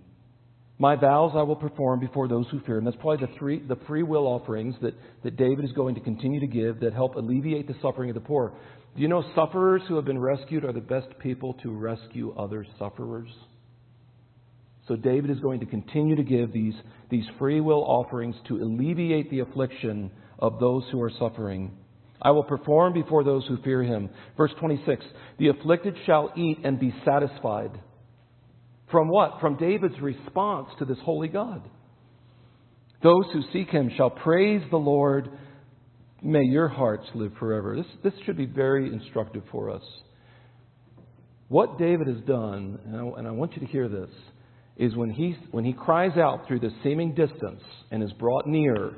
My 0.79 0.95
vows 0.95 1.33
I 1.35 1.43
will 1.43 1.57
perform 1.57 2.01
before 2.01 2.29
those 2.29 2.47
who 2.51 2.61
fear 2.61 2.77
him. 2.77 2.85
That's 2.85 2.99
probably 2.99 3.27
the, 3.27 3.33
three, 3.39 3.67
the 3.67 3.79
free 3.87 4.03
will 4.03 4.27
offerings 4.27 4.75
that, 4.83 4.93
that 5.25 5.37
David 5.39 5.65
is 5.65 5.73
going 5.73 5.95
to 5.95 6.03
continue 6.03 6.39
to 6.41 6.47
give 6.47 6.81
that 6.81 6.93
help 6.93 7.15
alleviate 7.15 7.67
the 7.67 7.77
suffering 7.81 8.11
of 8.11 8.15
the 8.15 8.21
poor. 8.21 8.53
Do 8.95 9.01
you 9.01 9.09
know 9.09 9.25
sufferers 9.35 9.81
who 9.89 9.97
have 9.97 10.05
been 10.05 10.19
rescued 10.19 10.67
are 10.67 10.73
the 10.73 10.81
best 10.81 11.07
people 11.19 11.55
to 11.63 11.71
rescue 11.71 12.35
other 12.37 12.67
sufferers? 12.79 13.31
So 14.87 14.95
David 14.95 15.31
is 15.31 15.41
going 15.41 15.61
to 15.61 15.67
continue 15.67 16.17
to 16.17 16.23
give 16.23 16.53
these, 16.53 16.75
these 17.09 17.25
free 17.39 17.63
will 17.63 17.85
offerings 17.85 18.37
to 18.49 18.57
alleviate 18.57 19.31
the 19.31 19.41
affliction 19.41 20.11
of 20.39 20.61
those 20.61 20.85
who 20.93 21.01
are 21.01 21.13
suffering. 21.19 21.73
I 22.23 22.31
will 22.31 22.45
perform 22.45 22.93
before 22.93 23.25
those 23.25 23.45
who 23.47 23.61
fear 23.63 23.83
him. 23.83 24.09
Verse 24.37 24.53
26 24.61 25.05
The 25.39 25.49
afflicted 25.49 25.97
shall 26.07 26.33
eat 26.37 26.59
and 26.65 26.79
be 26.79 26.95
satisfied. 27.05 27.73
From 28.91 29.09
what? 29.09 29.41
From 29.41 29.57
David's 29.57 30.01
response 30.01 30.69
to 30.79 30.85
this 30.85 30.99
holy 31.05 31.29
God. 31.29 31.69
Those 33.03 33.25
who 33.33 33.43
seek 33.53 33.69
him 33.71 33.91
shall 33.97 34.11
praise 34.11 34.63
the 34.71 34.77
Lord 34.77 35.29
May 36.25 36.45
your 36.45 36.69
hearts 36.69 37.07
live 37.15 37.33
forever. 37.41 37.75
This, 37.77 38.13
this 38.13 38.25
should 38.25 38.37
be 38.37 38.47
very 38.47 38.93
instructive 38.93 39.43
for 39.51 39.71
us. 39.71 39.83
What 41.49 41.79
David 41.79 42.07
has 42.07 42.25
done, 42.27 42.79
and 42.87 42.97
I, 42.97 43.19
and 43.19 43.27
I 43.27 43.33
want 43.33 43.55
you 43.55 43.61
to 43.61 43.67
hear 43.67 43.89
this, 43.89 44.09
is 44.77 44.95
when 44.95 45.11
he, 45.11 45.37
when 45.51 45.65
he 45.65 45.73
cries 45.73 46.17
out 46.17 46.47
through 46.47 46.61
the 46.61 46.71
seeming 46.85 47.15
distance 47.15 47.61
and 47.91 48.05
is 48.05 48.13
brought 48.13 48.47
near, 48.47 48.95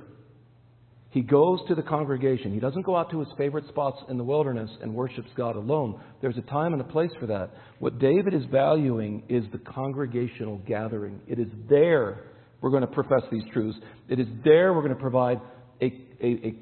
he 1.14 1.20
goes 1.20 1.60
to 1.68 1.76
the 1.76 1.82
congregation. 1.82 2.52
He 2.52 2.58
doesn't 2.58 2.82
go 2.82 2.96
out 2.96 3.08
to 3.12 3.20
his 3.20 3.28
favorite 3.38 3.68
spots 3.68 3.98
in 4.08 4.18
the 4.18 4.24
wilderness 4.24 4.68
and 4.82 4.92
worships 4.92 5.28
God 5.36 5.54
alone. 5.54 6.00
There's 6.20 6.36
a 6.36 6.50
time 6.50 6.72
and 6.72 6.82
a 6.82 6.84
place 6.84 7.12
for 7.20 7.26
that. 7.26 7.50
What 7.78 8.00
David 8.00 8.34
is 8.34 8.42
valuing 8.50 9.22
is 9.28 9.44
the 9.52 9.58
congregational 9.58 10.58
gathering. 10.66 11.20
It 11.28 11.38
is 11.38 11.46
there 11.70 12.24
we're 12.60 12.70
going 12.70 12.80
to 12.80 12.88
profess 12.88 13.22
these 13.30 13.44
truths. 13.52 13.78
It 14.08 14.18
is 14.18 14.26
there 14.42 14.74
we're 14.74 14.82
going 14.82 14.92
to 14.92 15.00
provide 15.00 15.40
a, 15.80 15.84
a, 16.20 16.26
a 16.26 16.54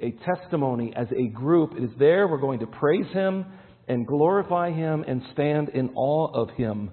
a 0.00 0.12
testimony 0.24 0.94
as 0.96 1.08
a 1.14 1.26
group. 1.26 1.74
It 1.76 1.84
is 1.84 1.90
there 1.98 2.28
we're 2.28 2.40
going 2.40 2.60
to 2.60 2.66
praise 2.66 3.12
Him 3.12 3.44
and 3.88 4.06
glorify 4.06 4.72
Him 4.72 5.04
and 5.06 5.20
stand 5.34 5.68
in 5.70 5.90
awe 5.94 6.32
of 6.32 6.48
Him. 6.56 6.92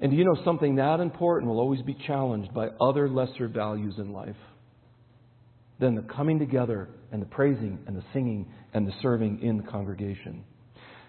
And 0.00 0.10
do 0.10 0.16
you 0.16 0.24
know 0.24 0.42
something 0.42 0.76
that 0.76 1.00
important 1.00 1.50
will 1.50 1.60
always 1.60 1.82
be 1.82 1.98
challenged 2.06 2.54
by 2.54 2.68
other 2.80 3.10
lesser 3.10 3.46
values 3.46 3.96
in 3.98 4.14
life 4.14 4.36
than 5.82 5.96
the 5.96 6.02
coming 6.02 6.38
together 6.38 6.88
and 7.10 7.20
the 7.20 7.26
praising 7.26 7.78
and 7.86 7.96
the 7.96 8.04
singing 8.12 8.50
and 8.72 8.86
the 8.86 8.92
serving 9.02 9.42
in 9.42 9.58
the 9.58 9.64
congregation. 9.64 10.44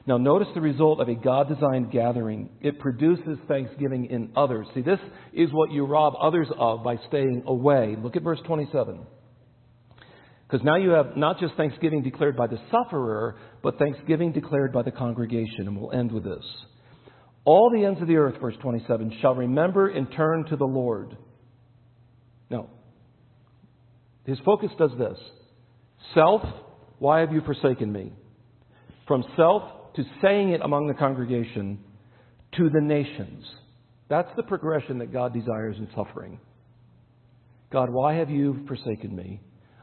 Now, 0.06 0.18
notice 0.18 0.50
the 0.54 0.62
result 0.62 1.00
of 1.00 1.08
a 1.08 1.16
God 1.16 1.48
designed 1.48 1.92
gathering. 1.92 2.50
It 2.60 2.80
produces 2.80 3.38
thanksgiving 3.48 4.08
in 4.08 4.32
others. 4.36 4.68
See, 4.74 4.82
this 4.82 5.00
is 5.32 5.50
what 5.54 5.72
you 5.72 5.86
rob 5.86 6.16
others 6.20 6.48
of 6.58 6.84
by 6.84 6.98
staying 7.08 7.44
away. 7.46 7.96
Look 7.98 8.18
at 8.18 8.24
verse 8.24 8.40
27. 8.46 9.06
Because 10.46 10.66
now 10.66 10.76
you 10.76 10.90
have 10.90 11.16
not 11.16 11.40
just 11.40 11.56
thanksgiving 11.56 12.04
declared 12.04 12.36
by 12.36 12.48
the 12.48 12.58
sufferer, 12.70 13.38
but 13.62 13.78
thanksgiving 13.78 14.34
declared 14.34 14.74
by 14.74 14.82
the 14.82 14.92
congregation. 14.92 15.68
And 15.68 15.80
we'll 15.80 15.94
end 15.94 16.12
with 16.12 16.26
this. 16.26 16.44
All 17.46 17.72
the 17.72 17.86
ends 17.86 18.02
of 18.02 18.08
the 18.08 18.18
earth, 18.18 18.42
verse 18.42 18.56
27, 18.62 19.20
shall 19.22 19.36
remember 19.36 19.88
and 19.88 20.12
turn 20.12 20.46
to 20.50 20.58
the 20.58 20.66
Lord. 20.66 21.16
Now, 22.50 22.70
his 24.26 24.38
focus 24.46 24.72
does 24.78 24.92
this 24.98 25.18
Self, 26.14 26.42
why 27.00 27.20
have 27.20 27.32
you 27.32 27.42
forsaken 27.42 27.92
me? 27.92 28.12
From 29.08 29.24
self 29.36 29.64
to 29.96 30.04
saying 30.22 30.50
it 30.50 30.62
among 30.62 30.88
the 30.88 30.94
congregation 30.94 31.80
to 32.58 32.70
the 32.70 32.82
nations. 32.82 33.46
That's 34.10 34.30
the 34.36 34.44
progression 34.44 35.00
that 35.00 35.12
God 35.12 35.34
desires 35.34 35.76
in 35.78 35.88
suffering. 35.96 36.40
God, 37.72 37.90
why 37.90 38.16
have 38.16 38.30
you 38.30 38.64
forsaken 38.68 39.16
me? 39.16 39.42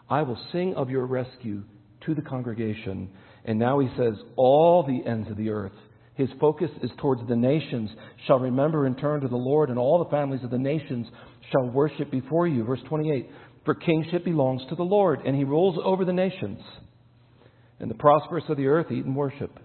I 0.08 0.22
will 0.22 0.38
sing 0.52 0.74
of 0.74 0.90
your 0.90 1.06
rescue 1.06 1.64
to 2.06 2.14
the 2.14 2.22
congregation. 2.22 3.10
And 3.44 3.58
now 3.58 3.78
he 3.80 3.88
says, 3.96 4.14
All 4.36 4.84
the 4.84 5.08
ends 5.08 5.30
of 5.30 5.36
the 5.36 5.50
earth. 5.50 5.72
His 6.14 6.28
focus 6.38 6.70
is 6.82 6.90
towards 6.98 7.26
the 7.28 7.36
nations, 7.36 7.90
shall 8.26 8.38
remember 8.38 8.84
and 8.86 8.98
turn 8.98 9.22
to 9.22 9.28
the 9.28 9.36
Lord, 9.36 9.70
and 9.70 9.78
all 9.78 10.04
the 10.04 10.10
families 10.10 10.44
of 10.44 10.50
the 10.50 10.58
nations 10.58 11.06
shall 11.50 11.70
worship 11.70 12.10
before 12.10 12.46
you. 12.46 12.62
Verse 12.64 12.80
28 12.88 13.30
For 13.70 13.76
kingship 13.76 14.24
belongs 14.24 14.62
to 14.68 14.74
the 14.74 14.82
Lord, 14.82 15.20
and 15.24 15.36
he 15.36 15.44
rules 15.44 15.78
over 15.84 16.04
the 16.04 16.12
nations. 16.12 16.58
And 17.78 17.88
the 17.88 17.94
prosperous 17.94 18.42
of 18.48 18.56
the 18.56 18.66
earth 18.66 18.90
eat 18.90 19.04
and 19.04 19.14
worship. 19.14 19.60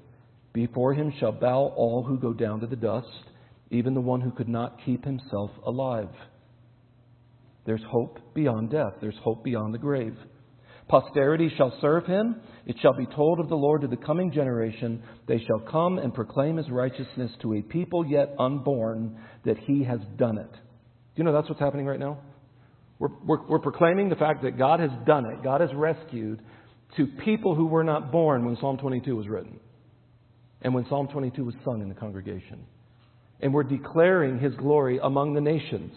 Before 0.53 0.93
him 0.93 1.11
shall 1.19 1.31
bow 1.31 1.73
all 1.75 2.03
who 2.03 2.19
go 2.19 2.31
down 2.31 2.59
to 2.59 2.67
the 2.67 2.75
dust, 2.75 3.07
even 3.71 3.95
the 3.95 4.01
one 4.01 4.21
who 4.21 4.29
could 4.29 4.47
not 4.47 4.77
keep 4.85 5.03
himself 5.03 5.49
alive. 5.65 6.09
There's 7.65 7.81
hope 7.89 8.19
beyond 8.35 8.69
death, 8.69 8.93
there's 9.01 9.17
hope 9.23 9.43
beyond 9.43 9.73
the 9.73 9.79
grave. 9.79 10.15
Posterity 10.87 11.51
shall 11.57 11.75
serve 11.81 12.05
him. 12.05 12.41
It 12.67 12.75
shall 12.83 12.93
be 12.93 13.07
told 13.07 13.39
of 13.39 13.49
the 13.49 13.55
Lord 13.55 13.81
to 13.81 13.87
the 13.87 13.97
coming 13.97 14.31
generation. 14.31 15.01
They 15.27 15.39
shall 15.39 15.61
come 15.61 15.97
and 15.97 16.13
proclaim 16.13 16.57
his 16.57 16.69
righteousness 16.69 17.31
to 17.41 17.55
a 17.55 17.63
people 17.63 18.05
yet 18.05 18.35
unborn 18.37 19.17
that 19.45 19.57
he 19.57 19.83
has 19.85 19.99
done 20.15 20.37
it. 20.37 20.51
Do 20.51 20.59
you 21.15 21.23
know 21.23 21.33
that's 21.33 21.49
what's 21.49 21.59
happening 21.59 21.87
right 21.87 21.99
now? 21.99 22.19
We're, 22.99 23.09
we're, 23.25 23.47
we're 23.47 23.59
proclaiming 23.59 24.09
the 24.09 24.15
fact 24.15 24.43
that 24.43 24.57
God 24.57 24.79
has 24.79 24.91
done 25.05 25.25
it. 25.25 25.43
God 25.43 25.61
has 25.61 25.69
rescued 25.73 26.41
to 26.97 27.07
people 27.07 27.55
who 27.55 27.67
were 27.67 27.83
not 27.83 28.11
born 28.11 28.45
when 28.45 28.57
Psalm 28.57 28.77
22 28.77 29.15
was 29.15 29.27
written 29.27 29.59
and 30.61 30.73
when 30.73 30.85
Psalm 30.89 31.07
22 31.07 31.43
was 31.43 31.55
sung 31.63 31.81
in 31.81 31.89
the 31.89 31.95
congregation. 31.95 32.65
And 33.41 33.53
we're 33.53 33.63
declaring 33.63 34.39
his 34.39 34.53
glory 34.55 34.99
among 35.01 35.33
the 35.33 35.41
nations. 35.41 35.93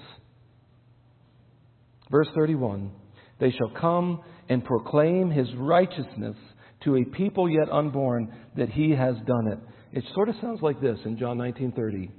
Verse 2.10 2.28
31 2.34 2.90
They 3.38 3.50
shall 3.52 3.70
come 3.80 4.22
and 4.48 4.64
proclaim 4.64 5.30
his 5.30 5.48
righteousness 5.56 6.36
to 6.84 6.96
a 6.96 7.04
people 7.04 7.48
yet 7.48 7.70
unborn 7.70 8.32
that 8.56 8.70
he 8.70 8.90
has 8.90 9.14
done 9.26 9.48
it. 9.48 9.58
It 9.92 10.04
sort 10.14 10.28
of 10.28 10.34
sounds 10.40 10.60
like 10.62 10.80
this 10.80 10.98
in 11.04 11.18
John 11.18 11.38
19:30. 11.38 12.10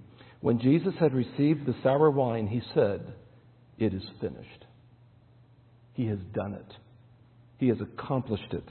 When 0.41 0.59
Jesus 0.59 0.93
had 0.99 1.13
received 1.13 1.65
the 1.65 1.75
sour 1.84 2.09
wine, 2.09 2.47
he 2.47 2.61
said, 2.73 3.13
"It 3.77 3.93
is 3.93 4.03
finished." 4.21 4.65
He 5.99 6.07
has 6.07 6.19
done 6.33 6.53
it. 6.53 6.73
He 7.57 7.67
has 7.67 7.77
accomplished 7.81 8.53
it. 8.53 8.63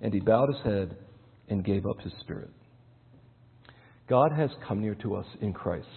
And 0.00 0.14
he 0.14 0.20
bowed 0.20 0.50
his 0.50 0.64
head 0.64 0.96
and 1.48 1.64
gave 1.64 1.84
up 1.84 2.00
his 2.00 2.12
spirit. 2.20 2.52
God 4.08 4.30
has 4.30 4.50
come 4.68 4.80
near 4.80 4.94
to 5.02 5.16
us 5.16 5.26
in 5.40 5.52
Christ. 5.52 5.88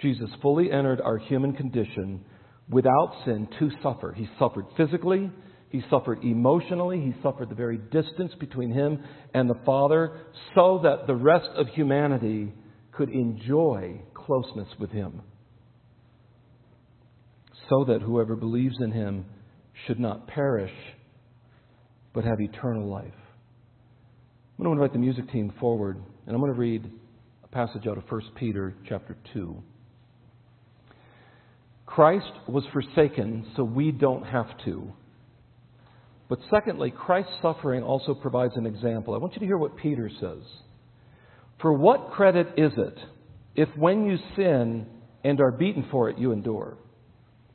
Jesus 0.00 0.30
fully 0.42 0.72
entered 0.72 1.00
our 1.00 1.18
human 1.18 1.52
condition 1.52 2.24
without 2.68 3.22
sin 3.24 3.46
to 3.60 3.70
suffer. 3.80 4.12
He 4.12 4.28
suffered 4.36 4.64
physically, 4.76 5.30
he 5.70 5.84
suffered 5.88 6.24
emotionally. 6.24 6.98
He 6.98 7.14
suffered 7.22 7.48
the 7.48 7.54
very 7.54 7.78
distance 7.78 8.32
between 8.40 8.72
him 8.72 9.04
and 9.32 9.48
the 9.48 9.60
Father 9.64 10.22
so 10.56 10.80
that 10.82 11.06
the 11.06 11.14
rest 11.14 11.50
of 11.54 11.68
humanity 11.68 12.52
could 12.90 13.10
enjoy 13.10 14.00
closeness 14.12 14.66
with 14.80 14.90
Him, 14.90 15.22
so 17.68 17.84
that 17.84 18.00
whoever 18.02 18.34
believes 18.34 18.76
in 18.80 18.90
Him 18.90 19.26
should 19.86 20.00
not 20.00 20.26
perish, 20.26 20.72
but 22.12 22.24
have 22.24 22.40
eternal 22.40 22.88
life. 22.88 23.04
I'm 24.58 24.64
going 24.64 24.76
to 24.76 24.82
invite 24.82 24.92
the 24.92 24.98
music 24.98 25.30
team 25.30 25.52
forward, 25.60 25.96
and 26.26 26.34
I'm 26.34 26.40
going 26.40 26.52
to 26.52 26.58
read 26.58 26.90
a 27.44 27.48
passage 27.48 27.86
out 27.86 27.96
of 27.96 28.04
1 28.08 28.22
Peter 28.36 28.74
chapter 28.88 29.16
2. 29.32 29.56
Christ 31.86 32.32
was 32.46 32.64
forsaken 32.72 33.46
so 33.56 33.64
we 33.64 33.92
don't 33.92 34.24
have 34.24 34.46
to. 34.64 34.92
But 36.28 36.40
secondly, 36.50 36.90
Christ's 36.90 37.32
suffering 37.40 37.82
also 37.82 38.14
provides 38.14 38.54
an 38.56 38.66
example. 38.66 39.14
I 39.14 39.18
want 39.18 39.34
you 39.34 39.40
to 39.40 39.46
hear 39.46 39.56
what 39.56 39.76
Peter 39.76 40.10
says. 40.20 40.42
For 41.60 41.72
what 41.72 42.10
credit 42.10 42.48
is 42.56 42.72
it 42.76 42.98
if 43.56 43.68
when 43.76 44.04
you 44.04 44.18
sin 44.36 44.86
and 45.24 45.40
are 45.40 45.50
beaten 45.50 45.86
for 45.90 46.10
it, 46.10 46.18
you 46.18 46.32
endure? 46.32 46.76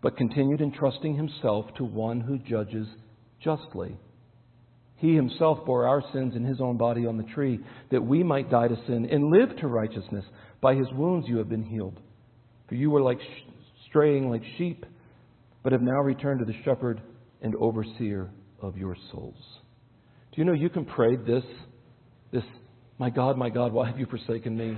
but 0.00 0.16
continued 0.16 0.60
entrusting 0.60 1.16
himself 1.16 1.66
to 1.76 1.84
one 1.84 2.20
who 2.20 2.38
judges 2.38 2.86
justly. 3.42 3.96
He 4.96 5.14
himself 5.14 5.64
bore 5.64 5.86
our 5.86 6.02
sins 6.12 6.34
in 6.34 6.44
his 6.44 6.60
own 6.60 6.76
body 6.76 7.06
on 7.06 7.16
the 7.16 7.32
tree, 7.34 7.60
that 7.90 8.04
we 8.04 8.22
might 8.22 8.50
die 8.50 8.68
to 8.68 8.76
sin 8.86 9.08
and 9.10 9.30
live 9.30 9.56
to 9.58 9.68
righteousness. 9.68 10.24
By 10.60 10.74
his 10.74 10.88
wounds 10.92 11.28
you 11.28 11.38
have 11.38 11.48
been 11.48 11.64
healed. 11.64 12.00
For 12.68 12.74
you 12.74 12.90
were 12.90 13.00
like 13.00 13.20
sh- 13.20 13.50
straying 13.88 14.28
like 14.28 14.42
sheep, 14.56 14.84
but 15.62 15.72
have 15.72 15.82
now 15.82 16.00
returned 16.00 16.40
to 16.40 16.44
the 16.44 16.62
shepherd 16.64 17.00
and 17.42 17.54
overseer 17.56 18.30
of 18.60 18.76
your 18.76 18.96
souls. 19.12 19.36
Do 20.32 20.40
you 20.40 20.44
know 20.44 20.52
you 20.52 20.68
can 20.68 20.84
pray 20.84 21.16
this, 21.16 21.44
this, 22.32 22.44
my 22.98 23.10
God, 23.10 23.36
my 23.38 23.50
God, 23.50 23.72
why 23.72 23.88
have 23.88 23.98
you 23.98 24.06
forsaken 24.06 24.56
me? 24.56 24.76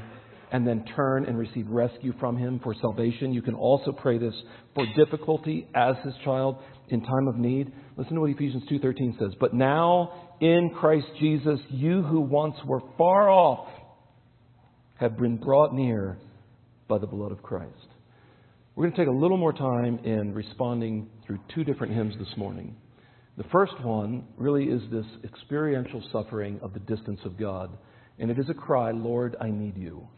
And 0.52 0.66
then 0.66 0.84
turn 0.96 1.26
and 1.26 1.38
receive 1.38 1.68
rescue 1.68 2.12
from 2.18 2.36
him 2.36 2.58
for 2.62 2.74
salvation. 2.74 3.32
You 3.32 3.40
can 3.40 3.54
also 3.54 3.92
pray 3.92 4.18
this 4.18 4.34
for 4.74 4.84
difficulty 4.96 5.68
as 5.74 5.94
his 6.04 6.14
child 6.24 6.56
in 6.88 7.00
time 7.02 7.28
of 7.28 7.36
need. 7.36 7.72
Listen 7.96 8.14
to 8.14 8.20
what 8.20 8.30
Ephesians 8.30 8.64
2:13 8.66 9.16
says, 9.16 9.32
"But 9.38 9.54
now 9.54 10.10
in 10.40 10.70
Christ 10.70 11.06
Jesus 11.20 11.60
you 11.70 12.02
who 12.02 12.20
once 12.20 12.56
were 12.64 12.80
far 12.98 13.30
off 13.30 13.68
have 14.96 15.16
been 15.16 15.36
brought 15.36 15.72
near 15.72 16.18
by 16.88 16.98
the 16.98 17.06
blood 17.06 17.30
of 17.30 17.42
Christ." 17.42 17.88
We're 18.74 18.84
going 18.84 18.92
to 18.92 18.98
take 18.98 19.08
a 19.08 19.18
little 19.18 19.36
more 19.36 19.52
time 19.52 19.98
in 20.04 20.34
responding 20.34 21.10
through 21.26 21.38
two 21.54 21.62
different 21.62 21.92
hymns 21.92 22.16
this 22.18 22.36
morning. 22.36 22.76
The 23.36 23.44
first 23.44 23.78
one 23.84 24.24
really 24.36 24.68
is 24.68 24.82
this 24.90 25.06
experiential 25.22 26.02
suffering 26.10 26.58
of 26.60 26.72
the 26.72 26.80
distance 26.80 27.20
of 27.24 27.36
God, 27.36 27.70
and 28.18 28.30
it 28.30 28.38
is 28.38 28.48
a 28.48 28.54
cry, 28.54 28.90
Lord, 28.90 29.36
I 29.40 29.50
need 29.50 29.76
you. 29.76 30.08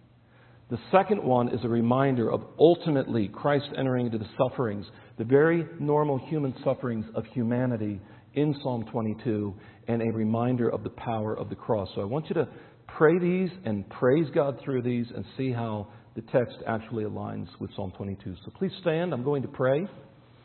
The 0.73 0.79
second 0.91 1.23
one 1.23 1.51
is 1.51 1.63
a 1.65 1.69
reminder 1.69 2.33
of 2.33 2.45
ultimately 2.59 3.29
Christ 3.29 3.67
entering 3.77 4.07
into 4.07 4.17
the 4.17 4.29
sufferings, 4.39 4.87
the 5.19 5.25
very 5.25 5.67
normal 5.79 6.17
human 6.17 6.55
sufferings 6.65 7.05
of 7.15 7.27
humanity 7.27 8.01
in 8.33 8.57
Psalm 8.63 8.87
22, 8.91 9.55
and 9.89 10.01
a 10.01 10.11
reminder 10.11 10.71
of 10.71 10.83
the 10.83 10.89
power 10.89 11.37
of 11.37 11.51
the 11.51 11.55
cross. 11.55 11.91
So 11.95 12.01
I 12.01 12.07
want 12.07 12.31
you 12.31 12.37
to 12.37 12.49
pray 12.87 13.19
these 13.19 13.51
and 13.67 13.87
praise 13.91 14.29
God 14.35 14.61
through 14.65 14.81
these 14.81 15.05
and 15.15 15.27
see 15.37 15.53
how 15.53 15.89
the 16.17 16.23
text 16.23 16.57
actually 16.67 17.05
aligns 17.05 17.49
with 17.61 17.71
Psalm 17.77 17.93
22. 17.95 18.37
So 18.43 18.51
please 18.57 18.73
stand. 18.81 19.13
I'm 19.13 19.25
going 19.25 19.43
to 19.43 19.49
pray. 19.49 19.87